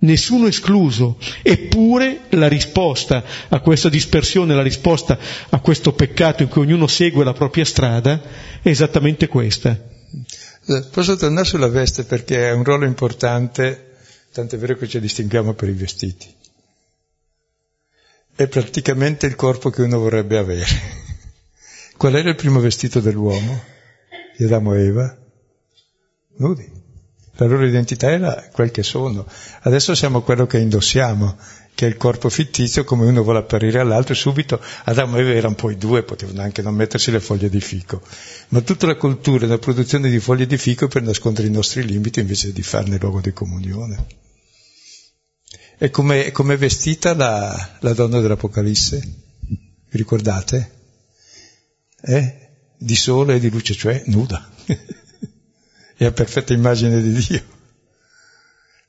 nessuno 0.01 0.47
escluso, 0.47 1.18
eppure 1.42 2.26
la 2.30 2.47
risposta 2.47 3.24
a 3.49 3.61
questa 3.61 3.88
dispersione, 3.88 4.55
la 4.55 4.62
risposta 4.62 5.18
a 5.49 5.59
questo 5.61 5.92
peccato 5.94 6.42
in 6.42 6.49
cui 6.49 6.62
ognuno 6.62 6.86
segue 6.86 7.24
la 7.24 7.32
propria 7.32 7.64
strada 7.64 8.22
è 8.62 8.68
esattamente 8.68 9.26
questa. 9.26 9.70
Eh, 10.68 10.84
posso 10.92 11.16
tornare 11.16 11.47
sulla 11.47 11.68
veste 11.68 12.05
perché 12.05 12.49
è 12.49 12.53
un 12.53 12.62
ruolo 12.62 12.84
importante, 12.84 13.94
tanto 14.32 14.55
è 14.55 14.59
vero 14.59 14.76
che 14.76 14.86
ci 14.86 15.01
distinguiamo 15.01 15.55
per 15.55 15.68
i 15.70 15.72
vestiti. 15.72 16.32
È 18.34 18.47
praticamente 18.47 19.26
il 19.26 19.34
corpo 19.34 19.70
che 19.70 19.80
uno 19.80 19.99
vorrebbe 19.99 20.36
avere. 20.36 20.66
Qual 21.97 22.14
era 22.14 22.28
il 22.28 22.36
primo 22.36 22.61
vestito 22.61 23.01
dell'uomo? 23.01 23.62
Di 24.36 24.44
Adamo 24.44 24.74
e 24.74 24.84
Eva? 24.84 25.16
Nudi 26.36 26.76
la 27.37 27.47
loro 27.47 27.66
identità 27.66 28.11
era 28.11 28.49
quel 28.53 28.70
che 28.70 28.82
sono. 28.82 29.26
Adesso 29.62 29.95
siamo 29.95 30.22
quello 30.22 30.47
che 30.47 30.59
indossiamo, 30.59 31.37
che 31.74 31.87
è 31.87 31.89
il 31.89 31.97
corpo 31.97 32.30
fittizio, 32.30 32.84
come 32.84 33.05
uno 33.05 33.22
vuole 33.22 33.41
apparire 33.41 33.80
all'altro, 33.80 34.14
e 34.14 34.16
subito 34.16 34.61
Adamo 34.84 35.18
e 35.18 35.20
Eva 35.20 35.30
erano 35.32 35.55
poi 35.55 35.76
due, 35.76 36.03
potevano 36.03 36.41
anche 36.41 36.62
non 36.62 36.74
mettersi 36.74 37.11
le 37.11 37.20
foglie 37.20 37.51
di 37.51 37.61
fico. 37.61 38.01
Ma 38.49 38.62
tutta 38.62 38.87
la 38.87 38.97
cultura 38.97 39.45
e 39.45 39.49
la 39.49 39.59
produzione 39.59 40.09
di 40.09 40.18
foglie 40.18 40.47
di 40.47 40.57
fico 40.57 40.89
per 40.89 41.03
nascondere 41.03 41.49
i 41.49 41.51
nostri 41.51 41.84
limiti 41.84 42.20
invece 42.20 42.53
di 42.53 42.62
farne 42.62 42.97
luogo 42.99 43.20
di 43.20 43.32
comunione. 43.32 44.07
E 45.78 45.91
come 45.91 46.32
è 46.32 46.57
vestita 46.57 47.14
la, 47.14 47.76
la 47.80 47.93
donna 47.93 48.20
dell'Apocalisse? 48.20 48.99
Vi 49.91 49.99
ricordate? 49.99 50.70
Eh? 52.01 52.49
Di 52.78 52.97
sole 52.97 53.34
e 53.34 53.39
di 53.39 53.51
luce, 53.51 53.74
cioè 53.74 54.03
nuda. 54.07 54.49
è 55.97 56.05
a 56.05 56.12
perfetta 56.12 56.53
immagine 56.53 57.01
di 57.01 57.12
Dio. 57.12 57.42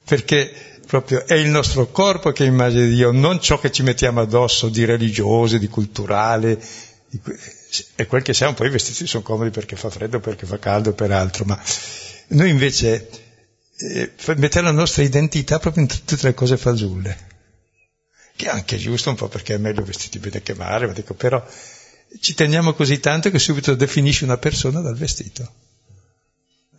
Perché 0.06 0.80
proprio 0.86 1.26
è 1.26 1.34
il 1.34 1.50
nostro 1.50 1.88
corpo 1.88 2.32
che 2.32 2.44
è 2.44 2.48
immagine 2.48 2.88
di 2.88 2.96
Dio, 2.96 3.12
non 3.12 3.40
ciò 3.42 3.60
che 3.60 3.72
ci 3.72 3.84
mettiamo 3.84 4.22
addosso 4.22 4.70
di 4.70 4.86
religioso, 4.86 5.58
di 5.58 5.68
culturale, 5.68 6.60
di 7.10 7.20
è 7.96 8.06
quel 8.08 8.22
che 8.22 8.34
siamo, 8.34 8.54
poi 8.54 8.68
i 8.68 8.72
vestiti 8.72 9.06
sono 9.08 9.24
comodi 9.24 9.50
perché 9.50 9.76
fa 9.76 9.90
freddo, 9.90 10.20
perché 10.20 10.46
fa 10.46 10.58
caldo, 10.58 10.94
per 10.94 11.12
altro, 11.12 11.46
ma 11.46 11.62
noi 12.30 12.50
invece 12.50 13.10
eh, 13.78 14.12
mettiamo 14.36 14.68
la 14.68 14.74
nostra 14.74 15.04
identità 15.04 15.60
proprio 15.60 15.84
in 15.84 15.90
tutte 15.90 16.18
le 16.22 16.34
cose 16.34 16.58
fasulle, 16.58 17.28
che 18.36 18.46
è 18.46 18.50
anche 18.50 18.78
giusto 18.78 19.10
un 19.10 19.16
po' 19.16 19.28
perché 19.28 19.56
è 19.56 19.58
meglio 19.58 19.84
vestiti 19.84 20.20
bene 20.20 20.42
che 20.42 20.54
male, 20.54 20.88
ma 20.88 20.94
dico, 20.94 21.14
però 21.14 21.46
ci 22.20 22.34
teniamo 22.34 22.74
così 22.74 23.00
tanto 23.00 23.30
che 23.30 23.40
subito 23.40 23.76
definisci 23.76 24.24
una 24.24 24.38
persona 24.38 24.80
dal 24.80 24.96
vestito. 24.96 25.66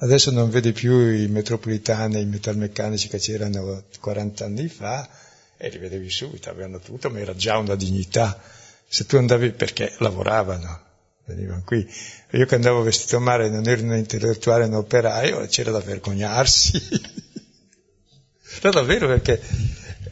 Adesso 0.01 0.31
non 0.31 0.49
vedi 0.49 0.71
più 0.73 1.11
i 1.11 1.27
metropolitani, 1.27 2.21
i 2.21 2.25
metalmeccanici 2.25 3.09
che 3.09 3.19
c'erano 3.19 3.83
40 3.99 4.45
anni 4.45 4.69
fa 4.69 5.09
e 5.57 5.69
li 5.71 5.79
vedevi 5.79 6.09
subito, 6.09 6.51
avevano 6.51 6.79
tutto, 6.79 7.11
ma 7.11 7.19
era 7.19 7.35
già 7.35 7.59
una 7.59 7.75
dignità. 7.75 8.41
Se 8.87 9.07
tu 9.07 9.17
andavi 9.17 9.51
perché 9.51 9.93
lavoravano, 9.99 10.83
venivano 11.25 11.63
qui. 11.65 11.85
Io 12.31 12.47
che 12.47 12.55
andavo 12.55 12.83
vestito 12.83 13.19
male 13.19 13.49
non 13.49 13.67
ero 13.67 13.83
un 13.83 13.97
intellettuale, 13.97 14.67
un 14.67 14.75
operaio, 14.75 15.45
c'era 15.49 15.73
da 15.73 15.81
vergognarsi. 15.81 16.81
no, 18.63 18.71
davvero, 18.71 19.09
perché 19.09 19.43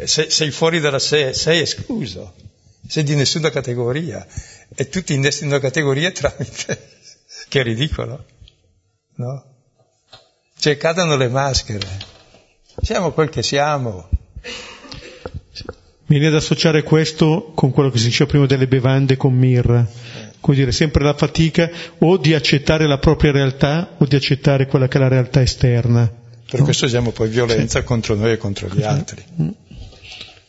sei, 0.03 0.29
sei 0.31 0.51
fuori 0.51 0.81
dalla 0.81 0.99
sé, 0.99 1.33
sei 1.33 1.61
escluso, 1.61 2.35
sei 2.89 3.05
di 3.05 3.15
nessuna 3.15 3.51
categoria 3.51 4.27
e 4.75 4.89
tutti 4.89 5.15
innesti 5.15 5.45
in 5.45 5.51
una 5.51 5.61
categoria 5.61 6.11
tramite, 6.11 6.91
che 7.49 7.63
ridicolo, 7.63 8.27
no? 9.15 9.55
Cioè 10.59 10.77
cadono 10.77 11.17
le 11.17 11.29
maschere. 11.29 11.87
Siamo 12.83 13.13
quel 13.13 13.29
che 13.29 13.43
siamo. 13.43 14.09
Mi 16.09 16.19
viene 16.19 16.29
ad 16.29 16.35
associare 16.35 16.83
questo 16.83 17.53
con 17.55 17.73
quello 17.73 17.91
che 17.91 17.99
si 17.99 18.07
diceva 18.07 18.31
prima 18.31 18.47
delle 18.47 18.69
bevande 18.69 19.17
con 19.17 19.35
mirra. 19.35 19.87
come 20.41 20.57
dire, 20.57 20.71
sempre 20.71 21.03
la 21.03 21.15
fatica 21.15 21.69
o 21.99 22.17
di 22.17 22.33
accettare 22.33 22.87
la 22.87 22.99
propria 22.99 23.33
realtà 23.33 23.97
o 23.99 24.07
di 24.07 24.15
accettare 24.15 24.67
quella 24.67 24.87
che 24.87 24.99
è 24.99 25.01
la 25.01 25.09
realtà 25.09 25.43
esterna. 25.43 26.09
Per 26.49 26.61
no? 26.61 26.65
questo 26.65 26.87
siamo 26.87 27.11
poi 27.11 27.29
violenza 27.29 27.81
sì. 27.81 27.85
contro 27.85 28.15
noi 28.15 28.33
e 28.33 28.37
contro 28.37 28.69
gli 28.69 28.83
altri. 28.83 29.25
Mm. 29.43 29.49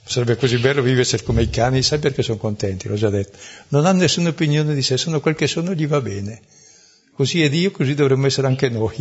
Sarebbe 0.03 0.37
così 0.37 0.57
bello 0.59 0.81
vivere 0.83 1.21
come 1.23 1.41
i 1.41 1.49
cani, 1.49 1.81
sai 1.81 1.97
perché 1.97 2.21
sono 2.21 2.37
contenti, 2.37 2.87
l'ho 2.87 2.95
già 2.95 3.09
detto. 3.09 3.37
Non 3.69 3.85
hanno 3.87 4.01
nessuna 4.01 4.29
opinione 4.29 4.75
di 4.75 4.81
sé, 4.81 4.95
sono 4.97 5.19
quel 5.19 5.35
che 5.35 5.47
sono, 5.47 5.73
gli 5.73 5.87
va 5.87 5.99
bene. 5.99 6.39
Così 7.13 7.43
è 7.43 7.49
Dio, 7.49 7.71
così 7.71 7.95
dovremmo 7.95 8.27
essere 8.27 8.45
anche 8.45 8.69
noi. 8.69 8.95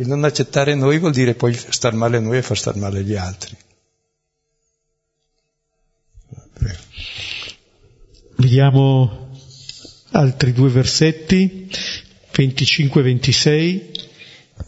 Il 0.00 0.06
non 0.06 0.22
accettare 0.22 0.76
noi 0.76 1.00
vuol 1.00 1.10
dire 1.10 1.34
poi 1.34 1.52
star 1.52 1.92
male 1.92 2.20
noi 2.20 2.38
e 2.38 2.42
far 2.42 2.56
star 2.56 2.76
male 2.76 3.02
gli 3.02 3.16
altri. 3.16 3.56
Vediamo 8.36 9.30
altri 10.12 10.52
due 10.52 10.68
versetti, 10.68 11.68
25-26. 12.32 14.06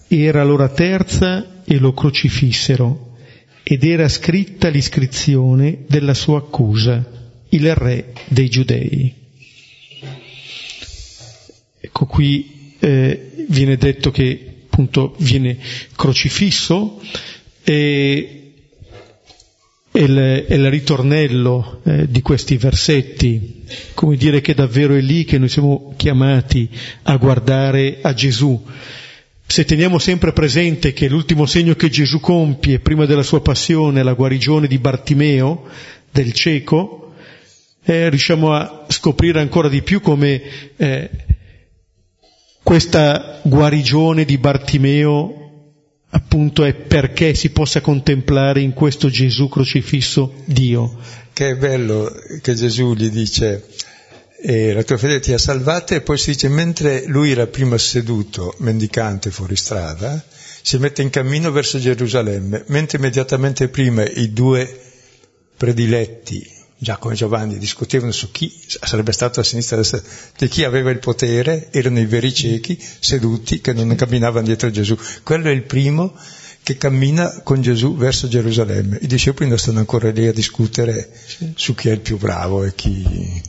Era 0.09 0.43
l'ora 0.43 0.69
terza 0.69 1.63
e 1.65 1.79
lo 1.79 1.95
crocifissero 1.95 3.17
ed 3.63 3.85
era 3.85 4.09
scritta 4.09 4.67
l'iscrizione 4.67 5.85
della 5.87 6.15
sua 6.15 6.39
accusa, 6.39 7.09
il 7.51 7.73
re 7.77 8.15
dei 8.27 8.49
giudei. 8.49 9.15
Ecco 11.79 12.07
qui 12.07 12.75
eh, 12.81 13.45
viene 13.49 13.77
detto 13.77 14.11
che 14.11 14.50
appunto 14.81 15.15
viene 15.19 15.59
crocifisso 15.95 17.01
e, 17.63 18.53
e 19.93 20.01
il, 20.03 20.45
è 20.49 20.55
il 20.55 20.71
ritornello 20.71 21.83
eh, 21.85 22.11
di 22.11 22.23
questi 22.23 22.57
versetti, 22.57 23.65
come 23.93 24.17
dire 24.17 24.41
che 24.41 24.55
davvero 24.55 24.95
è 24.95 25.01
lì 25.01 25.25
che 25.25 25.39
noi 25.39 25.49
siamo 25.51 25.93
chiamati 25.97 26.69
a 27.03 27.17
guardare 27.17 27.99
a 28.01 28.15
Gesù. 28.15 28.61
Se 29.47 29.65
teniamo 29.65 29.99
sempre 29.99 30.33
presente 30.33 30.93
che 30.93 31.09
l'ultimo 31.09 31.45
segno 31.45 31.75
che 31.75 31.91
Gesù 31.91 32.21
compie 32.21 32.79
prima 32.79 33.05
della 33.05 33.25
sua 33.25 33.43
passione 33.43 34.01
è 34.01 34.03
la 34.03 34.13
guarigione 34.15 34.67
di 34.69 34.79
Bartimeo, 34.79 35.65
del 36.11 36.33
cieco, 36.33 37.15
eh, 37.83 38.09
riusciamo 38.09 38.53
a 38.53 38.87
scoprire 38.89 39.41
ancora 39.41 39.69
di 39.69 39.83
più 39.83 40.01
come 40.01 40.41
eh, 40.77 41.11
questa 42.63 43.41
guarigione 43.43 44.25
di 44.25 44.39
Bartimeo 44.39 45.41
appunto 46.11 46.65
è 46.65 46.75
perché 46.75 47.35
si 47.35 47.51
possa 47.51 47.81
contemplare 47.81 48.61
in 48.61 48.73
questo 48.73 49.09
Gesù 49.09 49.49
crocifisso 49.49 50.35
Dio. 50.45 50.99
Che 51.33 51.51
è 51.51 51.57
bello 51.57 52.13
che 52.43 52.55
Gesù 52.55 52.95
gli 52.95 53.11
dice 53.11 53.67
e 54.43 54.73
la 54.73 54.83
tua 54.83 54.97
fede 54.97 55.21
ti 55.21 55.33
ha 55.33 55.39
salvato 55.39 55.95
e 55.95 56.01
poi 56.01 56.17
si 56.17 56.31
dice 56.31 56.49
mentre 56.49 57.05
lui 57.07 57.31
era 57.31 57.47
prima 57.47 57.77
seduto, 57.77 58.55
mendicante 58.59 59.31
fuori 59.31 59.55
strada, 59.55 60.23
si 60.63 60.79
mette 60.79 61.03
in 61.03 61.11
cammino 61.11 61.51
verso 61.51 61.79
Gerusalemme, 61.79 62.65
mentre 62.69 62.99
immediatamente 62.99 63.69
prima 63.69 64.03
i 64.09 64.33
due 64.33 64.81
prediletti, 65.57 66.59
Giacomo 66.83 67.13
e 67.13 67.17
Giovanni, 67.17 67.59
discutevano 67.59 68.11
su 68.11 68.31
chi 68.31 68.51
sarebbe 68.67 69.13
stato 69.13 69.41
a 69.41 69.45
sinistra 69.45 69.83
di 70.39 70.49
chi 70.49 70.65
aveva 70.65 70.91
il 70.91 70.99
potere, 70.99 71.69
erano 71.73 71.99
i 71.99 72.07
veri 72.07 72.33
ciechi, 72.33 72.83
seduti, 73.01 73.61
che 73.61 73.75
non 73.75 73.95
camminavano 73.95 74.47
dietro 74.47 74.69
a 74.69 74.71
Gesù. 74.71 74.97
Quello 75.23 75.49
è 75.49 75.53
il 75.53 75.65
primo 75.65 76.17
che 76.63 76.79
cammina 76.79 77.43
con 77.43 77.61
Gesù 77.61 77.97
verso 77.97 78.29
Gerusalemme. 78.29 78.99
I 79.03 79.07
discepoli 79.07 79.49
non 79.49 79.59
stanno 79.59 79.81
ancora 79.81 80.11
lì 80.11 80.27
a 80.27 80.33
discutere 80.33 81.11
su 81.55 81.75
chi 81.75 81.91
è 81.91 81.93
il 81.93 82.01
più 82.01 82.17
bravo 82.17 82.65
e 82.65 82.75
chi 82.75 83.43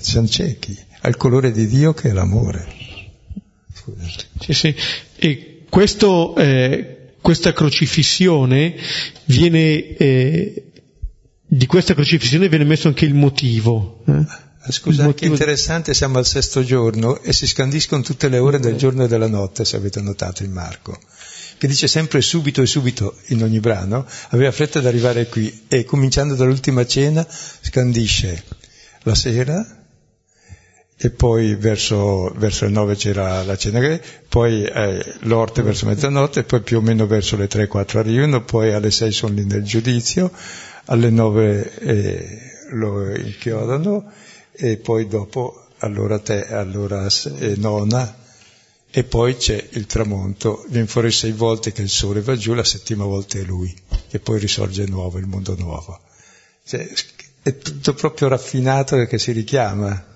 siamo 0.00 0.26
ciechi 0.26 0.76
al 1.02 1.16
colore 1.16 1.52
di 1.52 1.68
Dio 1.68 1.92
che 1.92 2.08
è 2.10 2.12
l'amore. 2.12 2.66
Scusate. 3.72 4.26
Sì, 4.40 4.52
sì. 4.54 4.74
E 5.16 5.62
questo, 5.68 6.34
eh, 6.36 7.12
questa 7.20 7.52
crocifissione 7.52 8.74
viene, 9.26 9.96
eh, 9.96 10.69
di 11.52 11.66
questa 11.66 11.94
crocifissione 11.94 12.48
viene 12.48 12.64
messo 12.64 12.86
anche 12.86 13.04
il 13.04 13.14
motivo. 13.14 14.04
Eh? 14.06 14.24
Ah, 14.62 14.70
scusa, 14.70 15.04
motivo... 15.04 15.26
che 15.26 15.26
interessante, 15.26 15.94
siamo 15.94 16.18
al 16.18 16.26
sesto 16.26 16.62
giorno 16.62 17.20
e 17.22 17.32
si 17.32 17.48
scandiscono 17.48 18.02
tutte 18.02 18.28
le 18.28 18.38
ore 18.38 18.60
del 18.60 18.76
giorno 18.76 19.04
e 19.04 19.08
della 19.08 19.26
notte, 19.26 19.64
se 19.64 19.74
avete 19.74 20.00
notato 20.00 20.44
in 20.44 20.52
Marco, 20.52 20.96
che 21.58 21.66
dice 21.66 21.88
sempre 21.88 22.20
subito 22.20 22.62
e 22.62 22.66
subito 22.66 23.16
in 23.28 23.42
ogni 23.42 23.58
brano, 23.58 24.06
aveva 24.28 24.52
fretta 24.52 24.78
ad 24.78 24.86
arrivare 24.86 25.26
qui 25.26 25.64
e 25.66 25.84
cominciando 25.84 26.36
dall'ultima 26.36 26.86
cena 26.86 27.26
scandisce 27.28 28.44
la 29.02 29.16
sera 29.16 29.78
e 31.02 31.10
poi 31.10 31.56
verso, 31.56 32.30
verso 32.36 32.66
le 32.66 32.70
nove 32.70 32.94
c'era 32.94 33.42
la 33.42 33.56
cena, 33.56 33.98
poi 34.28 34.64
eh, 34.64 35.14
l'orte 35.20 35.62
verso 35.62 35.86
mezzanotte, 35.86 36.44
poi 36.44 36.60
più 36.60 36.76
o 36.76 36.80
meno 36.82 37.06
verso 37.06 37.36
le 37.36 37.48
tre, 37.48 37.66
quattro 37.66 37.98
arrivano, 37.98 38.44
poi 38.44 38.72
alle 38.72 38.90
sei 38.90 39.10
sono 39.10 39.34
lì 39.34 39.46
nel 39.46 39.64
giudizio, 39.64 40.30
alle 40.86 41.10
nove 41.10 41.74
eh, 41.78 42.38
lo 42.70 43.14
inchiodano 43.14 44.10
e 44.52 44.76
poi 44.76 45.06
dopo 45.06 45.66
all'ora, 45.78 46.18
te, 46.18 46.46
all'ora 46.46 47.06
eh, 47.38 47.54
nona 47.56 48.18
e 48.92 49.04
poi 49.04 49.36
c'è 49.36 49.68
il 49.70 49.86
tramonto, 49.86 50.64
viene 50.68 50.88
fuori 50.88 51.12
sei 51.12 51.30
volte 51.30 51.72
che 51.72 51.82
il 51.82 51.88
sole 51.88 52.22
va 52.22 52.34
giù, 52.34 52.54
la 52.54 52.64
settima 52.64 53.04
volta 53.04 53.38
è 53.38 53.42
lui, 53.42 53.72
che 54.08 54.18
poi 54.18 54.40
risorge 54.40 54.84
nuovo, 54.86 55.18
il 55.18 55.26
mondo 55.26 55.54
nuovo. 55.56 56.00
Cioè, 56.64 56.88
è 57.42 57.56
tutto 57.56 57.94
proprio 57.94 58.28
raffinato 58.28 58.96
che 59.06 59.18
si 59.18 59.30
richiama. 59.30 60.06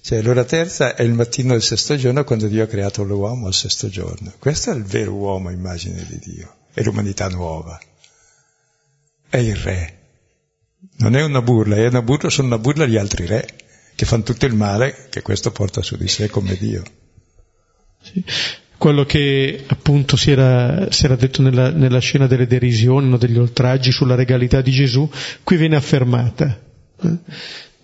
Cioè, 0.00 0.22
l'ora 0.22 0.44
terza 0.44 0.94
è 0.94 1.02
il 1.02 1.12
mattino 1.12 1.52
del 1.52 1.62
sesto 1.62 1.96
giorno 1.96 2.22
quando 2.22 2.46
Dio 2.46 2.62
ha 2.62 2.68
creato 2.68 3.02
l'uomo 3.02 3.48
al 3.48 3.54
sesto 3.54 3.88
giorno. 3.88 4.32
Questo 4.38 4.70
è 4.70 4.74
il 4.74 4.84
vero 4.84 5.12
uomo, 5.12 5.50
immagine 5.50 6.06
di 6.08 6.18
Dio, 6.18 6.54
è 6.72 6.82
l'umanità 6.82 7.28
nuova. 7.28 7.78
È 9.28 9.36
il 9.36 9.56
re. 9.56 9.96
Non 10.98 11.16
è 11.16 11.22
una 11.22 11.42
burla, 11.42 11.76
è 11.76 11.86
una 11.86 12.02
burla, 12.02 12.30
sono 12.30 12.48
una 12.48 12.58
burla 12.58 12.86
gli 12.86 12.96
altri 12.96 13.26
re, 13.26 13.46
che 13.94 14.04
fanno 14.04 14.22
tutto 14.22 14.46
il 14.46 14.54
male 14.54 15.06
che 15.10 15.22
questo 15.22 15.50
porta 15.50 15.82
su 15.82 15.96
di 15.96 16.08
sé 16.08 16.28
come 16.28 16.56
Dio. 16.56 16.82
Sì 18.00 18.24
quello 18.78 19.04
che 19.04 19.64
appunto 19.66 20.16
si 20.16 20.30
era, 20.30 20.90
si 20.90 21.04
era 21.04 21.16
detto 21.16 21.42
nella, 21.42 21.70
nella, 21.70 21.98
scena 21.98 22.28
delle 22.28 22.46
derisioni, 22.46 23.08
no, 23.08 23.18
degli 23.18 23.36
oltraggi 23.36 23.90
sulla 23.90 24.14
regalità 24.14 24.60
di 24.60 24.70
Gesù, 24.70 25.10
qui 25.42 25.56
viene 25.56 25.74
affermata. 25.74 26.58
Eh? 27.02 27.16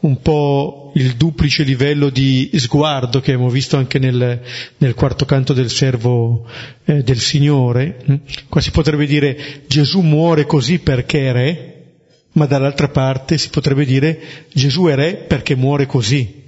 Un 0.05 0.21
po' 0.21 0.93
il 0.97 1.15
duplice 1.15 1.63
livello 1.63 2.11
di 2.11 2.51
sguardo 2.57 3.21
che 3.21 3.33
abbiamo 3.33 3.51
visto 3.51 3.79
anche 3.79 3.99
nel, 3.99 4.39
nel 4.77 4.95
quarto 4.95 5.25
canto 5.25 5.55
del 5.55 5.71
servo 5.71 6.47
eh, 6.85 7.03
del 7.03 7.19
Signore. 7.19 8.03
Eh? 8.07 8.21
Qua 8.51 8.61
si 8.61 8.71
potrebbe 8.71 9.07
dire 9.07 9.63
Gesù 9.67 10.01
muore 10.03 10.45
così 10.45 10.79
perché 10.79 11.31
è 11.31 11.33
re, 11.33 11.85
ma 12.33 12.45
dall'altra 12.45 12.89
parte 12.89 13.39
si 13.39 13.49
potrebbe 13.49 13.87
dire 13.87 14.21
Gesù 14.53 14.85
è 14.85 14.95
re 14.95 15.15
perché 15.15 15.57
muore 15.57 15.87
così. 15.87 16.45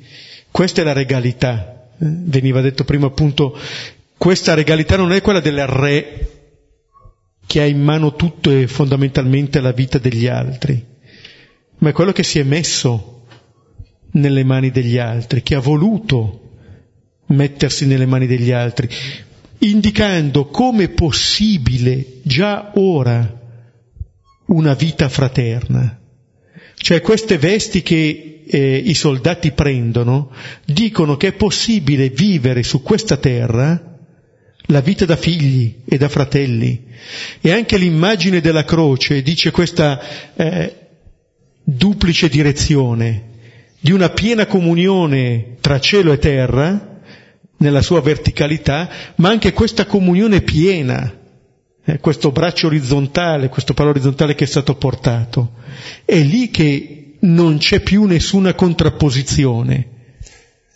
Questa 0.50 0.82
è 0.82 0.84
la 0.84 0.92
regalità. 0.92 1.88
Eh, 1.98 2.04
veniva 2.04 2.60
detto 2.60 2.84
prima 2.84 3.06
appunto 3.06 3.58
questa 4.18 4.52
regalità 4.52 4.96
non 4.96 5.12
è 5.12 5.22
quella 5.22 5.40
del 5.40 5.66
re 5.66 6.30
che 7.46 7.62
ha 7.62 7.66
in 7.66 7.80
mano 7.80 8.16
tutto 8.16 8.50
e 8.50 8.66
fondamentalmente 8.66 9.60
la 9.60 9.72
vita 9.72 9.96
degli 9.96 10.26
altri, 10.26 10.84
ma 11.78 11.88
è 11.88 11.92
quello 11.92 12.12
che 12.12 12.22
si 12.22 12.38
è 12.38 12.42
messo 12.42 13.14
nelle 14.16 14.44
mani 14.44 14.70
degli 14.70 14.98
altri, 14.98 15.42
che 15.42 15.54
ha 15.54 15.60
voluto 15.60 16.40
mettersi 17.28 17.86
nelle 17.86 18.06
mani 18.06 18.26
degli 18.26 18.50
altri, 18.50 18.88
indicando 19.58 20.46
come 20.46 20.88
possibile 20.88 22.20
già 22.22 22.72
ora 22.74 23.40
una 24.46 24.74
vita 24.74 25.08
fraterna. 25.08 26.00
Cioè 26.74 27.00
queste 27.00 27.38
vesti 27.38 27.82
che 27.82 28.42
eh, 28.46 28.76
i 28.76 28.94
soldati 28.94 29.52
prendono 29.52 30.30
dicono 30.64 31.16
che 31.16 31.28
è 31.28 31.32
possibile 31.32 32.10
vivere 32.10 32.62
su 32.62 32.82
questa 32.82 33.16
terra 33.16 33.94
la 34.68 34.80
vita 34.80 35.04
da 35.04 35.16
figli 35.16 35.82
e 35.84 35.96
da 35.96 36.08
fratelli. 36.08 36.84
E 37.40 37.50
anche 37.50 37.76
l'immagine 37.76 38.40
della 38.40 38.64
croce 38.64 39.22
dice 39.22 39.50
questa 39.50 40.34
eh, 40.34 40.74
duplice 41.62 42.28
direzione 42.28 43.34
di 43.86 43.92
una 43.92 44.10
piena 44.10 44.46
comunione 44.46 45.58
tra 45.60 45.78
cielo 45.78 46.12
e 46.12 46.18
terra, 46.18 46.94
nella 47.58 47.82
sua 47.82 48.00
verticalità, 48.00 48.88
ma 49.16 49.28
anche 49.28 49.52
questa 49.52 49.86
comunione 49.86 50.40
piena, 50.40 51.16
eh, 51.84 52.00
questo 52.00 52.32
braccio 52.32 52.66
orizzontale, 52.66 53.48
questo 53.48 53.74
palo 53.74 53.90
orizzontale 53.90 54.34
che 54.34 54.42
è 54.42 54.48
stato 54.48 54.74
portato. 54.74 55.52
È 56.04 56.18
lì 56.18 56.50
che 56.50 57.12
non 57.20 57.58
c'è 57.58 57.78
più 57.78 58.04
nessuna 58.06 58.54
contrapposizione 58.54 59.94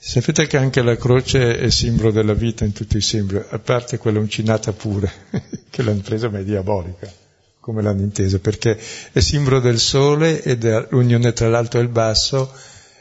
Sapete 0.02 0.46
che 0.46 0.56
anche 0.56 0.80
la 0.80 0.96
croce 0.96 1.58
è 1.58 1.68
simbolo 1.68 2.10
della 2.10 2.32
vita 2.32 2.64
in 2.64 2.72
tutti 2.72 2.96
i 2.96 3.02
simboli, 3.02 3.44
a 3.50 3.58
parte 3.58 3.98
quella 3.98 4.18
uncinata 4.18 4.72
pure, 4.72 5.12
che 5.68 5.82
l'hanno 5.82 6.00
presa 6.00 6.30
ma 6.30 6.38
è 6.38 6.42
diabolica, 6.42 7.12
come 7.60 7.82
l'hanno 7.82 8.00
intesa, 8.00 8.38
perché 8.38 8.78
è 9.12 9.20
simbolo 9.20 9.60
del 9.60 9.78
sole 9.78 10.42
e 10.42 10.56
dell'unione 10.56 11.34
tra 11.34 11.50
l'alto 11.50 11.78
e 11.78 11.82
il 11.82 11.88
basso, 11.88 12.50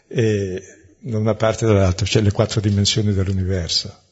e 0.09 0.61
da 0.99 1.17
una 1.17 1.35
parte 1.35 1.63
e 1.63 1.67
dall'altra, 1.67 2.05
cioè 2.05 2.21
le 2.21 2.31
quattro 2.31 2.59
dimensioni 2.59 3.13
dell'universo. 3.13 4.07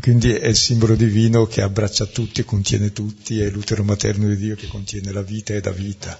Quindi 0.00 0.32
è 0.32 0.48
il 0.48 0.56
simbolo 0.56 0.94
divino 0.94 1.46
che 1.46 1.60
abbraccia 1.60 2.06
tutti, 2.06 2.42
contiene 2.42 2.92
tutti, 2.92 3.40
è 3.40 3.50
l'utero 3.50 3.84
materno 3.84 4.26
di 4.26 4.36
Dio 4.36 4.56
che 4.56 4.66
contiene 4.66 5.12
la 5.12 5.22
vita 5.22 5.52
e 5.52 5.60
dà 5.60 5.70
vita. 5.70 6.18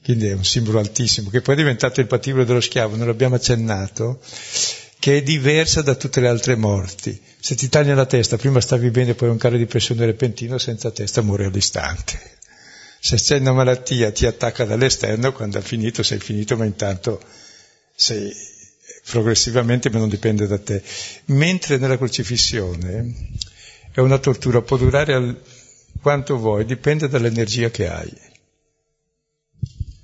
Quindi 0.00 0.28
è 0.28 0.32
un 0.32 0.44
simbolo 0.44 0.78
altissimo, 0.78 1.28
che 1.28 1.40
poi 1.40 1.54
è 1.54 1.58
diventato 1.58 2.00
il 2.00 2.06
patibolo 2.06 2.44
dello 2.44 2.60
schiavo, 2.60 2.94
non 2.94 3.08
l'abbiamo 3.08 3.34
accennato, 3.34 4.20
che 5.00 5.18
è 5.18 5.22
diversa 5.22 5.82
da 5.82 5.96
tutte 5.96 6.20
le 6.20 6.28
altre 6.28 6.54
morti. 6.54 7.20
Se 7.40 7.56
ti 7.56 7.68
taglia 7.68 7.94
la 7.94 8.06
testa, 8.06 8.36
prima 8.36 8.60
stavi 8.60 8.90
bene, 8.90 9.14
poi 9.14 9.28
un 9.28 9.38
calo 9.38 9.56
di 9.56 9.66
pressione 9.66 10.06
repentino, 10.06 10.56
senza 10.56 10.92
testa 10.92 11.20
muori 11.20 11.44
all'istante. 11.44 12.37
Se 13.00 13.16
c'è 13.16 13.38
una 13.38 13.52
malattia 13.52 14.10
ti 14.10 14.26
attacca 14.26 14.64
dall'esterno, 14.64 15.32
quando 15.32 15.58
è 15.58 15.62
finito 15.62 16.02
sei 16.02 16.18
finito, 16.18 16.56
ma 16.56 16.64
intanto 16.64 17.22
sei 17.94 18.34
progressivamente, 19.08 19.90
ma 19.90 19.98
non 19.98 20.08
dipende 20.08 20.46
da 20.46 20.58
te. 20.58 20.82
Mentre 21.26 21.78
nella 21.78 21.96
crocifissione 21.96 23.14
è 23.92 24.00
una 24.00 24.18
tortura, 24.18 24.62
può 24.62 24.76
durare 24.76 25.14
al, 25.14 25.40
quanto 26.00 26.36
vuoi, 26.36 26.64
dipende 26.64 27.08
dall'energia 27.08 27.70
che 27.70 27.88
hai, 27.88 28.12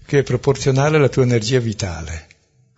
che 0.06 0.18
è 0.18 0.22
proporzionale 0.22 0.96
alla 0.96 1.08
tua 1.08 1.22
energia 1.22 1.58
vitale. 1.58 2.28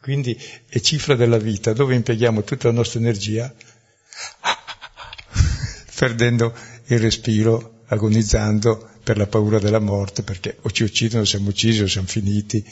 Quindi 0.01 0.41
è 0.69 0.79
cifra 0.81 1.15
della 1.15 1.39
vita, 1.39 1.73
dove 1.73 1.95
impieghiamo 1.95 2.45
tutta 2.45 2.69
la 2.69 2.75
nostra 2.75 3.01
energia, 3.01 3.53
perdendo 5.97 6.55
il 6.87 7.01
respiro, 7.01 7.83
agonizzando 7.87 8.91
per 9.07 9.19
la 9.19 9.29
paura 9.29 9.61
della 9.61 9.79
morte, 9.79 10.25
perché 10.25 10.57
o 10.63 10.71
ci 10.73 10.83
uccidono, 10.83 11.25
siamo 11.25 11.51
uccisi 11.51 11.81
o 11.81 11.87
siamo 11.87 12.09
finiti, 12.09 12.65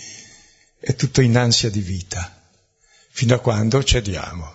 è 0.81 0.97
tutto 0.97 1.21
in 1.21 1.37
ansia 1.37 1.71
di 1.71 1.79
vita. 1.79 2.43
Fino 3.09 3.37
a 3.37 3.39
quando 3.39 3.85
cediamo. 3.85 4.53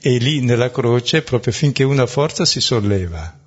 E 0.00 0.16
lì 0.16 0.40
nella 0.40 0.70
croce, 0.70 1.20
proprio 1.20 1.52
finché 1.52 1.84
una 1.84 2.06
forza 2.06 2.46
si 2.46 2.62
solleva 2.62 3.38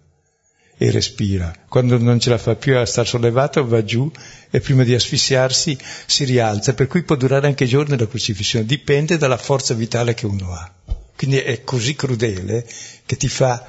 e 0.78 0.92
respira, 0.92 1.52
quando 1.68 1.98
non 1.98 2.20
ce 2.20 2.30
la 2.30 2.38
fa 2.38 2.56
più 2.56 2.78
a 2.78 2.86
star 2.86 3.08
sollevato 3.08 3.66
va 3.66 3.84
giù 3.84 4.12
e 4.52 4.60
prima 4.60 4.84
di 4.84 4.94
asfissiarsi 4.94 5.76
si 6.06 6.26
rialza, 6.26 6.76
per 6.76 6.86
cui 6.86 7.02
può 7.02 7.16
durare 7.16 7.48
anche 7.48 7.66
giorni 7.66 7.98
la 7.98 8.08
crucifissione, 8.08 8.68
dipende 8.68 9.18
dalla 9.18 9.38
forza 9.38 9.74
vitale 9.74 10.14
che 10.14 10.28
uno 10.28 10.52
ha. 10.54 11.01
Quindi 11.22 11.38
è 11.38 11.64
così 11.64 11.94
crudele 11.94 12.68
che 13.06 13.16
ti 13.16 13.28
fa 13.28 13.64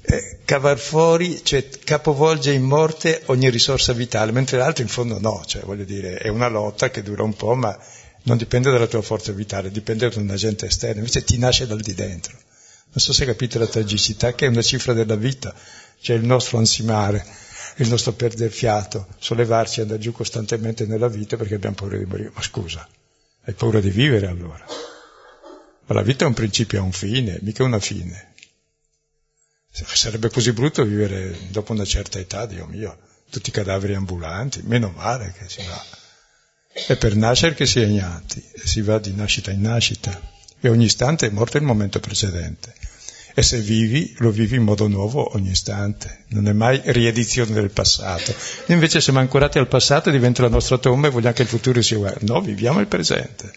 eh, 0.00 0.38
cavar 0.46 0.78
fuori, 0.78 1.44
cioè 1.44 1.68
capovolge 1.84 2.50
in 2.50 2.62
morte 2.62 3.20
ogni 3.26 3.50
risorsa 3.50 3.92
vitale, 3.92 4.32
mentre 4.32 4.56
l'altro 4.56 4.84
in 4.84 4.88
fondo 4.88 5.20
no, 5.20 5.42
cioè 5.44 5.60
voglio 5.64 5.84
dire, 5.84 6.16
è 6.16 6.28
una 6.28 6.48
lotta 6.48 6.88
che 6.88 7.02
dura 7.02 7.22
un 7.22 7.36
po', 7.36 7.54
ma 7.56 7.78
non 8.22 8.38
dipende 8.38 8.70
dalla 8.70 8.86
tua 8.86 9.02
forza 9.02 9.32
vitale, 9.32 9.70
dipende 9.70 10.08
da 10.08 10.18
un 10.18 10.30
agente 10.30 10.64
esterno, 10.64 11.00
invece 11.00 11.24
ti 11.24 11.36
nasce 11.36 11.66
dal 11.66 11.82
di 11.82 11.92
dentro. 11.92 12.32
Non 12.32 13.04
so 13.04 13.12
se 13.12 13.26
capite 13.26 13.58
la 13.58 13.66
tragicità, 13.66 14.32
che 14.32 14.46
è 14.46 14.48
una 14.48 14.62
cifra 14.62 14.94
della 14.94 15.16
vita, 15.16 15.54
cioè 16.00 16.16
il 16.16 16.24
nostro 16.24 16.56
ansimare, 16.56 17.22
il 17.76 17.88
nostro 17.90 18.12
perdere 18.12 18.48
fiato, 18.48 19.08
sollevarci 19.18 19.80
e 19.80 19.82
andare 19.82 20.00
giù 20.00 20.12
costantemente 20.12 20.86
nella 20.86 21.08
vita 21.08 21.36
perché 21.36 21.56
abbiamo 21.56 21.74
paura 21.74 21.98
di 21.98 22.06
morire. 22.06 22.30
Ma 22.32 22.40
scusa, 22.40 22.88
hai 23.44 23.52
paura 23.52 23.80
di 23.80 23.90
vivere 23.90 24.26
allora? 24.26 24.93
Ma 25.86 25.94
la 25.94 26.02
vita 26.02 26.24
è 26.24 26.28
un 26.28 26.34
principio, 26.34 26.80
ha 26.80 26.82
un 26.82 26.92
fine, 26.92 27.38
mica 27.42 27.62
una 27.62 27.78
fine. 27.78 28.32
Sarebbe 29.70 30.30
così 30.30 30.52
brutto 30.52 30.84
vivere 30.84 31.36
dopo 31.48 31.72
una 31.72 31.84
certa 31.84 32.18
età, 32.18 32.46
Dio 32.46 32.66
mio, 32.66 32.96
tutti 33.28 33.50
i 33.50 33.52
cadaveri 33.52 33.94
ambulanti, 33.94 34.62
meno 34.62 34.92
male 34.94 35.34
che 35.36 35.48
si 35.48 35.62
va. 35.66 35.84
È 36.86 36.96
per 36.96 37.16
nascere 37.16 37.54
che 37.54 37.66
si 37.66 37.80
è 37.80 37.84
ignati, 37.84 38.42
e 38.52 38.66
si 38.66 38.80
va 38.80 38.98
di 38.98 39.12
nascita 39.12 39.50
in 39.50 39.60
nascita, 39.60 40.18
e 40.60 40.68
ogni 40.68 40.84
istante 40.84 41.26
è 41.26 41.30
morto 41.30 41.56
il 41.56 41.64
momento 41.64 42.00
precedente. 42.00 42.72
E 43.34 43.42
se 43.42 43.58
vivi, 43.58 44.14
lo 44.18 44.30
vivi 44.30 44.56
in 44.56 44.62
modo 44.62 44.86
nuovo 44.86 45.34
ogni 45.34 45.50
istante, 45.50 46.24
non 46.28 46.46
è 46.46 46.52
mai 46.52 46.80
riedizione 46.84 47.52
del 47.52 47.70
passato. 47.70 48.32
E 48.66 48.72
invece 48.72 49.00
siamo 49.00 49.18
ancorati 49.18 49.58
al 49.58 49.66
passato, 49.66 50.10
diventa 50.10 50.42
la 50.42 50.48
nostra 50.48 50.78
tomba 50.78 51.08
e 51.08 51.10
vogliamo 51.10 51.34
che 51.34 51.42
il 51.42 51.48
futuro 51.48 51.82
sia 51.82 51.96
uguale. 51.96 52.18
No, 52.20 52.40
viviamo 52.40 52.78
il 52.78 52.86
presente. 52.86 53.52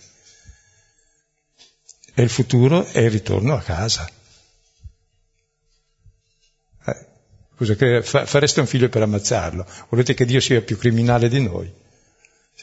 E 2.20 2.24
il 2.24 2.30
futuro 2.30 2.84
è 2.84 3.02
il 3.02 3.12
ritorno 3.12 3.54
a 3.54 3.62
casa. 3.62 4.10
Eh, 6.88 7.06
scusa, 7.56 8.02
fareste 8.26 8.60
un 8.60 8.66
figlio 8.66 8.90
per 8.90 9.04
ammazzarlo? 9.04 9.64
Volete 9.90 10.16
che 10.16 10.26
Dio 10.26 10.40
sia 10.40 10.64
più 10.64 10.80
criminale 10.80 11.30
di 11.30 11.40
noi? 11.40 11.72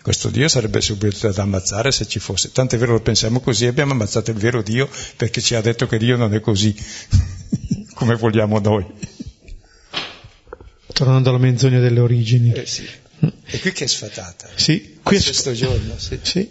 Questo 0.02 0.28
Dio 0.28 0.48
sarebbe 0.48 0.80
subito 0.80 1.30
da 1.30 1.42
ammazzare 1.42 1.92
se 1.92 2.04
ci 2.08 2.18
fosse. 2.18 2.50
Tant'è 2.50 2.76
vero 2.76 2.94
lo 2.94 3.00
pensiamo 3.00 3.38
così, 3.38 3.66
abbiamo 3.66 3.92
ammazzato 3.92 4.32
il 4.32 4.38
vero 4.38 4.60
Dio 4.60 4.90
perché 5.16 5.40
ci 5.40 5.54
ha 5.54 5.60
detto 5.60 5.86
che 5.86 5.98
Dio 5.98 6.16
non 6.16 6.34
è 6.34 6.40
così 6.40 6.74
come 7.94 8.16
vogliamo 8.16 8.58
noi. 8.58 8.84
Tornando 10.92 11.28
alla 11.28 11.38
menzogna 11.38 11.78
delle 11.78 12.00
origini. 12.00 12.52
Eh 12.52 12.66
sì. 12.66 12.84
E 13.44 13.60
qui 13.60 13.70
che 13.70 13.84
è 13.84 13.86
sfatata. 13.86 14.48
Sì, 14.56 14.98
qui 15.00 15.16
è 15.16 15.22
questo 15.22 15.52
giorno. 15.52 15.96
Sì. 15.96 16.18
sì. 16.22 16.50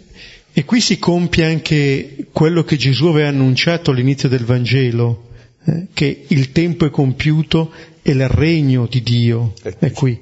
E 0.56 0.64
qui 0.64 0.80
si 0.80 1.00
compie 1.00 1.46
anche 1.46 2.28
quello 2.30 2.62
che 2.62 2.76
Gesù 2.76 3.06
aveva 3.06 3.26
annunciato 3.26 3.90
all'inizio 3.90 4.28
del 4.28 4.44
Vangelo, 4.44 5.30
eh, 5.64 5.88
che 5.92 6.26
il 6.28 6.52
tempo 6.52 6.86
è 6.86 6.90
compiuto 6.90 7.72
e 8.00 8.12
il 8.12 8.28
regno 8.28 8.86
di 8.86 9.02
Dio 9.02 9.54
è 9.80 9.90
qui. 9.90 10.16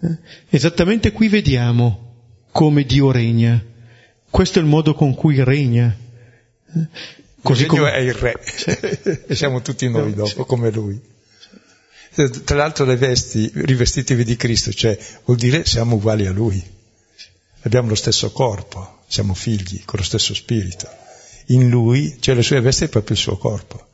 Eh? 0.00 0.16
Esattamente 0.48 1.12
qui 1.12 1.28
vediamo 1.28 2.14
come 2.50 2.82
Dio 2.82 3.12
regna. 3.12 3.64
Questo 4.28 4.58
è 4.58 4.62
il 4.62 4.66
modo 4.66 4.94
con 4.94 5.14
cui 5.14 5.40
regna. 5.44 5.96
Così 7.40 7.66
come... 7.66 7.92
è 7.92 7.98
il 7.98 8.14
re 8.14 8.34
e 9.26 9.34
siamo 9.36 9.62
tutti 9.62 9.88
noi 9.88 10.14
dopo 10.14 10.44
come 10.46 10.72
lui. 10.72 11.00
Tra 12.44 12.56
l'altro 12.56 12.84
le 12.84 12.96
vesti, 12.96 13.50
rivestitevi 13.54 14.24
di 14.24 14.34
Cristo, 14.34 14.72
cioè 14.72 14.98
vuol 15.24 15.38
dire 15.38 15.64
siamo 15.64 15.94
uguali 15.94 16.26
a 16.26 16.32
lui. 16.32 16.60
Abbiamo 17.62 17.88
lo 17.88 17.94
stesso 17.94 18.32
corpo, 18.32 18.99
siamo 19.10 19.34
figli 19.34 19.82
con 19.84 19.98
lo 19.98 20.04
stesso 20.04 20.34
spirito. 20.34 20.88
In 21.46 21.68
lui, 21.68 22.18
cioè 22.20 22.36
le 22.36 22.44
sue 22.44 22.60
vesti 22.60 22.84
è 22.84 22.88
proprio 22.88 23.16
il 23.16 23.20
suo 23.20 23.36
corpo. 23.36 23.88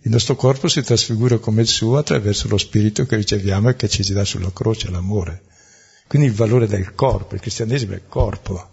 Il 0.00 0.10
nostro 0.10 0.36
corpo 0.36 0.68
si 0.68 0.82
trasfigura 0.82 1.36
come 1.36 1.60
il 1.60 1.68
suo 1.68 1.98
attraverso 1.98 2.48
lo 2.48 2.56
spirito 2.56 3.04
che 3.04 3.16
riceviamo 3.16 3.68
e 3.68 3.76
che 3.76 3.88
ci 3.88 4.10
dà 4.10 4.24
sulla 4.24 4.50
croce, 4.50 4.90
l'amore. 4.90 5.42
Quindi 6.06 6.28
il 6.28 6.34
valore 6.34 6.66
del 6.66 6.94
corpo, 6.94 7.34
il 7.34 7.42
cristianesimo 7.42 7.92
è 7.92 7.96
il 7.96 8.08
corpo. 8.08 8.70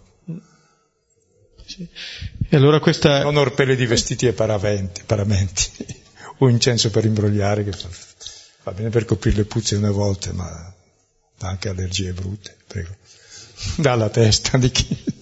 Sì. 1.66 1.86
E 2.48 2.56
allora 2.56 2.80
questa... 2.80 3.22
Non 3.22 3.36
orpelli 3.36 3.76
di 3.76 3.84
vestiti 3.84 4.26
e 4.26 4.32
paraventi, 4.32 5.02
paramenti, 5.04 5.68
o 6.38 6.48
incenso 6.48 6.88
per 6.88 7.04
imbrogliare, 7.04 7.64
che 7.64 7.72
fa, 7.72 7.88
va 8.62 8.72
bene 8.72 8.88
per 8.88 9.04
coprire 9.04 9.36
le 9.36 9.44
puzze 9.44 9.76
una 9.76 9.90
volta, 9.90 10.32
ma 10.32 10.74
dà 11.36 11.48
anche 11.48 11.68
allergie 11.68 12.14
brutte, 12.14 12.56
prego. 12.66 12.96
Dalla 13.76 14.08
testa 14.08 14.56
di 14.56 14.70
chi... 14.70 15.14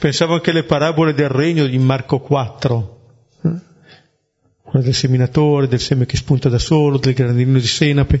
Pensavo 0.00 0.32
anche 0.32 0.48
alle 0.48 0.64
parabole 0.64 1.12
del 1.12 1.28
regno 1.28 1.66
di 1.66 1.76
Marco 1.76 2.20
4, 2.20 3.00
eh? 3.42 3.54
quella 4.62 4.82
del 4.82 4.94
seminatore, 4.94 5.68
del 5.68 5.78
seme 5.78 6.06
che 6.06 6.16
spunta 6.16 6.48
da 6.48 6.58
solo, 6.58 6.96
del 6.96 7.12
granellino 7.12 7.58
di 7.58 7.66
senape. 7.66 8.18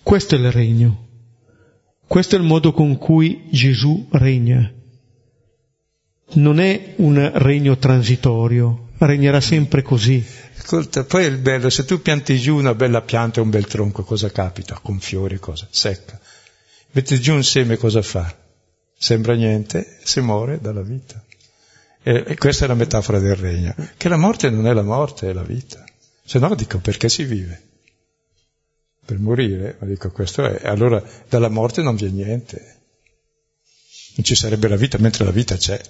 Questo 0.00 0.36
è 0.36 0.38
il 0.38 0.52
regno. 0.52 1.08
Questo 2.06 2.36
è 2.36 2.38
il 2.38 2.44
modo 2.44 2.70
con 2.70 2.98
cui 2.98 3.48
Gesù 3.50 4.06
regna. 4.12 4.72
Non 6.34 6.60
è 6.60 6.94
un 6.98 7.32
regno 7.34 7.76
transitorio, 7.78 8.90
regnerà 8.98 9.40
sempre 9.40 9.82
così. 9.82 10.24
Ascolta, 10.56 11.02
poi 11.02 11.24
è 11.24 11.26
il 11.26 11.38
bello, 11.38 11.68
se 11.68 11.84
tu 11.84 12.00
pianti 12.00 12.38
giù 12.38 12.54
una 12.54 12.76
bella 12.76 13.02
pianta, 13.02 13.40
un 13.40 13.50
bel 13.50 13.66
tronco, 13.66 14.04
cosa 14.04 14.30
capita? 14.30 14.78
Con 14.80 15.00
fiori, 15.00 15.40
cosa? 15.40 15.66
Secca. 15.68 16.16
Metti 16.92 17.18
giù 17.20 17.34
un 17.34 17.42
seme, 17.42 17.76
cosa 17.76 18.02
fa? 18.02 18.46
Sembra 18.98 19.34
niente, 19.34 19.98
si 20.02 20.20
muore 20.20 20.60
dalla 20.60 20.82
vita. 20.82 21.24
E, 22.02 22.24
e 22.26 22.36
questa 22.36 22.64
è 22.64 22.68
la 22.68 22.74
metafora 22.74 23.18
del 23.18 23.36
regno, 23.36 23.74
che 23.96 24.08
la 24.08 24.16
morte 24.16 24.50
non 24.50 24.66
è 24.66 24.72
la 24.72 24.82
morte, 24.82 25.30
è 25.30 25.32
la 25.32 25.42
vita. 25.42 25.84
Se 26.24 26.38
no 26.38 26.54
dico 26.54 26.78
perché 26.78 27.08
si 27.08 27.24
vive? 27.24 27.68
per 29.08 29.18
morire, 29.18 29.76
ma 29.80 29.86
dico 29.86 30.10
questo 30.10 30.44
è, 30.44 30.68
allora 30.68 31.02
dalla 31.30 31.48
morte 31.48 31.80
non 31.80 31.96
viene 31.96 32.24
niente, 32.24 32.76
non 34.16 34.22
ci 34.22 34.34
sarebbe 34.34 34.68
la 34.68 34.76
vita 34.76 34.98
mentre 34.98 35.24
la 35.24 35.30
vita 35.30 35.56
c'è. 35.56 35.80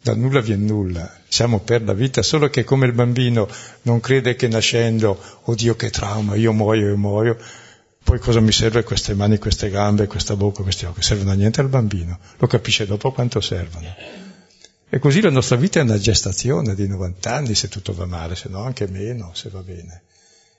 Da 0.00 0.14
nulla 0.14 0.40
viene 0.40 0.64
nulla, 0.64 1.20
siamo 1.28 1.60
per 1.60 1.82
la 1.82 1.92
vita, 1.92 2.22
solo 2.22 2.48
che 2.48 2.64
come 2.64 2.86
il 2.86 2.94
bambino 2.94 3.50
non 3.82 4.00
crede 4.00 4.34
che 4.34 4.48
nascendo, 4.48 5.20
oddio 5.42 5.76
che 5.76 5.90
trauma, 5.90 6.36
io 6.36 6.54
muoio, 6.54 6.88
io 6.88 6.96
muoio, 6.96 7.36
poi 8.06 8.20
cosa 8.20 8.38
mi 8.38 8.52
serve 8.52 8.84
queste 8.84 9.14
mani, 9.14 9.36
queste 9.36 9.68
gambe, 9.68 10.06
questa 10.06 10.36
bocca, 10.36 10.62
questi 10.62 10.84
occhi? 10.84 11.02
Servono 11.02 11.32
a 11.32 11.34
niente 11.34 11.60
al 11.60 11.68
bambino, 11.68 12.20
lo 12.38 12.46
capisce 12.46 12.86
dopo 12.86 13.10
quanto 13.10 13.40
servono. 13.40 13.92
E 14.88 14.98
così 15.00 15.20
la 15.20 15.30
nostra 15.30 15.56
vita 15.56 15.80
è 15.80 15.82
una 15.82 15.98
gestazione 15.98 16.76
di 16.76 16.86
90 16.86 17.34
anni 17.34 17.54
se 17.56 17.68
tutto 17.68 17.92
va 17.92 18.06
male, 18.06 18.36
se 18.36 18.48
no 18.48 18.62
anche 18.62 18.86
meno, 18.86 19.32
se 19.34 19.48
va 19.48 19.60
bene 19.60 20.02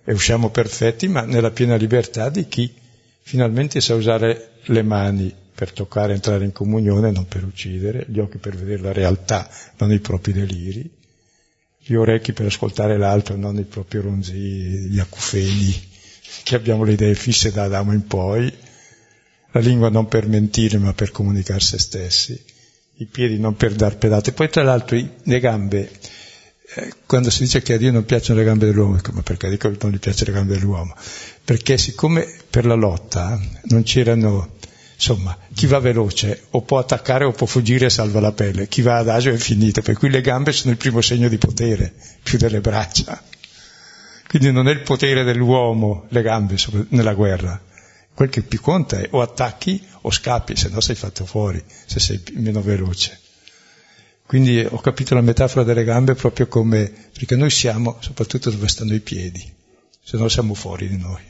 e 0.10 0.14
usciamo 0.14 0.50
perfetti, 0.50 1.10
ma 1.10 1.24
nella 1.24 1.52
piena 1.52 1.76
libertà 1.76 2.30
di 2.30 2.48
chi 2.48 2.74
finalmente 3.20 3.82
sa 3.82 3.94
usare 3.94 4.52
le 4.68 4.82
mani 4.82 5.36
per 5.54 5.74
toccare, 5.74 6.14
entrare 6.14 6.46
in 6.46 6.54
comunione, 6.54 7.12
non 7.12 7.28
per 7.28 7.44
uccidere, 7.44 8.06
gli 8.08 8.20
occhi 8.20 8.38
per 8.38 8.56
vedere 8.56 8.84
la 8.84 8.94
realtà, 8.94 9.50
non 9.80 9.92
i 9.92 10.00
propri 10.00 10.32
deliri, 10.32 10.90
gli 11.78 11.94
orecchi 11.94 12.32
per 12.32 12.46
ascoltare 12.46 12.98
l'altro, 12.98 13.36
non 13.36 13.58
i 13.58 13.66
propri 13.66 14.00
ronzi, 14.00 14.34
gli 14.34 14.98
acufeni, 14.98 15.76
che 16.44 16.56
abbiamo 16.56 16.84
le 16.84 16.94
idee 16.94 17.16
fisse 17.16 17.52
da 17.52 17.64
Adamo 17.64 17.94
in 17.94 18.08
poi, 18.08 18.52
la 19.52 19.60
lingua 19.60 19.90
non 19.90 20.08
per 20.08 20.28
mentire 20.28 20.78
ma 20.78 20.94
per 20.94 21.12
comunicare 21.12 21.60
se 21.60 21.78
stessi, 21.80 22.40
i 22.98 23.06
piedi 23.06 23.40
non 23.40 23.56
per 23.56 23.74
dar 23.74 23.98
pedate, 23.98 24.32
poi 24.32 24.50
tra 24.50 24.64
l'altro 24.64 24.98
le 25.24 25.40
gambe, 25.40 25.92
eh, 26.76 26.94
quando 27.06 27.30
si 27.30 27.44
dice 27.44 27.62
che 27.62 27.74
a 27.74 27.78
Dio 27.78 27.92
non 27.92 28.06
piacciono 28.06 28.40
le 28.40 28.46
gambe 28.46 28.66
dell'uomo, 28.66 29.00
ma 29.12 29.22
perché 29.22 29.50
dico 29.50 29.70
che 29.70 29.78
non 29.82 29.92
gli 29.92 30.00
piacciono 30.00 30.32
le 30.32 30.38
gambe 30.38 30.54
dell'uomo? 30.54 30.96
Perché 31.44 31.78
siccome 31.78 32.28
per 32.50 32.66
la 32.66 32.74
lotta 32.74 33.40
non 33.64 33.84
c'erano, 33.84 34.56
insomma, 34.96 35.38
chi 35.54 35.68
va 35.68 35.80
veloce 35.80 36.46
o 36.52 36.62
può 36.62 36.80
attaccare 36.80 37.24
o 37.24 37.32
può 37.32 37.46
fuggire 37.46 37.86
e 37.86 37.90
salva 37.90 38.20
la 38.20 38.32
pelle, 38.32 38.68
chi 38.68 38.82
va 38.82 38.98
adagio 38.98 39.32
è 39.32 39.38
finito, 39.38 39.82
per 39.82 39.98
cui 39.98 40.10
le 40.10 40.22
gambe 40.22 40.52
sono 40.52 40.72
il 40.72 40.78
primo 40.78 41.02
segno 41.02 41.30
di 41.30 41.38
potere, 41.38 41.94
più 42.22 42.38
delle 42.38 42.62
braccia. 42.62 43.22
Quindi 44.28 44.52
non 44.52 44.68
è 44.68 44.72
il 44.72 44.82
potere 44.82 45.24
dell'uomo 45.24 46.06
le 46.10 46.22
gambe 46.22 46.58
nella 46.90 47.14
guerra, 47.14 47.60
quel 48.14 48.30
che 48.30 48.42
più 48.42 48.60
conta 48.60 49.00
è 49.00 49.08
o 49.12 49.22
attacchi 49.22 49.82
o 50.02 50.12
scappi, 50.12 50.56
se 50.56 50.70
no 50.70 50.82
sei 50.82 50.96
fatto 50.96 51.26
fuori, 51.26 51.64
se 51.86 52.00
sei 52.00 52.22
meno 52.34 52.62
veloce. 52.62 53.20
Quindi 54.26 54.60
ho 54.60 54.82
capito 54.82 55.14
la 55.14 55.22
metafora 55.22 55.64
delle 55.64 55.86
gambe 55.86 56.14
proprio 56.14 56.48
come, 56.48 56.92
perché 57.14 57.38
noi 57.38 57.50
siamo 57.50 57.98
soprattutto 58.02 58.50
dove 58.50 58.68
stanno 58.68 58.94
i 58.94 59.00
piedi, 59.00 59.42
se 60.04 60.18
no 60.18 60.28
siamo 60.28 60.54
fuori 60.54 60.90
di 60.90 60.98
noi. 60.98 61.24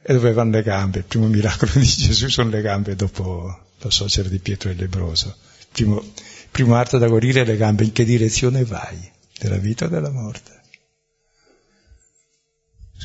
E 0.00 0.12
dove 0.12 0.32
vanno 0.32 0.52
le 0.52 0.62
gambe? 0.62 0.98
Il 0.98 1.04
primo 1.04 1.26
miracolo 1.26 1.72
di 1.80 1.86
Gesù 1.86 2.28
sono 2.28 2.50
le 2.50 2.60
gambe 2.60 2.94
dopo 2.94 3.58
la 3.78 3.90
suocera 3.90 4.28
di 4.28 4.38
Pietro 4.38 4.70
il 4.70 4.76
lebroso. 4.76 5.34
Il 5.60 5.66
primo, 5.72 6.04
primo 6.50 6.76
atto 6.76 6.98
da 6.98 7.08
guarire 7.08 7.40
è 7.40 7.44
le 7.44 7.56
gambe. 7.56 7.84
In 7.84 7.92
che 7.92 8.04
direzione 8.04 8.64
vai? 8.64 9.10
Della 9.36 9.56
vita 9.56 9.86
o 9.86 9.88
della 9.88 10.10
morte? 10.10 10.53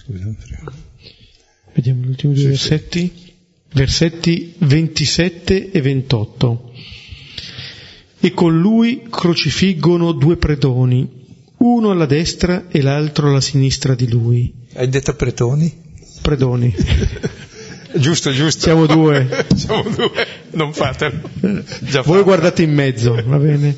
Scusa, 0.04 0.34
prego. 0.46 0.74
Vediamo 1.74 2.04
gli 2.04 2.10
ultimi 2.10 2.34
due 2.34 2.42
sì, 2.42 2.48
versetti. 2.50 3.12
Sì 3.14 3.30
versetti 3.74 4.54
27 4.58 5.72
e 5.72 5.82
28. 5.82 6.72
E 8.22 8.34
con 8.34 8.60
lui 8.60 9.04
crocifiggono 9.10 10.12
due 10.12 10.38
predoni, 10.38 11.08
uno 11.58 11.92
alla 11.92 12.06
destra 12.06 12.66
e 12.70 12.82
l'altro 12.82 13.30
alla 13.30 13.42
sinistra 13.42 13.96
di 13.96 14.10
lui. 14.10 14.54
Hai 14.74 14.90
detto 14.90 15.14
pretoni? 15.16 15.74
Predoni. 16.22 16.76
giusto, 17.96 18.32
giusto. 18.32 18.62
Siamo 18.62 18.86
due. 18.86 19.46
Siamo 19.56 19.84
due, 19.90 20.28
non 20.52 20.74
fatelo. 20.74 21.22
Già 21.82 22.02
Voi 22.02 22.24
guardate 22.24 22.64
in 22.64 22.74
mezzo, 22.74 23.14
va 23.26 23.38
bene? 23.38 23.78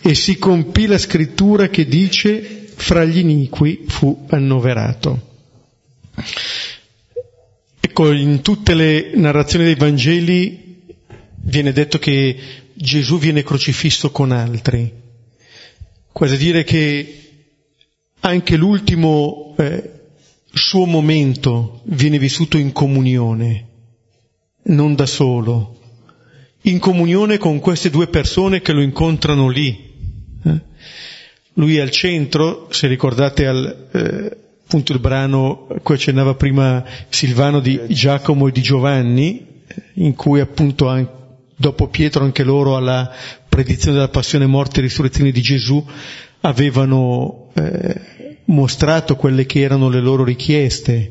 E 0.00 0.14
si 0.14 0.38
compì 0.38 0.86
la 0.86 0.98
scrittura 0.98 1.68
che 1.68 1.86
dice 1.86 2.65
fra 2.76 3.04
gli 3.04 3.18
iniqui 3.18 3.84
fu 3.88 4.26
annoverato. 4.28 5.34
Ecco, 7.80 8.12
in 8.12 8.42
tutte 8.42 8.74
le 8.74 9.12
narrazioni 9.14 9.64
dei 9.64 9.74
Vangeli 9.74 10.84
viene 11.34 11.72
detto 11.72 11.98
che 11.98 12.36
Gesù 12.74 13.18
viene 13.18 13.42
crocifisso 13.42 14.10
con 14.10 14.30
altri. 14.30 14.92
Quasi 16.12 16.36
dire 16.36 16.62
che 16.62 17.20
anche 18.20 18.56
l'ultimo 18.56 19.54
eh, 19.58 19.90
suo 20.52 20.84
momento 20.84 21.80
viene 21.84 22.18
vissuto 22.18 22.58
in 22.58 22.72
comunione, 22.72 23.68
non 24.64 24.94
da 24.94 25.06
solo, 25.06 25.78
in 26.62 26.78
comunione 26.78 27.38
con 27.38 27.60
queste 27.60 27.90
due 27.90 28.08
persone 28.08 28.60
che 28.60 28.72
lo 28.72 28.82
incontrano 28.82 29.48
lì. 29.48 29.94
Eh? 30.44 30.60
Lui 31.58 31.76
è 31.76 31.80
al 31.80 31.90
centro, 31.90 32.68
se 32.70 32.86
ricordate 32.86 33.46
al, 33.46 33.88
eh, 33.90 34.36
appunto 34.64 34.92
il 34.92 34.98
brano 34.98 35.68
a 35.70 35.80
cui 35.80 35.94
accennava 35.94 36.34
prima 36.34 36.84
Silvano 37.08 37.60
di 37.60 37.80
Giacomo 37.88 38.48
e 38.48 38.52
di 38.52 38.60
Giovanni, 38.60 39.46
in 39.94 40.14
cui 40.14 40.40
appunto 40.40 41.38
dopo 41.56 41.88
Pietro 41.88 42.24
anche 42.24 42.42
loro 42.42 42.76
alla 42.76 43.10
predizione 43.48 43.94
della 43.96 44.08
passione, 44.08 44.44
morte 44.46 44.80
e 44.80 44.82
risurrezione 44.82 45.30
di 45.30 45.40
Gesù 45.40 45.82
avevano 46.40 47.50
eh, 47.54 48.00
mostrato 48.46 49.16
quelle 49.16 49.46
che 49.46 49.60
erano 49.60 49.88
le 49.88 50.00
loro 50.00 50.24
richieste, 50.24 51.10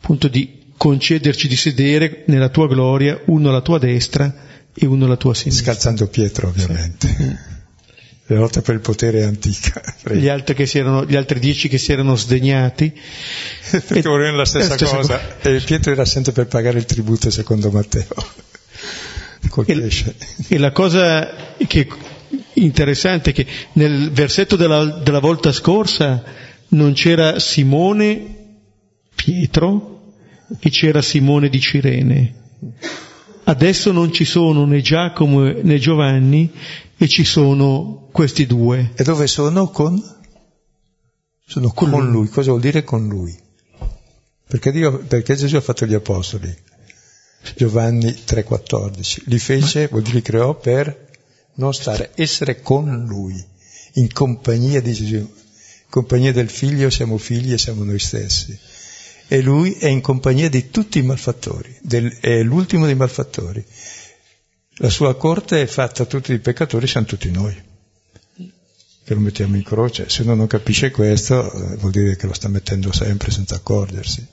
appunto 0.00 0.28
di 0.28 0.58
concederci 0.74 1.48
di 1.48 1.56
sedere 1.56 2.22
nella 2.28 2.48
tua 2.48 2.66
gloria, 2.66 3.20
uno 3.26 3.50
alla 3.50 3.60
tua 3.60 3.78
destra 3.78 4.32
e 4.72 4.86
uno 4.86 5.04
alla 5.04 5.16
tua 5.16 5.34
sinistra. 5.34 5.72
Scalzando 5.72 6.06
Pietro 6.06 6.48
ovviamente. 6.48 7.08
Sì 7.08 7.58
la 8.34 8.40
lotta 8.40 8.62
per 8.62 8.74
il 8.74 8.80
potere 8.80 9.20
è 9.20 9.22
antica. 9.22 9.82
Gli 10.12 10.28
altri, 10.28 10.68
erano, 10.72 11.04
gli 11.04 11.16
altri, 11.16 11.38
dieci 11.38 11.68
che 11.68 11.78
si 11.78 11.92
erano 11.92 12.16
sdegnati. 12.16 12.92
Perché 13.70 14.02
volevano 14.02 14.38
la 14.38 14.44
stessa, 14.44 14.74
stessa 14.74 14.96
cosa. 14.96 15.18
cosa. 15.18 15.50
E 15.50 15.60
Pietro 15.60 15.92
era 15.92 16.04
sempre 16.04 16.32
per 16.32 16.46
pagare 16.46 16.78
il 16.78 16.84
tributo 16.84 17.30
secondo 17.30 17.70
Matteo. 17.70 18.06
E. 19.66 19.90
E 20.48 20.58
la 20.58 20.70
cosa 20.70 21.56
che 21.66 21.88
interessante 22.54 23.30
è 23.30 23.32
che 23.32 23.46
nel 23.72 24.10
versetto 24.10 24.54
della, 24.54 24.84
della 24.84 25.18
volta 25.18 25.50
scorsa 25.50 26.22
non 26.68 26.92
c'era 26.92 27.38
Simone 27.40 28.40
Pietro 29.14 30.12
e 30.60 30.70
c'era 30.70 31.02
Simone 31.02 31.48
di 31.48 31.58
Cirene. 31.58 32.34
Adesso 33.44 33.92
non 33.92 34.12
ci 34.12 34.24
sono 34.24 34.64
né 34.64 34.80
Giacomo 34.80 35.42
né 35.44 35.78
Giovanni 35.78 36.50
e 36.96 37.08
ci 37.08 37.24
sono 37.24 38.08
questi 38.12 38.46
due. 38.46 38.92
E 38.94 39.02
dove 39.02 39.26
sono? 39.26 39.68
Con? 39.68 40.00
Sono 41.46 41.70
con, 41.72 41.90
con 41.90 42.04
lui. 42.04 42.12
lui. 42.12 42.28
Cosa 42.28 42.50
vuol 42.50 42.60
dire 42.60 42.84
con 42.84 43.08
lui? 43.08 43.36
Perché, 44.46 44.72
Dio, 44.72 44.98
perché 44.98 45.34
Gesù 45.34 45.56
ha 45.56 45.60
fatto 45.60 45.86
gli 45.86 45.94
apostoli? 45.94 46.54
Giovanni 47.56 48.10
3,14. 48.10 49.22
Li 49.24 49.38
fece, 49.38 49.88
vuol 49.88 50.02
dire 50.02 50.22
creò 50.22 50.54
per 50.54 51.08
non 51.54 51.72
stare, 51.72 52.10
essere 52.14 52.60
con 52.60 53.04
lui, 53.06 53.42
in 53.94 54.12
compagnia 54.12 54.80
di 54.80 54.92
Gesù. 54.92 55.16
In 55.16 55.88
compagnia 55.88 56.32
del 56.32 56.50
figlio 56.50 56.90
siamo 56.90 57.16
figli 57.16 57.52
e 57.52 57.58
siamo 57.58 57.84
noi 57.84 57.98
stessi. 57.98 58.58
E 59.32 59.42
lui 59.42 59.74
è 59.74 59.86
in 59.86 60.00
compagnia 60.00 60.48
di 60.48 60.70
tutti 60.70 60.98
i 60.98 61.02
malfattori, 61.02 61.78
del, 61.82 62.18
è 62.18 62.42
l'ultimo 62.42 62.86
dei 62.86 62.96
malfattori. 62.96 63.64
La 64.78 64.90
sua 64.90 65.14
corte 65.14 65.62
è 65.62 65.66
fatta 65.66 66.04
tutti 66.04 66.32
i 66.32 66.40
peccatori, 66.40 66.88
siamo 66.88 67.06
tutti 67.06 67.30
noi, 67.30 67.54
che 69.04 69.14
lo 69.14 69.20
mettiamo 69.20 69.54
in 69.54 69.62
croce. 69.62 70.08
Se 70.08 70.22
uno 70.22 70.34
non 70.34 70.48
capisce 70.48 70.90
questo, 70.90 71.44
eh, 71.44 71.76
vuol 71.76 71.92
dire 71.92 72.16
che 72.16 72.26
lo 72.26 72.32
sta 72.32 72.48
mettendo 72.48 72.90
sempre 72.90 73.30
senza 73.30 73.54
accorgersi. 73.54 74.26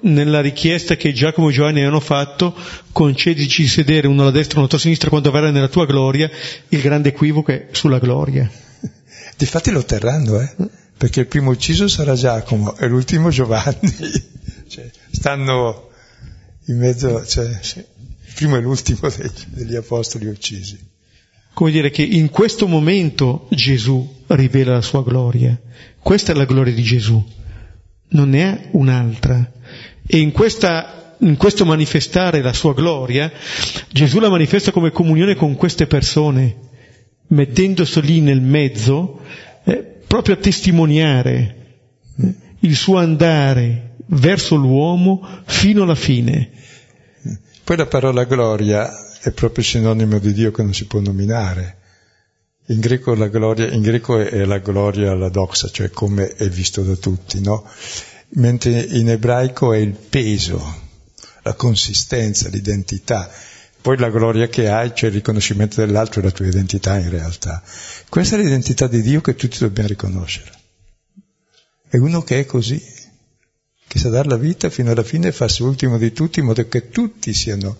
Nella 0.00 0.40
richiesta 0.40 0.96
che 0.96 1.12
Giacomo 1.12 1.50
e 1.50 1.52
Giovanni 1.52 1.84
hanno 1.84 2.00
fatto, 2.00 2.56
concedici 2.92 3.60
di 3.60 3.68
sedere 3.68 4.06
uno 4.06 4.22
alla 4.22 4.30
destra 4.30 4.54
e 4.54 4.60
uno 4.60 4.68
alla 4.70 4.80
sinistra 4.80 5.10
quando 5.10 5.30
verrai 5.30 5.52
nella 5.52 5.68
tua 5.68 5.84
gloria, 5.84 6.30
il 6.68 6.80
grande 6.80 7.10
equivoco 7.10 7.52
è 7.52 7.68
sulla 7.72 7.98
gloria. 7.98 8.50
Difatti 9.36 9.70
lo 9.70 9.80
otterranno, 9.80 10.40
eh? 10.40 10.80
Perché 11.02 11.18
il 11.18 11.26
primo 11.26 11.50
ucciso 11.50 11.88
sarà 11.88 12.14
Giacomo 12.14 12.76
e 12.76 12.86
l'ultimo 12.86 13.28
Giovanni. 13.28 13.92
cioè, 14.68 14.88
stanno 15.10 15.88
in 16.66 16.78
mezzo, 16.78 17.26
cioè, 17.26 17.44
il 17.44 18.32
primo 18.36 18.56
e 18.56 18.60
l'ultimo 18.60 19.10
degli 19.46 19.74
apostoli 19.74 20.26
uccisi. 20.28 20.78
Come 21.54 21.72
dire 21.72 21.90
che 21.90 22.04
in 22.04 22.30
questo 22.30 22.68
momento 22.68 23.48
Gesù 23.50 24.22
rivela 24.28 24.74
la 24.74 24.80
sua 24.80 25.02
gloria. 25.02 25.60
Questa 25.98 26.30
è 26.30 26.36
la 26.36 26.44
gloria 26.44 26.72
di 26.72 26.82
Gesù, 26.84 27.20
non 28.10 28.28
ne 28.28 28.42
è 28.42 28.68
un'altra. 28.70 29.54
E 30.06 30.18
in, 30.20 30.30
questa, 30.30 31.16
in 31.18 31.36
questo 31.36 31.64
manifestare 31.64 32.42
la 32.42 32.52
sua 32.52 32.74
gloria, 32.74 33.28
Gesù 33.90 34.20
la 34.20 34.30
manifesta 34.30 34.70
come 34.70 34.92
comunione 34.92 35.34
con 35.34 35.56
queste 35.56 35.88
persone, 35.88 36.56
mettendosi 37.26 38.00
lì 38.02 38.20
nel 38.20 38.40
mezzo, 38.40 39.18
eh, 39.64 39.91
proprio 40.12 40.34
a 40.34 40.38
testimoniare 40.38 41.56
eh, 42.18 42.34
il 42.60 42.76
suo 42.76 42.98
andare 42.98 43.94
verso 44.08 44.56
l'uomo 44.56 45.26
fino 45.46 45.84
alla 45.84 45.94
fine. 45.94 46.50
Poi 47.64 47.78
la 47.78 47.86
parola 47.86 48.24
gloria 48.24 48.90
è 49.22 49.30
proprio 49.30 49.64
sinonimo 49.64 50.18
di 50.18 50.34
Dio 50.34 50.50
che 50.50 50.62
non 50.62 50.74
si 50.74 50.84
può 50.84 51.00
nominare. 51.00 51.78
In 52.66 52.80
greco, 52.80 53.14
la 53.14 53.28
gloria, 53.28 53.72
in 53.72 53.80
greco 53.80 54.18
è 54.18 54.44
la 54.44 54.58
gloria, 54.58 55.14
la 55.14 55.30
doxa, 55.30 55.70
cioè 55.70 55.88
come 55.88 56.34
è 56.34 56.46
visto 56.46 56.82
da 56.82 56.94
tutti, 56.96 57.40
no? 57.40 57.66
Mentre 58.34 58.80
in 58.80 59.08
ebraico 59.08 59.72
è 59.72 59.78
il 59.78 59.92
peso, 59.94 60.62
la 61.42 61.54
consistenza, 61.54 62.50
l'identità. 62.50 63.30
Poi 63.82 63.98
la 63.98 64.10
gloria 64.10 64.48
che 64.48 64.68
hai, 64.68 64.92
cioè 64.94 65.08
il 65.08 65.16
riconoscimento 65.16 65.84
dell'altro 65.84 66.20
e 66.20 66.24
la 66.24 66.30
tua 66.30 66.46
identità 66.46 66.98
in 66.98 67.10
realtà. 67.10 67.60
Questa 68.08 68.36
è 68.36 68.38
l'identità 68.38 68.86
di 68.86 69.02
Dio 69.02 69.20
che 69.20 69.34
tutti 69.34 69.58
dobbiamo 69.58 69.88
riconoscere. 69.88 70.52
È 71.88 71.96
uno 71.96 72.22
che 72.22 72.38
è 72.38 72.46
così, 72.46 72.80
che 73.88 73.98
sa 73.98 74.08
dare 74.08 74.28
la 74.28 74.36
vita 74.36 74.70
fino 74.70 74.92
alla 74.92 75.02
fine 75.02 75.28
e 75.28 75.32
farsi 75.32 75.62
ultimo 75.62 75.98
di 75.98 76.12
tutti 76.12 76.38
in 76.38 76.46
modo 76.46 76.66
che 76.68 76.90
tutti 76.90 77.34
siano 77.34 77.76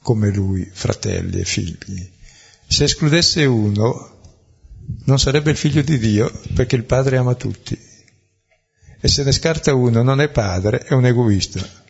come 0.00 0.30
lui, 0.30 0.70
fratelli 0.72 1.40
e 1.40 1.44
figli. 1.44 2.12
Se 2.66 2.84
escludesse 2.84 3.44
uno, 3.44 4.14
non 5.06 5.18
sarebbe 5.18 5.50
il 5.50 5.56
figlio 5.56 5.82
di 5.82 5.98
Dio, 5.98 6.30
perché 6.54 6.76
il 6.76 6.84
padre 6.84 7.16
ama 7.16 7.34
tutti. 7.34 7.76
E 9.00 9.08
se 9.08 9.24
ne 9.24 9.32
scarta 9.32 9.74
uno, 9.74 10.02
non 10.02 10.20
è 10.20 10.28
padre, 10.28 10.78
è 10.78 10.94
un 10.94 11.06
egoista. 11.06 11.83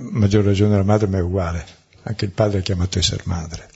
Maggior 0.00 0.44
ragione 0.44 0.76
la 0.76 0.82
madre, 0.82 1.06
ma 1.06 1.18
è 1.18 1.22
uguale. 1.22 1.64
Anche 2.02 2.24
il 2.24 2.32
padre 2.32 2.60
è 2.60 2.62
chiamato 2.62 2.98
a 2.98 3.00
essere 3.00 3.22
madre. 3.26 3.68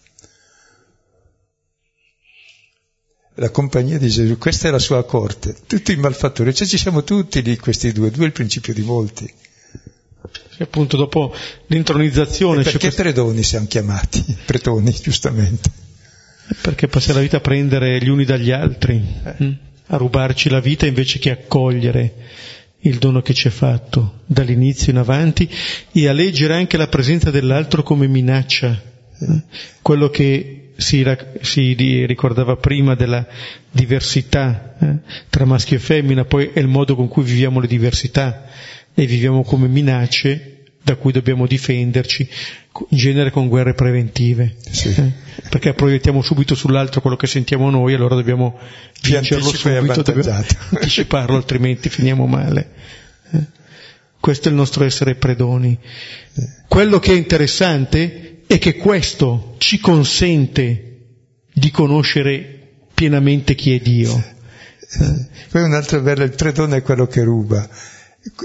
la 3.37 3.51
compagnia 3.51 3.99
di 3.99 4.09
Gesù, 4.09 4.39
questa 4.39 4.69
è 4.69 4.71
la 4.71 4.79
sua 4.79 5.05
corte, 5.05 5.57
tutti 5.67 5.93
i 5.93 5.97
malfattori, 5.97 6.55
cioè 6.55 6.67
ci 6.67 6.79
siamo 6.79 7.03
tutti 7.03 7.43
lì, 7.43 7.57
questi 7.59 7.93
due, 7.93 8.11
due 8.11 8.25
è 8.25 8.27
il 8.27 8.33
principio 8.33 8.73
di 8.73 8.83
molti. 8.83 9.33
E 10.57 10.63
appunto 10.63 10.97
dopo 10.97 11.35
l'intronizzazione... 11.67 12.61
E 12.61 12.65
perché 12.65 12.91
predoni 12.93 13.43
siamo 13.43 13.67
chiamati? 13.67 14.25
Pretoni, 14.47 14.93
giustamente. 15.03 15.69
Perché 16.61 16.87
passa 16.87 17.13
la 17.13 17.21
vita 17.21 17.39
a 17.39 17.41
prendere 17.41 17.99
gli 18.01 18.09
uni 18.09 18.25
dagli 18.25 18.53
altri, 18.53 19.03
eh. 19.25 19.57
a 19.87 19.97
rubarci 19.97 20.49
la 20.49 20.61
vita 20.61 20.87
invece 20.87 21.19
che 21.19 21.31
accogliere 21.31 22.15
il 22.85 22.99
dono 22.99 23.23
che 23.23 23.35
ci 23.35 23.49
è 23.49 23.51
fatto 23.51 24.21
dall'inizio 24.27 24.93
in 24.93 24.99
avanti 24.99 25.49
e 25.93 26.09
a 26.09 26.13
leggere 26.13 26.55
anche 26.55 26.77
la 26.77 26.89
presenza 26.89 27.31
dell'altro 27.31 27.83
come 27.83 28.07
minaccia. 28.07 28.81
Eh. 29.19 29.43
Quello 29.81 30.09
che 30.11 30.73
si, 30.77 31.05
si, 31.41 32.05
ricordava 32.07 32.57
prima 32.57 32.95
della 32.95 33.27
diversità 33.71 34.75
eh, 34.79 34.99
tra 35.31 35.45
maschio 35.45 35.77
e 35.77 35.81
femmina, 35.81 36.25
poi 36.25 36.51
è 36.53 36.59
il 36.59 36.67
modo 36.67 36.95
con 36.95 37.09
cui 37.09 37.23
viviamo 37.23 37.61
le 37.61 37.67
diversità 37.67 38.45
e 38.93 39.07
viviamo 39.07 39.45
come 39.45 39.67
minacce 39.67 40.64
da 40.85 40.97
cui 40.97 41.13
dobbiamo 41.13 41.47
difenderci, 41.47 42.29
in 42.91 42.99
genere 42.99 43.31
con 43.31 43.49
guerre 43.49 43.73
preventive, 43.73 44.57
sì. 44.71 44.89
eh, 44.91 45.13
perché 45.49 45.73
proiettiamo 45.73 46.21
subito 46.21 46.55
sull'altro 46.55 47.01
quello 47.01 47.17
che 47.17 47.27
sentiamo 47.27 47.71
noi, 47.71 47.95
allora 47.95 48.15
dobbiamo 48.15 48.59
vincerlo 49.01 49.49
subito, 49.49 50.03
dobbiamo 50.03 50.45
anticiparlo, 50.77 51.37
altrimenti 51.37 51.89
finiamo 51.89 52.27
male. 52.27 52.71
Eh. 53.33 53.45
Questo 54.21 54.49
è 54.49 54.51
il 54.51 54.59
nostro 54.59 54.85
essere 54.85 55.15
predoni. 55.15 55.79
Quello 56.69 56.99
che 56.99 57.13
è 57.13 57.17
interessante 57.17 58.43
è 58.47 58.59
che 58.59 58.77
questo 58.77 59.55
ci 59.57 59.81
consente 59.81 60.99
di 61.51 61.71
conoscere 61.71 62.61
pienamente 62.93 63.55
chi 63.55 63.75
è 63.75 63.79
Dio. 63.81 64.33
Poi 65.51 65.63
un 65.63 65.73
altro 65.73 66.03
bello, 66.03 66.25
il 66.25 66.35
predone 66.35 66.77
è 66.77 66.83
quello 66.83 67.07
che 67.07 67.23
ruba. 67.23 67.67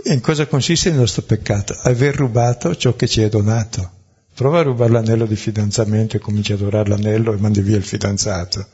In 0.05 0.19
cosa 0.19 0.45
consiste 0.45 0.89
il 0.89 0.95
nostro 0.95 1.21
peccato? 1.21 1.73
Aver 1.84 2.15
rubato 2.15 2.75
ciò 2.75 2.95
che 2.95 3.07
ci 3.07 3.21
è 3.21 3.30
donato. 3.30 3.97
Prova 4.34 4.59
a 4.59 4.63
rubare 4.63 4.91
l'anello 4.91 5.25
di 5.25 5.38
fidanzamento 5.38 6.17
e 6.17 6.19
cominci 6.19 6.51
ad 6.51 6.59
adorare 6.59 6.89
l'anello 6.89 7.34
e 7.34 7.38
mandi 7.38 7.61
via 7.61 7.77
il 7.77 7.84
fidanzato. 7.84 8.67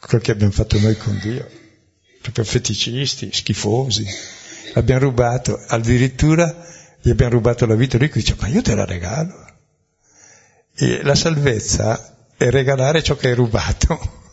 Quel 0.00 0.22
che 0.22 0.30
abbiamo 0.30 0.52
fatto 0.52 0.78
noi 0.78 0.96
con 0.96 1.18
Dio. 1.20 1.46
Proprio 2.22 2.44
feticisti, 2.44 3.30
schifosi. 3.32 4.06
L'abbiamo 4.72 5.02
rubato, 5.02 5.62
addirittura 5.66 6.64
gli 7.00 7.10
abbiamo 7.10 7.32
rubato 7.32 7.66
la 7.66 7.74
vita. 7.74 7.98
Lui 7.98 8.10
dice, 8.10 8.34
ma 8.38 8.48
io 8.48 8.62
te 8.62 8.74
la 8.74 8.86
regalo. 8.86 9.46
E 10.74 11.02
la 11.02 11.14
salvezza 11.14 12.16
è 12.36 12.48
regalare 12.48 13.02
ciò 13.02 13.14
che 13.14 13.28
hai 13.28 13.34
rubato. 13.34 14.23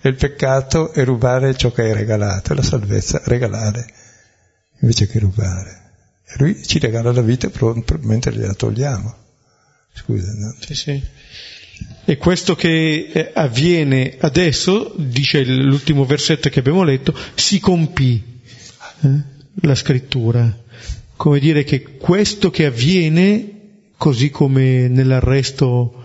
E 0.00 0.08
il 0.08 0.14
peccato 0.14 0.92
è 0.92 1.04
rubare 1.04 1.56
ciò 1.56 1.72
che 1.72 1.82
hai 1.82 1.92
regalato. 1.92 2.54
La 2.54 2.62
salvezza 2.62 3.20
è 3.20 3.26
regalare 3.26 3.86
invece 4.80 5.06
che 5.06 5.18
rubare. 5.18 5.86
E 6.24 6.34
lui 6.38 6.64
ci 6.64 6.78
regala 6.78 7.12
la 7.12 7.22
vita 7.22 7.50
mentre 8.00 8.32
gliela 8.32 8.54
togliamo. 8.54 9.16
Scusa, 9.92 10.32
no? 10.34 10.54
Sì, 10.60 10.74
sì. 10.74 11.02
E 12.04 12.16
questo 12.16 12.54
che 12.54 13.10
eh, 13.12 13.30
avviene 13.34 14.16
adesso, 14.20 14.94
dice 14.96 15.44
l'ultimo 15.44 16.04
versetto 16.04 16.48
che 16.48 16.60
abbiamo 16.60 16.82
letto, 16.82 17.14
si 17.34 17.60
compì 17.60 18.40
eh? 19.00 19.22
la 19.62 19.74
scrittura. 19.74 20.56
Come 21.16 21.38
dire 21.38 21.64
che 21.64 21.82
questo 21.96 22.50
che 22.50 22.66
avviene 22.66 23.58
così 23.96 24.30
come 24.30 24.88
nell'arresto 24.88 26.04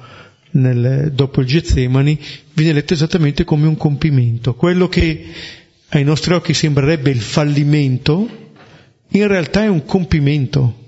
nel, 0.53 1.11
dopo 1.13 1.41
il 1.41 1.47
Getsemani, 1.47 2.19
viene 2.53 2.73
letto 2.73 2.93
esattamente 2.93 3.43
come 3.43 3.67
un 3.67 3.77
compimento. 3.77 4.55
Quello 4.55 4.87
che 4.87 5.25
ai 5.89 6.03
nostri 6.03 6.33
occhi 6.33 6.53
sembrerebbe 6.53 7.09
il 7.09 7.21
fallimento, 7.21 8.27
in 9.09 9.27
realtà 9.27 9.63
è 9.63 9.67
un 9.67 9.85
compimento. 9.85 10.81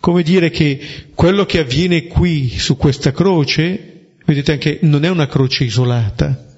Come 0.00 0.22
dire 0.22 0.50
che 0.50 0.80
quello 1.14 1.46
che 1.46 1.60
avviene 1.60 2.06
qui 2.06 2.58
su 2.58 2.76
questa 2.76 3.12
croce, 3.12 4.08
vedete 4.24 4.52
anche, 4.52 4.78
non 4.82 5.04
è 5.04 5.08
una 5.08 5.28
croce 5.28 5.64
isolata, 5.64 6.48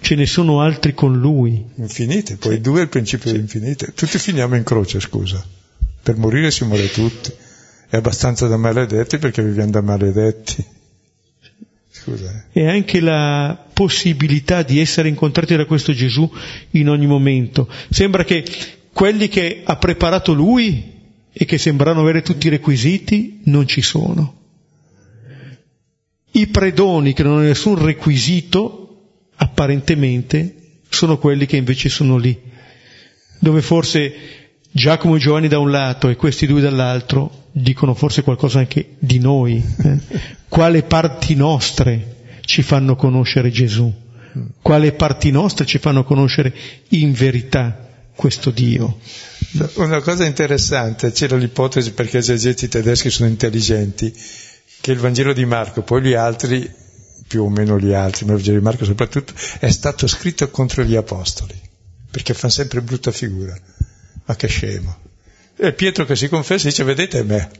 ce 0.00 0.14
ne 0.14 0.26
sono 0.26 0.60
altri 0.60 0.94
con 0.94 1.18
lui. 1.18 1.64
Infinite, 1.76 2.36
poi 2.36 2.56
sì. 2.56 2.60
due 2.60 2.80
è 2.80 2.82
il 2.82 2.88
principio 2.88 3.28
sì. 3.28 3.32
dell'infinito. 3.32 3.86
Tutti 3.94 4.18
finiamo 4.18 4.56
in 4.56 4.64
croce, 4.64 5.00
scusa. 5.00 5.42
Per 6.02 6.16
morire 6.16 6.50
si 6.50 6.64
muore 6.64 6.90
tutti 6.90 7.32
è 7.94 7.98
abbastanza 7.98 8.48
da 8.48 8.56
maledetti 8.56 9.18
perché 9.18 9.42
viviamo 9.42 9.70
da 9.70 9.80
maledetti. 9.80 10.64
Scusa. 12.04 12.44
Eh. 12.52 12.60
E 12.60 12.68
anche 12.68 13.00
la 13.00 13.66
possibilità 13.72 14.62
di 14.62 14.78
essere 14.78 15.08
incontrati 15.08 15.56
da 15.56 15.64
questo 15.64 15.94
Gesù 15.94 16.30
in 16.72 16.90
ogni 16.90 17.06
momento. 17.06 17.66
Sembra 17.88 18.24
che 18.24 18.44
quelli 18.92 19.28
che 19.28 19.62
ha 19.64 19.76
preparato 19.76 20.34
lui 20.34 20.92
e 21.32 21.44
che 21.46 21.56
sembrano 21.56 22.00
avere 22.00 22.20
tutti 22.20 22.46
i 22.46 22.50
requisiti 22.50 23.40
non 23.44 23.66
ci 23.66 23.80
sono. 23.80 24.42
I 26.32 26.46
predoni 26.48 27.14
che 27.14 27.22
non 27.22 27.38
hanno 27.38 27.46
nessun 27.46 27.82
requisito, 27.82 29.30
apparentemente, 29.36 30.56
sono 30.90 31.16
quelli 31.16 31.46
che 31.46 31.56
invece 31.56 31.88
sono 31.88 32.18
lì, 32.18 32.38
dove 33.38 33.62
forse 33.62 34.12
Giacomo 34.76 35.14
e 35.14 35.20
Giovanni 35.20 35.46
da 35.46 35.60
un 35.60 35.70
lato 35.70 36.08
e 36.08 36.16
questi 36.16 36.48
due 36.48 36.60
dall'altro 36.60 37.44
dicono 37.52 37.94
forse 37.94 38.24
qualcosa 38.24 38.58
anche 38.58 38.96
di 38.98 39.20
noi, 39.20 39.64
eh? 39.84 39.98
quale 40.48 40.82
parti 40.82 41.36
nostre 41.36 42.38
ci 42.40 42.62
fanno 42.62 42.96
conoscere 42.96 43.52
Gesù, 43.52 43.92
quale 44.60 44.90
parti 44.90 45.30
nostre 45.30 45.64
ci 45.64 45.78
fanno 45.78 46.02
conoscere 46.02 46.52
in 46.88 47.12
verità 47.12 47.88
questo 48.16 48.50
Dio. 48.50 48.98
Una 49.74 50.00
cosa 50.00 50.26
interessante, 50.26 51.12
c'era 51.12 51.36
l'ipotesi 51.36 51.92
perché 51.92 52.16
i 52.16 52.20
esegeti 52.20 52.66
tedeschi 52.66 53.10
sono 53.10 53.28
intelligenti, 53.28 54.12
che 54.80 54.90
il 54.90 54.98
Vangelo 54.98 55.32
di 55.32 55.44
Marco, 55.44 55.82
poi 55.82 56.02
gli 56.02 56.14
altri, 56.14 56.68
più 57.28 57.44
o 57.44 57.48
meno 57.48 57.78
gli 57.78 57.92
altri, 57.92 58.24
ma 58.24 58.32
il 58.32 58.38
Vangelo 58.38 58.58
di 58.58 58.64
Marco 58.64 58.84
soprattutto, 58.84 59.34
è 59.60 59.70
stato 59.70 60.08
scritto 60.08 60.50
contro 60.50 60.82
gli 60.82 60.96
apostoli, 60.96 61.54
perché 62.10 62.34
fanno 62.34 62.52
sempre 62.52 62.82
brutta 62.82 63.12
figura. 63.12 63.56
Ma 64.26 64.36
che 64.36 64.46
scemo. 64.46 64.98
E 65.56 65.72
Pietro 65.72 66.04
che 66.04 66.16
si 66.16 66.28
confessa 66.28 66.68
dice 66.68 66.84
vedete 66.84 67.22
me. 67.22 67.50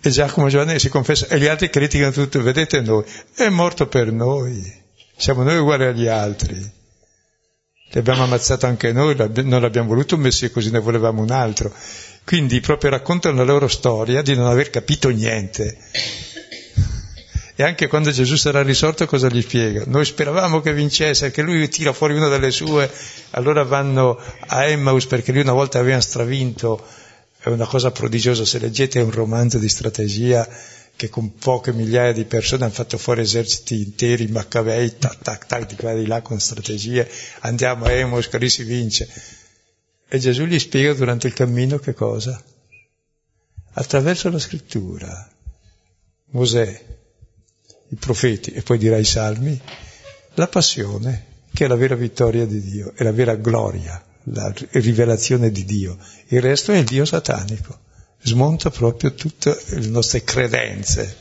E 0.00 0.10
Giacomo 0.10 0.48
Giovanni 0.48 0.78
si 0.78 0.88
confessa 0.88 1.28
e 1.28 1.38
gli 1.38 1.46
altri 1.46 1.70
criticano 1.70 2.10
tutto, 2.10 2.42
vedete 2.42 2.80
noi. 2.80 3.04
È 3.34 3.48
morto 3.48 3.86
per 3.86 4.10
noi. 4.10 4.80
Siamo 5.16 5.42
noi 5.44 5.58
uguali 5.58 5.84
agli 5.84 6.08
altri. 6.08 6.56
Li 6.56 7.98
abbiamo 7.98 8.24
ammazzato 8.24 8.66
anche 8.66 8.90
noi, 8.92 9.14
non 9.16 9.60
l'abbiamo 9.60 9.88
voluto 9.88 10.14
un 10.14 10.22
Messia 10.22 10.50
così 10.50 10.70
ne 10.70 10.80
volevamo 10.80 11.22
un 11.22 11.30
altro. 11.30 11.72
Quindi 12.24 12.60
proprio 12.60 12.90
raccontano 12.90 13.36
la 13.36 13.44
loro 13.44 13.68
storia 13.68 14.22
di 14.22 14.34
non 14.34 14.46
aver 14.46 14.70
capito 14.70 15.10
niente. 15.10 15.76
E 17.54 17.62
anche 17.62 17.86
quando 17.86 18.10
Gesù 18.10 18.36
sarà 18.36 18.62
risorto 18.62 19.04
cosa 19.06 19.28
gli 19.28 19.42
spiega? 19.42 19.84
Noi 19.86 20.04
speravamo 20.04 20.60
che 20.60 20.72
vincesse, 20.72 21.30
che 21.30 21.42
lui 21.42 21.68
tira 21.68 21.92
fuori 21.92 22.14
una 22.14 22.28
delle 22.28 22.50
sue, 22.50 22.90
allora 23.30 23.62
vanno 23.62 24.18
a 24.46 24.64
Emmaus 24.64 25.06
perché 25.06 25.32
lui 25.32 25.42
una 25.42 25.52
volta 25.52 25.78
aveva 25.78 26.00
stravinto 26.00 26.82
è 27.42 27.48
una 27.48 27.66
cosa 27.66 27.90
prodigiosa, 27.90 28.44
se 28.44 28.60
leggete 28.60 29.00
un 29.00 29.10
romanzo 29.10 29.58
di 29.58 29.68
strategia 29.68 30.48
che 30.94 31.08
con 31.08 31.34
poche 31.34 31.72
migliaia 31.72 32.12
di 32.12 32.24
persone 32.24 32.62
hanno 32.62 32.72
fatto 32.72 32.98
fuori 32.98 33.22
eserciti 33.22 33.82
interi, 33.82 34.28
maccabei, 34.28 34.96
tac, 34.96 35.18
tac, 35.18 35.46
tac, 35.46 35.66
di 35.66 35.74
qua 35.74 35.90
e 35.90 35.98
di 35.98 36.06
là 36.06 36.22
con 36.22 36.38
strategie, 36.38 37.10
andiamo 37.40 37.86
a 37.86 37.90
Emos, 37.90 38.28
che 38.28 38.38
lì 38.38 38.48
si 38.48 38.62
vince. 38.62 39.08
E 40.08 40.18
Gesù 40.20 40.44
gli 40.44 40.58
spiega 40.58 40.94
durante 40.94 41.26
il 41.26 41.32
cammino 41.32 41.78
che 41.78 41.94
cosa? 41.94 42.40
Attraverso 43.72 44.30
la 44.30 44.38
scrittura, 44.38 45.28
Mosè, 46.26 47.00
i 47.92 47.96
profeti 47.96 48.50
e 48.52 48.62
poi 48.62 48.78
dirà 48.78 48.96
i 48.96 49.04
salmi, 49.04 49.58
la 50.34 50.48
passione, 50.48 51.26
che 51.52 51.64
è 51.64 51.68
la 51.68 51.76
vera 51.76 51.94
vittoria 51.94 52.46
di 52.46 52.60
Dio, 52.60 52.92
è 52.94 53.02
la 53.02 53.12
vera 53.12 53.36
gloria 53.36 54.02
la 54.24 54.52
rivelazione 54.72 55.50
di 55.50 55.64
Dio, 55.64 55.98
il 56.28 56.40
resto 56.40 56.72
è 56.72 56.76
il 56.76 56.84
Dio 56.84 57.04
satanico, 57.04 57.80
smonta 58.22 58.70
proprio 58.70 59.14
tutte 59.14 59.60
le 59.70 59.86
nostre 59.86 60.22
credenze. 60.22 61.20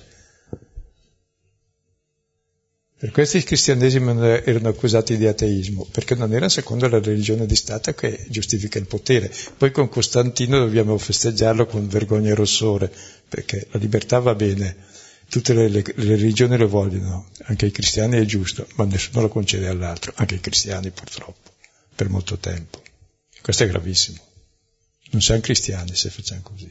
Per 2.97 3.09
questo 3.09 3.37
il 3.37 3.43
cristianesimo 3.43 4.23
erano 4.23 4.69
accusati 4.69 5.17
di 5.17 5.25
ateismo, 5.25 5.87
perché 5.91 6.13
non 6.13 6.31
era 6.33 6.47
secondo 6.49 6.87
la 6.87 6.99
religione 6.99 7.47
di 7.47 7.55
Stato 7.55 7.95
che 7.95 8.27
giustifica 8.29 8.77
il 8.77 8.85
potere. 8.85 9.31
Poi 9.57 9.71
con 9.71 9.89
Costantino 9.89 10.59
dobbiamo 10.59 10.95
festeggiarlo 10.99 11.65
con 11.65 11.87
vergogna 11.87 12.29
e 12.29 12.35
rossore, 12.35 12.93
perché 13.27 13.65
la 13.71 13.79
libertà 13.79 14.19
va 14.19 14.35
bene, 14.35 14.75
tutte 15.31 15.53
le, 15.53 15.69
le, 15.69 15.81
le 15.81 16.15
religioni 16.15 16.57
lo 16.57 16.67
vogliono, 16.67 17.29
anche 17.43 17.65
i 17.65 17.71
cristiani 17.71 18.17
è 18.17 18.25
giusto, 18.25 18.67
ma 18.75 18.83
nessuno 18.83 19.21
lo 19.21 19.29
concede 19.29 19.67
all'altro, 19.67 20.11
anche 20.17 20.35
i 20.35 20.41
cristiani 20.41 20.91
purtroppo, 20.91 21.51
per 21.95 22.09
molto 22.09 22.37
tempo. 22.37 22.81
Questo 23.41 23.63
è 23.63 23.67
gravissimo. 23.67 24.19
Non 25.11 25.21
siamo 25.21 25.39
cristiani 25.39 25.95
se 25.95 26.09
facciamo 26.09 26.41
così 26.41 26.69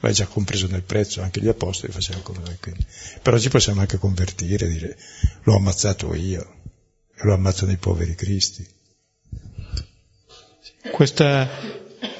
ma 0.00 0.08
è 0.08 0.12
già 0.12 0.26
compreso 0.26 0.66
nel 0.66 0.82
prezzo, 0.82 1.20
anche 1.20 1.40
gli 1.40 1.48
apostoli 1.48 1.92
facevano 1.92 2.22
come 2.22 2.40
noi. 2.42 2.56
Quindi. 2.58 2.84
Però 3.22 3.38
ci 3.38 3.50
possiamo 3.50 3.80
anche 3.80 3.98
convertire, 3.98 4.66
dire 4.66 4.96
l'ho 5.42 5.56
ammazzato 5.56 6.14
io 6.14 6.54
e 7.14 7.24
lo 7.24 7.34
ammazzano 7.34 7.72
i 7.72 7.76
poveri 7.76 8.14
cristi. 8.14 8.66
Questa 10.90 11.48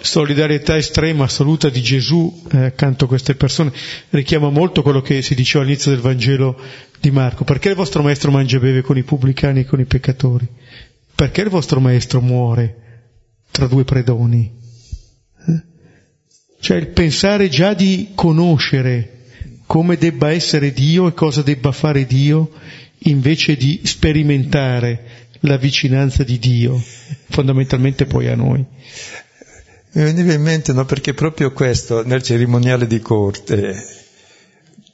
solidarietà 0.00 0.76
estrema, 0.76 1.24
assoluta 1.24 1.68
di 1.68 1.82
Gesù 1.82 2.42
eh, 2.52 2.64
accanto 2.66 3.04
a 3.04 3.08
queste 3.08 3.34
persone 3.34 3.72
richiama 4.10 4.50
molto 4.50 4.82
quello 4.82 5.00
che 5.00 5.22
si 5.22 5.34
diceva 5.34 5.64
all'inizio 5.64 5.90
del 5.90 6.00
Vangelo 6.00 6.58
di 7.00 7.10
Marco. 7.10 7.44
Perché 7.44 7.68
il 7.68 7.74
vostro 7.74 8.02
maestro 8.02 8.30
mangia 8.30 8.56
e 8.56 8.60
beve 8.60 8.82
con 8.82 8.96
i 8.96 9.02
pubblicani 9.02 9.60
e 9.60 9.64
con 9.64 9.80
i 9.80 9.84
peccatori? 9.84 10.46
Perché 11.14 11.42
il 11.42 11.48
vostro 11.48 11.80
maestro 11.80 12.20
muore 12.20 13.04
tra 13.50 13.66
due 13.66 13.84
predoni? 13.84 14.52
Eh? 15.46 15.62
Cioè 16.60 16.76
il 16.76 16.88
pensare 16.88 17.48
già 17.48 17.74
di 17.74 18.10
conoscere 18.14 19.18
come 19.66 19.96
debba 19.96 20.32
essere 20.32 20.72
Dio 20.72 21.06
e 21.06 21.14
cosa 21.14 21.42
debba 21.42 21.70
fare 21.70 22.04
Dio, 22.04 22.50
invece 23.04 23.56
di 23.56 23.80
sperimentare 23.84 25.28
la 25.40 25.56
vicinanza 25.56 26.24
di 26.24 26.38
Dio, 26.38 26.82
fondamentalmente 27.28 28.04
poi 28.04 28.26
a 28.26 28.34
noi. 28.34 28.64
Mi 29.92 30.04
veniva 30.04 30.32
in 30.32 30.42
mente, 30.42 30.72
no, 30.72 30.84
perché 30.84 31.14
proprio 31.14 31.52
questo, 31.52 32.04
nel 32.04 32.22
cerimoniale 32.22 32.86
di 32.86 33.00
corte, 33.00 33.84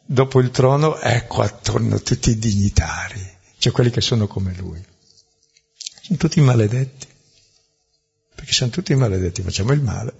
dopo 0.06 0.40
il 0.40 0.50
trono, 0.50 0.98
ecco 0.98 1.42
attorno 1.42 2.00
tutti 2.00 2.30
i 2.30 2.38
dignitari, 2.38 3.20
cioè 3.58 3.72
quelli 3.72 3.90
che 3.90 4.00
sono 4.00 4.26
come 4.26 4.54
lui. 4.56 4.82
Sono 6.00 6.18
tutti 6.18 6.40
maledetti, 6.40 7.06
perché 8.34 8.52
siamo 8.52 8.72
tutti 8.72 8.94
maledetti, 8.94 9.42
facciamo 9.42 9.72
il 9.72 9.82
male. 9.82 10.14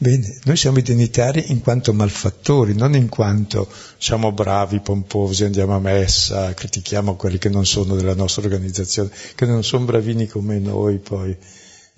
Bene, 0.00 0.38
noi 0.44 0.56
siamo 0.56 0.78
identitari 0.78 1.50
in 1.50 1.60
quanto 1.60 1.92
malfattori, 1.92 2.72
non 2.72 2.94
in 2.94 3.08
quanto 3.08 3.68
siamo 3.98 4.30
bravi, 4.30 4.80
pomposi, 4.80 5.44
andiamo 5.44 5.74
a 5.74 5.80
messa, 5.80 6.54
critichiamo 6.54 7.16
quelli 7.16 7.36
che 7.38 7.48
non 7.48 7.66
sono 7.66 7.96
della 7.96 8.14
nostra 8.14 8.42
organizzazione, 8.44 9.10
che 9.34 9.44
non 9.44 9.64
sono 9.64 9.84
bravini 9.84 10.28
come 10.28 10.60
noi, 10.60 10.98
poi 10.98 11.36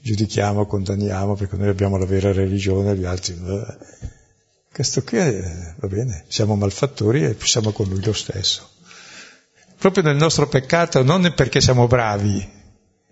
giudichiamo, 0.00 0.66
condanniamo 0.66 1.34
perché 1.34 1.56
noi 1.56 1.68
abbiamo 1.68 1.96
la 1.96 2.06
vera 2.06 2.32
religione, 2.32 2.96
gli 2.96 3.04
altri... 3.04 3.34
Eh. 3.34 4.08
Questo 4.72 5.02
qui 5.02 5.18
è, 5.18 5.74
va 5.78 5.88
bene, 5.88 6.24
siamo 6.28 6.54
malfattori 6.54 7.24
e 7.24 7.36
siamo 7.40 7.72
con 7.72 7.88
lui 7.88 8.02
lo 8.04 8.12
stesso. 8.12 8.68
Proprio 9.78 10.02
nel 10.02 10.16
nostro 10.16 10.48
peccato, 10.48 11.02
non 11.02 11.32
perché 11.34 11.60
siamo 11.60 11.86
bravi, 11.86 12.38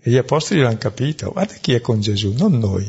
e 0.01 0.11
gli 0.11 0.17
apostoli 0.17 0.61
l'hanno 0.61 0.79
capito, 0.79 1.33
guarda 1.33 1.55
chi 1.55 1.75
è 1.75 1.81
con 1.81 2.01
Gesù, 2.01 2.33
non 2.37 2.59
noi 2.59 2.89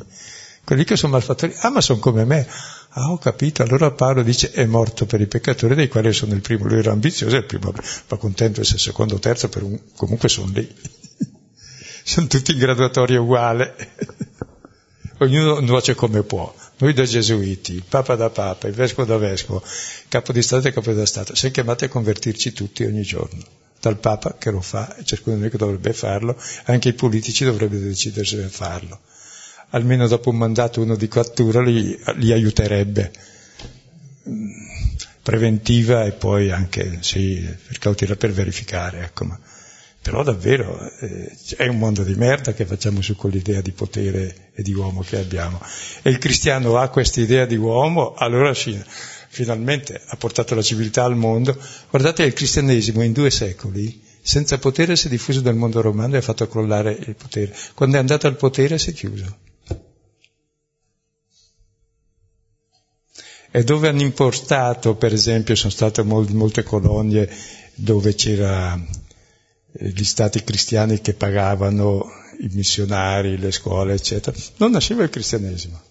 quelli 0.70 0.84
che 0.84 0.96
sono 0.96 1.14
malfattori, 1.14 1.56
ah 1.62 1.72
ma 1.72 1.82
sono 1.82 1.98
come 1.98 2.26
me, 2.26 2.48
ah 2.90 3.10
ho 3.10 3.18
capito, 3.18 3.64
allora 3.64 3.90
Paolo 3.90 4.22
dice 4.22 4.52
è 4.52 4.66
morto 4.66 5.08
per 5.08 5.20
i 5.20 5.26
peccatori 5.26 5.74
dei 5.74 5.88
quali 5.88 6.14
sono 6.14 6.36
il 6.36 6.42
primo, 6.42 6.68
lui 6.68 6.78
era 6.78 6.92
ambizioso, 6.92 7.36
è 7.36 7.40
il 7.40 7.46
primo, 7.46 7.74
ma 8.08 8.18
contento 8.18 8.60
di 8.60 8.62
essere 8.62 8.78
secondo 8.78 9.16
o 9.16 9.20
terzo, 9.20 9.50
un, 9.62 9.80
comunque 9.96 10.30
sono 10.30 10.52
lì, 10.54 10.72
sono 12.10 12.26
tutti 12.26 12.54
in 12.54 12.58
graduatoria 12.58 13.22
uguale, 13.22 13.76
ognuno 15.20 15.60
nuoce 15.60 15.94
come 15.94 16.24
può, 16.24 16.52
noi 16.78 16.94
da 16.94 17.04
gesuiti, 17.04 17.76
il 17.76 17.84
Papa 17.88 18.16
da 18.16 18.32
Papa, 18.32 18.68
il 18.68 18.74
Vescovo 18.74 19.08
da 19.08 19.18
Vescovo, 19.18 19.64
Capo 20.08 20.32
di 20.32 20.42
Stato 20.42 20.68
e 20.68 20.72
Capo 20.72 20.92
da 20.92 21.06
Stato, 21.06 21.36
siamo 21.36 21.54
chiamati 21.54 21.84
a 21.84 21.88
convertirci 21.88 22.52
tutti 22.52 22.84
ogni 22.84 23.04
giorno. 23.04 23.44
Dal 23.80 23.98
Papa 23.98 24.38
che 24.40 24.50
lo 24.50 24.60
fa, 24.60 24.94
ciascuno 25.04 25.36
di 25.36 25.42
noi 25.42 25.52
che 25.52 25.58
dovrebbe 25.58 25.94
farlo, 25.94 26.36
anche 26.66 26.90
i 26.90 26.94
politici 26.94 27.46
dovrebbero 27.46 27.84
decidersi 27.84 28.38
a 28.38 28.50
farlo. 28.50 29.02
Almeno 29.70 30.08
dopo 30.08 30.32
un 30.32 30.38
mandato 30.38 30.82
uno 30.82 30.96
di 30.96 31.08
cattura 31.08 31.62
li, 31.62 31.98
li 32.16 32.32
aiuterebbe. 32.32 33.12
Preventiva 35.22 36.06
e 36.06 36.12
poi 36.12 36.50
anche 36.50 36.98
sì, 37.02 37.40
per 37.68 37.78
cautela 37.78 38.16
per 38.16 38.32
verificare 38.32 39.04
ecco, 39.04 39.26
ma, 39.26 39.40
però 40.10 40.24
davvero 40.24 40.92
eh, 41.02 41.32
è 41.56 41.68
un 41.68 41.78
mondo 41.78 42.02
di 42.02 42.16
merda 42.16 42.54
che 42.54 42.66
facciamo 42.66 43.00
su 43.00 43.16
quell'idea 43.16 43.62
di 43.62 43.72
potere 43.72 44.50
e 44.56 44.64
di 44.64 44.74
uomo 44.74 45.02
che 45.02 45.20
abbiamo. 45.20 45.62
E 46.02 46.10
il 46.10 46.18
cristiano 46.18 46.78
ha 46.78 46.90
questa 46.90 47.22
idea 47.22 47.46
di 47.46 47.56
uomo 47.56 48.16
allora 48.16 48.56
sì, 48.56 48.76
finalmente 49.28 50.02
ha 50.04 50.16
portato 50.16 50.56
la 50.56 50.64
civiltà 50.64 51.04
al 51.04 51.16
mondo. 51.16 51.56
Guardate 51.92 52.24
il 52.24 52.34
cristianesimo 52.34 53.04
in 53.04 53.14
due 53.14 53.30
secoli 53.30 54.02
senza 54.20 54.58
potere 54.58 54.96
si 54.96 55.06
è 55.06 55.10
diffuso 55.12 55.42
nel 55.42 55.54
mondo 55.54 55.80
romano 55.80 56.16
e 56.16 56.18
ha 56.18 56.22
fatto 56.22 56.48
crollare 56.48 56.92
il 56.92 57.16
potere. 57.16 57.56
Quando 57.76 57.98
è 57.98 58.00
andato 58.00 58.26
al 58.26 58.36
potere 58.36 58.80
si 58.80 58.90
è 58.90 58.94
chiuso. 58.94 59.38
E 63.52 63.64
dove 63.64 63.88
hanno 63.88 64.02
importato, 64.02 64.96
per 64.96 65.14
esempio, 65.14 65.54
sono 65.54 65.72
state 65.72 66.02
molte 66.02 66.64
colonie 66.64 67.30
dove 67.76 68.16
c'erano 68.16 68.88
eh, 68.92 68.99
gli 69.72 70.04
stati 70.04 70.44
cristiani 70.44 71.02
che 71.02 71.14
pagavano 71.14 72.10
i 72.40 72.50
missionari, 72.52 73.38
le 73.38 73.52
scuole, 73.52 73.94
eccetera, 73.94 74.36
non 74.58 74.72
nasceva 74.72 75.04
il 75.04 75.10
cristianesimo. 75.10 75.82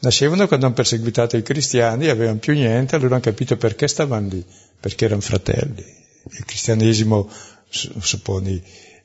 Nascevano 0.00 0.46
quando 0.46 0.66
hanno 0.66 0.74
perseguitato 0.74 1.36
i 1.36 1.42
cristiani, 1.42 2.08
avevano 2.08 2.38
più 2.38 2.52
niente, 2.52 2.94
allora 2.94 3.14
hanno 3.14 3.24
capito 3.24 3.56
perché 3.56 3.88
stavano 3.88 4.28
lì, 4.28 4.44
perché 4.78 5.06
erano 5.06 5.20
fratelli. 5.20 5.84
Il 6.30 6.44
cristianesimo, 6.44 7.28
supponi, 7.68 8.62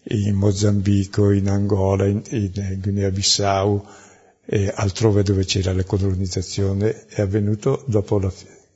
in 0.09 0.35
Mozambico, 0.35 1.31
in 1.31 1.49
Angola, 1.49 2.05
in, 2.05 2.21
in 2.29 2.79
Guinea-Bissau, 2.79 3.85
e 4.45 4.71
altrove 4.75 5.23
dove 5.23 5.45
c'era 5.45 5.73
la 5.73 5.83
colonizzazione 5.83 7.05
è 7.07 7.21
avvenuto 7.21 7.83
dopo 7.87 8.19
la, 8.19 8.31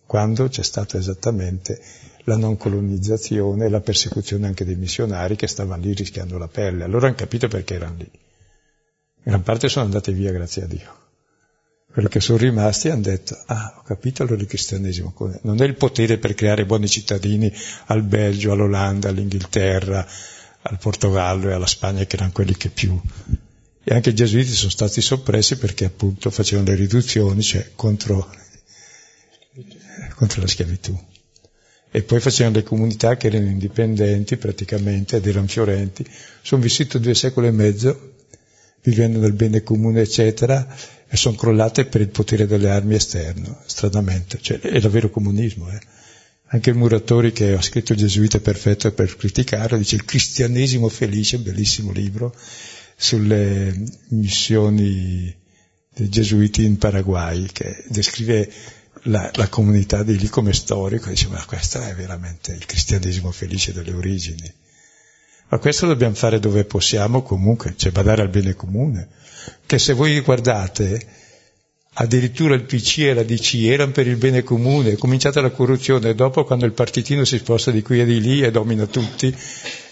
quando 0.06 0.48
c'è 0.48 0.64
stata 0.64 0.98
esattamente 0.98 1.80
la 2.28 2.36
non 2.36 2.58
colonizzazione 2.58 3.66
e 3.66 3.70
la 3.70 3.80
persecuzione 3.80 4.48
anche 4.48 4.66
dei 4.66 4.76
missionari 4.76 5.36
che 5.36 5.48
stavano 5.48 5.82
lì 5.82 5.94
rischiando 5.94 6.38
la 6.38 6.48
pelle. 6.48 6.84
Allora 6.84 7.08
hanno 7.08 7.16
capito 7.16 7.48
perché 7.48 7.76
erano 7.76 7.96
lì. 7.98 8.10
Gran 9.24 9.44
parte 9.44 9.70
sono 9.70 9.86
andate 9.86 10.12
via, 10.12 10.32
grazie 10.32 10.64
a 10.64 10.68
Dio. 10.68 10.96
Quelli 11.92 12.10
che 12.10 12.20
sono 12.20 12.38
rimasti 12.38 12.90
hanno 12.90 13.02
detto, 13.02 13.38
ah, 13.46 13.76
ho 13.78 13.82
capito 13.82 14.24
allora 14.24 14.42
il 14.42 14.48
cristianesimo. 14.48 15.14
Non 15.44 15.62
è 15.62 15.66
il 15.66 15.76
potere 15.76 16.18
per 16.18 16.34
creare 16.34 16.66
buoni 16.66 16.88
cittadini 16.88 17.52
al 17.86 18.04
Belgio, 18.04 18.52
all'Olanda, 18.52 19.10
all'Inghilterra, 19.10 20.06
al 20.62 20.78
Portogallo 20.80 21.50
e 21.50 21.54
alla 21.54 21.66
Spagna, 21.66 22.04
che 22.04 22.16
erano 22.18 22.32
quelli 22.34 22.56
che 22.56 22.70
più 22.70 23.02
e 23.90 23.94
anche 23.94 24.10
i 24.10 24.14
gesuiti 24.14 24.52
sono 24.52 24.70
stati 24.70 25.00
soppressi 25.00 25.58
perché 25.58 25.86
appunto 25.86 26.30
facevano 26.30 26.68
le 26.68 26.76
riduzioni, 26.76 27.42
cioè 27.42 27.72
contro, 27.74 28.30
contro 30.16 30.42
la 30.42 30.48
schiavitù. 30.48 31.16
E 31.90 32.04
poi 32.04 32.20
facevano 32.20 32.56
le 32.56 32.64
comunità 32.64 33.16
che 33.18 33.28
erano 33.28 33.50
indipendenti 33.50 34.38
praticamente 34.38 35.18
ed 35.18 35.26
erano 35.26 35.48
fiorenti. 35.48 36.06
Sono 36.42 36.62
vissuto 36.62 37.00
due 37.00 37.16
secoli 37.16 37.48
e 37.48 37.52
mezzo, 37.52 38.14
vivendo 38.84 39.20
nel 39.20 39.34
bene 39.34 39.64
comune, 39.64 40.02
eccetera, 40.02 40.68
e 41.08 41.16
sono 41.16 41.36
crollate 41.36 41.86
per 41.86 42.02
il 42.02 42.10
potere 42.10 42.46
delle 42.46 42.70
armi 42.70 42.96
esterno, 42.96 43.62
stranamente. 43.66 44.38
Cioè, 44.42 44.60
è 44.60 44.80
davvero 44.80 45.10
comunismo, 45.10 45.70
eh. 45.70 45.80
Anche 46.50 46.70
il 46.70 46.78
Muratori, 46.78 47.34
che 47.34 47.54
ha 47.54 47.62
scritto 47.62 47.92
il 47.92 47.98
Gesuita 47.98 48.40
perfetto 48.40 48.92
per 48.94 49.16
criticarlo, 49.16 49.78
dice 49.78 49.96
il 49.96 50.06
cristianesimo 50.06 50.88
felice, 50.88 51.40
bellissimo 51.40 51.92
libro, 51.92 52.34
sulle 52.96 53.74
missioni 54.10 55.36
dei 55.94 56.10
gesuiti 56.10 56.64
in 56.64 56.78
Paraguay, 56.78 57.48
che 57.52 57.84
descrive 57.90 58.50
la, 59.04 59.30
la, 59.34 59.48
comunità 59.48 60.04
di 60.04 60.18
lì 60.18 60.28
come 60.28 60.54
storico, 60.54 61.10
dice 61.10 61.28
ma 61.28 61.44
questo 61.46 61.82
è 61.82 61.94
veramente 61.94 62.52
il 62.52 62.66
cristianesimo 62.66 63.32
felice 63.32 63.74
delle 63.74 63.94
origini. 63.94 64.52
Ma 65.50 65.60
questo 65.60 65.88
dobbiamo 65.88 66.16
fare 66.16 66.40
dove 66.40 66.66
possiamo 66.66 67.22
comunque, 67.22 67.74
cioè 67.78 67.92
badare 67.92 68.22
al 68.22 68.30
bene 68.30 68.54
comune. 68.54 69.08
Che 69.66 69.80
se 69.80 69.94
voi 69.94 70.20
guardate, 70.20 71.06
addirittura 71.94 72.54
il 72.54 72.64
PC 72.64 73.00
e 73.00 73.14
la 73.14 73.24
DC 73.24 73.54
erano 73.64 73.92
per 73.92 74.08
il 74.08 74.18
bene 74.18 74.44
comune, 74.44 74.92
è 74.92 74.98
cominciata 74.98 75.40
la 75.40 75.52
corruzione, 75.52 76.16
dopo 76.16 76.44
quando 76.44 76.66
il 76.66 76.74
partitino 76.74 77.24
si 77.24 77.38
sposta 77.38 77.72
di 77.72 77.82
qui 77.82 78.02
e 78.02 78.06
di 78.06 78.20
lì 78.20 78.42
e 78.42 78.52
domina 78.52 78.86
tutti, 78.86 79.34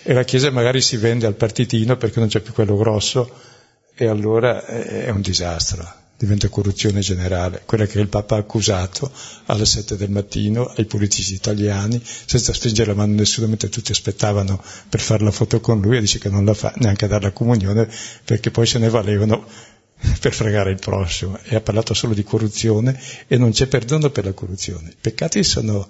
e 0.03 0.13
la 0.13 0.23
Chiesa 0.23 0.51
magari 0.51 0.81
si 0.81 0.97
vende 0.97 1.25
al 1.25 1.35
partitino 1.35 1.95
perché 1.95 2.19
non 2.19 2.27
c'è 2.27 2.41
più 2.41 2.51
quello 2.51 2.75
grosso, 2.75 3.31
e 3.95 4.07
allora 4.07 4.65
è 4.65 5.09
un 5.09 5.21
disastro. 5.21 6.03
Diventa 6.17 6.47
corruzione 6.47 7.01
generale, 7.01 7.63
quella 7.65 7.85
che 7.85 7.99
il 7.99 8.07
Papa 8.07 8.35
ha 8.35 8.39
accusato 8.39 9.11
alle 9.45 9.65
sette 9.65 9.97
del 9.97 10.09
mattino 10.09 10.65
ai 10.75 10.85
politici 10.85 11.33
italiani, 11.33 12.01
senza 12.03 12.53
stringere 12.53 12.91
la 12.91 12.97
mano 12.97 13.13
a 13.13 13.15
nessuno, 13.15 13.47
mentre 13.47 13.69
tutti 13.69 13.91
aspettavano 13.91 14.63
per 14.87 15.01
fare 15.01 15.23
la 15.23 15.31
foto 15.31 15.59
con 15.59 15.81
lui, 15.81 15.97
e 15.97 16.01
dice 16.01 16.19
che 16.19 16.29
non 16.29 16.45
la 16.45 16.53
fa 16.53 16.73
neanche 16.77 17.05
a 17.05 17.07
dare 17.09 17.23
la 17.23 17.31
comunione, 17.31 17.89
perché 18.23 18.51
poi 18.51 18.65
se 18.65 18.79
ne 18.79 18.89
valevano 18.89 19.45
per 20.19 20.33
fregare 20.33 20.71
il 20.71 20.79
prossimo. 20.79 21.37
E 21.43 21.55
ha 21.55 21.61
parlato 21.61 21.93
solo 21.93 22.13
di 22.13 22.23
corruzione 22.23 22.99
e 23.27 23.37
non 23.37 23.51
c'è 23.51 23.67
perdono 23.67 24.09
per 24.09 24.25
la 24.25 24.33
corruzione. 24.33 24.89
I 24.89 24.97
peccati 24.99 25.43
sono 25.43 25.87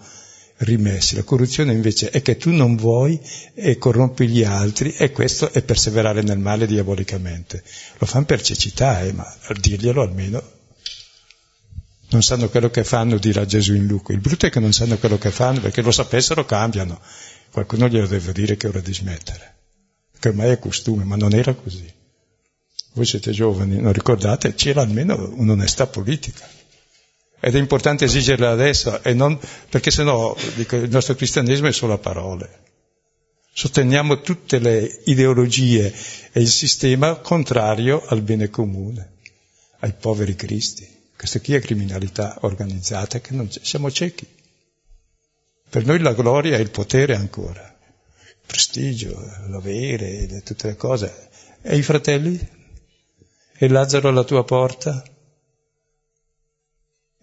rimessi. 0.57 1.15
La 1.15 1.23
corruzione 1.23 1.73
invece 1.73 2.09
è 2.09 2.21
che 2.21 2.37
tu 2.37 2.51
non 2.51 2.75
vuoi 2.75 3.19
e 3.53 3.77
corrompi 3.77 4.27
gli 4.27 4.43
altri 4.43 4.93
e 4.93 5.11
questo 5.11 5.51
è 5.51 5.61
perseverare 5.61 6.21
nel 6.21 6.39
male 6.39 6.65
diabolicamente. 6.67 7.63
Lo 7.97 8.05
fanno 8.05 8.25
per 8.25 8.41
cecità, 8.41 9.01
eh, 9.01 9.13
ma 9.13 9.25
dirglielo 9.59 10.01
almeno 10.01 10.53
non 12.09 12.21
sanno 12.21 12.49
quello 12.49 12.69
che 12.69 12.83
fanno, 12.83 13.17
dirà 13.17 13.45
Gesù 13.45 13.73
in 13.73 13.87
Luca. 13.87 14.13
Il 14.13 14.19
brutto 14.19 14.45
è 14.45 14.49
che 14.49 14.59
non 14.59 14.71
sanno 14.71 14.97
quello 14.97 15.17
che 15.17 15.31
fanno 15.31 15.59
perché 15.59 15.81
lo 15.81 15.91
sapessero 15.91 16.45
cambiano. 16.45 17.01
Qualcuno 17.51 17.87
glielo 17.87 18.07
deve 18.07 18.31
dire 18.31 18.55
che 18.57 18.67
è 18.67 18.69
ora 18.69 18.79
di 18.79 18.93
smettere. 18.93 19.55
Che 20.17 20.29
ormai 20.29 20.51
è 20.51 20.59
costume, 20.59 21.03
ma 21.03 21.15
non 21.15 21.33
era 21.33 21.53
così. 21.53 21.91
Voi 22.93 23.05
siete 23.05 23.31
giovani, 23.31 23.81
non 23.81 23.91
ricordate? 23.91 24.53
C'era 24.55 24.81
almeno 24.81 25.33
un'onestà 25.35 25.87
politica. 25.87 26.47
Ed 27.39 27.55
è 27.55 27.59
importante 27.59 28.05
esigerla 28.05 28.51
adesso, 28.51 29.03
e 29.03 29.13
non, 29.13 29.39
perché 29.69 29.91
sennò 29.91 30.35
dico, 30.55 30.75
il 30.77 30.89
nostro 30.89 31.15
cristianesimo 31.15 31.67
è 31.67 31.71
solo 31.71 31.93
a 31.93 31.97
parole. 31.97 32.63
Sosteniamo 33.53 34.19
tutte 34.21 34.59
le 34.59 35.01
ideologie 35.05 35.93
e 36.31 36.41
il 36.41 36.49
sistema 36.49 37.15
contrario 37.15 38.03
al 38.05 38.21
bene 38.21 38.49
comune, 38.49 39.13
ai 39.79 39.93
poveri 39.93 40.35
cristi. 40.35 40.85
Questa 41.15 41.39
qui 41.39 41.53
è 41.53 41.61
criminalità 41.61 42.37
organizzata 42.41 43.21
che 43.21 43.33
non. 43.33 43.49
Siamo 43.49 43.89
ciechi. 43.89 44.27
Per 45.69 45.85
noi 45.85 45.99
la 45.99 46.13
gloria 46.13 46.57
è 46.57 46.59
il 46.59 46.69
potere 46.69 47.15
ancora, 47.15 47.61
il 48.19 48.35
prestigio, 48.45 49.17
l'avere, 49.47 50.41
tutte 50.43 50.67
le 50.67 50.75
cose. 50.75 51.29
E 51.61 51.77
i 51.77 51.81
fratelli? 51.81 52.37
E 53.57 53.67
Lazzaro 53.69 54.09
alla 54.09 54.23
tua 54.23 54.43
porta? 54.43 55.03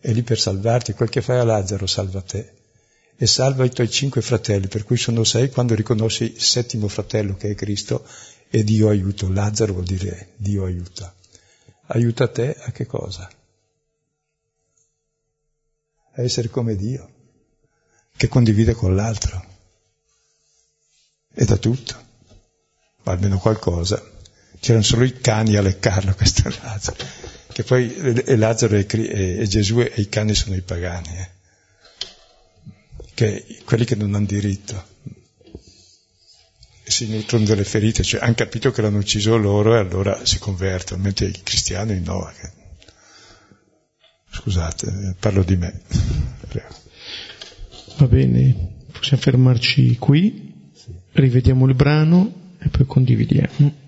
È 0.03 0.13
lì 0.13 0.25
per 0.25 0.39
salvarti, 0.39 0.95
quel 0.95 1.09
che 1.09 1.23
fai 1.23 1.39
a 1.39 1.45
Lazzaro 1.45 1.87
salva 1.87 2.21
te 2.23 2.55
e 3.17 3.27
salva 3.29 3.65
i 3.65 3.71
tuoi 3.71 3.89
cinque 3.89 4.21
fratelli, 4.21 4.67
per 4.67 4.83
cui 4.83 4.97
sono 4.97 5.23
sei 5.23 5.49
quando 5.49 5.77
riconosci 5.77 6.25
il 6.25 6.43
settimo 6.43 6.89
fratello 6.89 7.37
che 7.37 7.51
è 7.51 7.55
Cristo 7.55 8.05
e 8.51 8.65
Dio 8.65 8.89
aiuto. 8.89 9.31
Lazzaro 9.31 9.75
vuol 9.75 9.85
dire 9.85 10.33
Dio 10.35 10.65
aiuta. 10.65 11.15
Aiuta 11.87 12.27
te 12.27 12.57
a 12.59 12.73
che 12.73 12.85
cosa? 12.85 13.31
A 16.15 16.21
essere 16.21 16.49
come 16.49 16.75
Dio, 16.75 17.11
che 18.17 18.27
condivide 18.27 18.75
con 18.75 18.97
l'altro. 18.97 19.51
E 21.33 21.45
da 21.45 21.57
tutto, 21.59 21.95
ma 23.05 23.13
almeno 23.13 23.39
qualcosa. 23.39 24.03
C'erano 24.59 24.83
solo 24.83 25.05
i 25.05 25.21
cani 25.21 25.55
a 25.55 25.63
leccarlo, 25.63 26.13
questo 26.15 26.49
Lazzaro 26.49 27.32
che 27.53 27.63
poi 27.63 27.95
e 27.95 28.37
Lazzaro 28.37 28.77
e, 28.77 28.87
e, 28.89 29.47
Gesù 29.47 29.81
e 29.81 29.93
i 29.97 30.09
cani 30.09 30.35
sono 30.35 30.57
i 30.57 30.63
pagani, 30.63 31.09
eh? 31.09 31.29
che, 33.15 33.59
quelli 33.65 33.85
che 33.85 33.95
non 33.95 34.15
hanno 34.15 34.27
diritto. 34.27 34.91
E 36.85 36.91
si 36.91 37.09
nutrono 37.09 37.45
delle 37.45 37.65
ferite, 37.65 38.03
cioè 38.03 38.23
hanno 38.23 38.35
capito 38.35 38.73
che 38.73 38.83
l'hanno 38.83 38.99
ucciso 38.99 39.37
loro 39.37 39.75
e 39.75 39.79
allora 39.79 40.25
si 40.25 40.39
convertono, 40.39 41.03
mentre 41.03 41.27
i 41.27 41.41
cristiani 41.43 42.01
no. 42.01 42.31
Che... 42.39 42.51
Scusate, 44.31 45.17
parlo 45.21 45.45
di 45.45 45.57
me. 45.57 45.81
Va 47.97 48.07
bene, 48.07 48.77
possiamo 48.91 49.23
fermarci 49.23 49.97
qui, 49.99 50.71
rivediamo 51.13 51.67
il 51.67 51.75
brano 51.75 52.55
e 52.59 52.69
poi 52.69 52.87
condividiamo. 52.87 53.82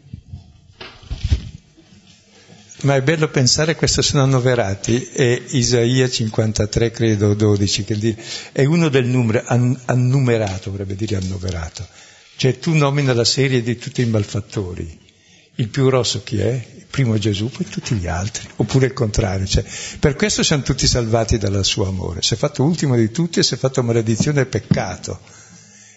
Ma 2.84 2.96
è 2.96 3.02
bello 3.02 3.28
pensare, 3.28 3.76
questo 3.76 4.02
sono 4.02 4.24
annoverati, 4.24 5.08
è 5.10 5.42
Isaia 5.52 6.06
53, 6.06 6.90
credo, 6.90 7.32
12, 7.32 7.82
che 7.82 8.16
è 8.52 8.66
uno 8.66 8.90
del 8.90 9.06
numero, 9.06 9.42
an, 9.46 9.74
annumerato, 9.86 10.70
vorrebbe 10.70 10.94
dire 10.94 11.16
annoverato. 11.16 11.86
Cioè 12.36 12.58
tu 12.58 12.74
nomina 12.74 13.14
la 13.14 13.24
serie 13.24 13.62
di 13.62 13.78
tutti 13.78 14.02
i 14.02 14.06
malfattori. 14.06 15.00
Il 15.54 15.68
più 15.68 15.86
grosso 15.86 16.22
chi 16.24 16.40
è? 16.40 16.50
Il 16.76 16.84
primo 16.90 17.16
Gesù, 17.16 17.48
poi 17.48 17.66
tutti 17.66 17.94
gli 17.94 18.06
altri. 18.06 18.46
Oppure 18.56 18.86
il 18.86 18.92
contrario. 18.92 19.46
Cioè, 19.46 19.64
per 19.98 20.14
questo 20.14 20.42
siamo 20.42 20.62
tutti 20.62 20.86
salvati 20.86 21.38
dal 21.38 21.64
suo 21.64 21.88
amore. 21.88 22.20
Si 22.20 22.34
è 22.34 22.36
fatto 22.36 22.64
ultimo 22.64 22.96
di 22.96 23.10
tutti 23.10 23.38
e 23.38 23.42
si 23.42 23.54
è 23.54 23.56
fatto 23.56 23.82
maledizione 23.82 24.42
e 24.42 24.46
peccato. 24.46 25.20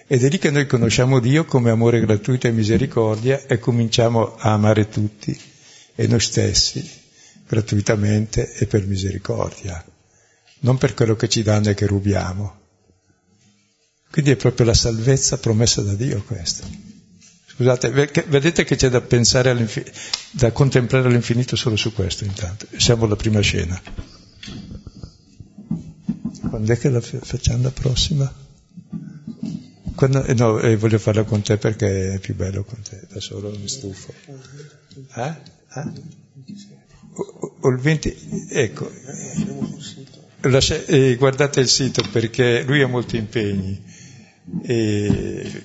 Ed 0.08 0.24
è 0.24 0.30
lì 0.30 0.38
che 0.38 0.52
noi 0.52 0.66
conosciamo 0.68 1.20
Dio 1.20 1.44
come 1.44 1.70
amore 1.70 2.00
gratuito 2.00 2.48
e 2.48 2.52
misericordia 2.52 3.46
e 3.46 3.60
cominciamo 3.60 4.38
a 4.38 4.54
amare 4.54 4.88
tutti 4.88 5.56
e 6.00 6.06
noi 6.06 6.20
stessi, 6.20 6.88
gratuitamente 7.48 8.54
e 8.54 8.68
per 8.68 8.86
misericordia, 8.86 9.84
non 10.60 10.78
per 10.78 10.94
quello 10.94 11.16
che 11.16 11.28
ci 11.28 11.42
danno 11.42 11.70
e 11.70 11.74
che 11.74 11.88
rubiamo. 11.88 12.60
Quindi 14.12 14.30
è 14.30 14.36
proprio 14.36 14.68
la 14.68 14.76
salvezza 14.76 15.40
promessa 15.40 15.82
da 15.82 15.96
Dio 15.96 16.22
questa. 16.24 16.68
Scusate, 17.48 17.90
vedete 17.90 18.64
che 18.64 18.76
c'è 18.76 18.90
da 18.90 19.02
pensare, 19.02 19.68
da 20.30 20.52
contemplare 20.52 21.08
all'infinito 21.08 21.56
solo 21.56 21.76
su 21.76 21.92
questo 21.92 22.26
intanto. 22.26 22.68
Siamo 22.78 23.06
alla 23.06 23.16
prima 23.16 23.40
scena. 23.40 23.82
Quando 26.48 26.74
è 26.74 26.78
che 26.78 26.90
la 26.90 27.02
facciamo 27.02 27.64
la 27.64 27.72
prossima? 27.72 28.32
Quando, 29.96 30.24
eh, 30.26 30.36
no, 30.36 30.60
eh, 30.60 30.76
voglio 30.76 31.00
farla 31.00 31.24
con 31.24 31.42
te 31.42 31.58
perché 31.58 32.14
è 32.14 32.20
più 32.20 32.36
bello 32.36 32.64
con 32.64 32.80
te, 32.84 33.08
da 33.10 33.20
solo 33.20 33.50
mi 33.50 33.68
stufo. 33.68 34.14
Eh? 35.16 35.57
O, 35.80 37.58
o, 37.62 37.70
il 37.70 37.78
20, 37.78 38.48
ecco, 38.50 38.92
lascia, 40.42 40.84
eh, 40.86 41.16
guardate 41.16 41.60
il 41.60 41.68
sito 41.68 42.04
perché 42.12 42.64
lui 42.64 42.82
ha 42.82 42.88
molti 42.88 43.18
impegni 43.18 43.84
e, 44.62 45.64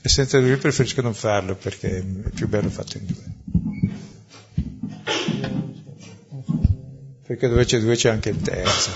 e 0.00 0.08
senza 0.08 0.38
lui 0.38 0.56
preferisco 0.56 1.02
non 1.02 1.14
farlo 1.14 1.54
perché 1.54 1.98
è 1.98 2.30
più 2.30 2.48
bello 2.48 2.70
fatto 2.70 2.98
in 2.98 3.06
due. 3.06 3.24
Perché 7.26 7.48
dove 7.48 7.64
c'è 7.64 7.80
due 7.80 7.96
c'è 7.96 8.10
anche 8.10 8.30
il 8.30 8.40
terzo. 8.40 8.90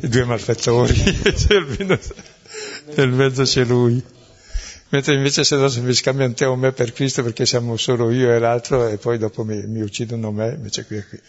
I 0.00 0.08
due 0.08 0.24
malfattori, 0.24 0.94
nel 2.96 3.10
mezzo 3.10 3.42
c'è 3.42 3.64
lui. 3.64 4.02
Mentre 4.90 5.14
invece 5.14 5.44
se 5.44 5.56
no 5.56 5.68
se 5.68 5.80
mi 5.80 5.92
scambiano 5.92 6.32
te 6.32 6.46
o 6.46 6.56
me 6.56 6.72
per 6.72 6.92
Cristo 6.92 7.22
perché 7.22 7.44
siamo 7.44 7.76
solo 7.76 8.10
io 8.10 8.32
e 8.32 8.38
l'altro 8.38 8.88
e 8.88 8.96
poi 8.96 9.18
dopo 9.18 9.44
mi, 9.44 9.66
mi 9.66 9.82
uccidono 9.82 10.30
me, 10.30 10.54
invece 10.54 10.86
qui 10.86 10.96
è 10.96 11.06
qui. 11.06 11.20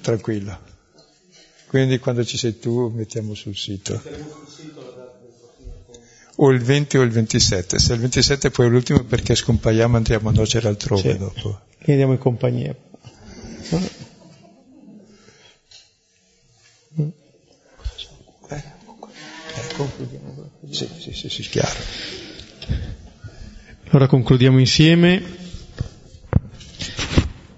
Tranquillo. 0.00 0.58
Quindi 1.68 1.98
quando 2.00 2.24
ci 2.24 2.36
sei 2.36 2.58
tu 2.58 2.88
mettiamo 2.88 3.34
sul 3.34 3.56
sito. 3.56 4.02
O 6.36 6.50
il 6.50 6.60
20 6.60 6.98
o 6.98 7.02
il 7.02 7.10
27. 7.10 7.78
Se 7.78 7.92
il 7.92 8.00
27 8.00 8.50
poi 8.50 8.66
è 8.66 8.68
l'ultimo 8.68 9.04
perché 9.04 9.36
scompaiamo 9.36 9.96
andiamo 9.96 10.30
a 10.30 10.32
nocere 10.32 10.66
altrove 10.66 11.12
sì. 11.12 11.18
dopo. 11.18 11.60
E 11.78 11.92
andiamo 11.92 12.12
in 12.12 12.18
compagnia. 12.18 12.74
Eh, 13.70 13.90
eh, 18.48 18.62
concludiamo. 19.76 20.50
Sì, 20.68 20.88
sì, 20.98 21.12
sì, 21.12 21.28
sì, 21.28 21.42
chiaro. 21.42 21.78
Ora 23.94 24.06
concludiamo 24.06 24.58
insieme. 24.58 25.22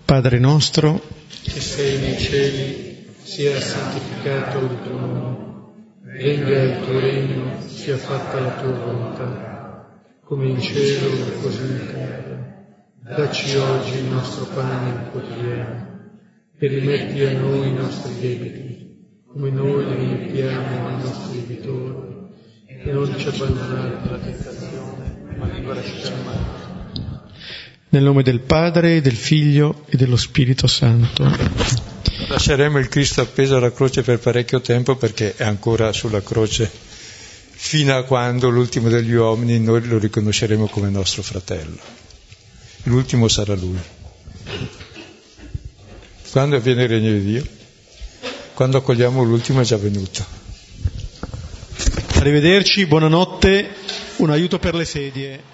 Padre 0.05 0.40
nostro, 0.40 1.01
che 1.28 1.61
sei 1.61 2.01
nei 2.01 2.19
cieli, 2.19 3.06
sia 3.23 3.61
santificato 3.61 4.59
il 4.59 4.78
tuo 4.82 4.98
nome, 4.98 5.36
venga 6.02 6.61
il 6.61 6.81
tuo 6.82 6.98
regno, 6.98 7.61
sia 7.65 7.97
fatta 7.97 8.40
la 8.40 8.51
tua 8.51 8.73
volontà, 8.73 10.02
come 10.24 10.48
in 10.48 10.61
cielo 10.61 11.06
e 11.06 11.40
così 11.40 11.62
in 11.62 11.86
terra. 11.93 13.16
Dacci 13.16 13.55
oggi 13.55 13.98
il 13.98 14.06
nostro 14.06 14.47
pane 14.47 15.11
quotidiano 15.12 16.01
e 16.59 16.66
rimetti 16.66 17.23
a 17.27 17.39
noi 17.39 17.69
i 17.69 17.74
nostri 17.74 18.12
debiti, 18.19 19.23
come 19.28 19.51
noi 19.51 19.85
rimettiamo 19.85 20.89
ai 20.89 21.01
nostri 21.01 21.47
debitori, 21.47 22.12
e 22.66 22.90
non 22.90 23.16
ci 23.16 23.28
abbandonare 23.28 23.98
alla 24.02 24.19
tentazione 24.19 24.93
nel 27.94 28.02
nome 28.02 28.23
del 28.24 28.40
Padre, 28.40 29.01
del 29.01 29.15
Figlio 29.15 29.85
e 29.89 29.97
dello 29.97 30.16
Spirito 30.16 30.66
Santo. 30.66 31.24
Lasceremo 32.28 32.78
il 32.78 32.89
Cristo 32.89 33.20
appeso 33.20 33.56
alla 33.56 33.73
croce 33.73 34.02
per 34.02 34.19
parecchio 34.19 34.61
tempo 34.61 34.97
perché 34.97 35.36
è 35.36 35.44
ancora 35.44 35.93
sulla 35.93 36.23
croce 36.23 36.69
fino 37.65 37.97
a 37.97 38.02
quando 38.02 38.51
l'ultimo 38.51 38.89
degli 38.89 39.12
uomini 39.12 39.61
noi 39.61 39.86
lo 39.86 39.98
riconosceremo 39.98 40.66
come 40.66 40.90
nostro 40.90 41.23
fratello. 41.23 41.78
L'ultimo 42.85 43.28
sarà 43.28 43.55
lui. 43.55 43.78
Quando 46.31 46.59
viene 46.61 46.82
il 46.82 46.89
regno 46.89 47.12
di 47.12 47.24
Dio? 47.24 47.47
Quando 48.55 48.78
accogliamo 48.78 49.23
l'ultimo 49.23 49.61
è 49.61 49.65
già 49.65 49.77
venuto. 49.77 50.24
Arrivederci, 52.15 52.86
buonanotte, 52.86 53.69
un 54.18 54.30
aiuto 54.30 54.58
per 54.58 54.74
le 54.74 54.84
sedie. 54.84 55.53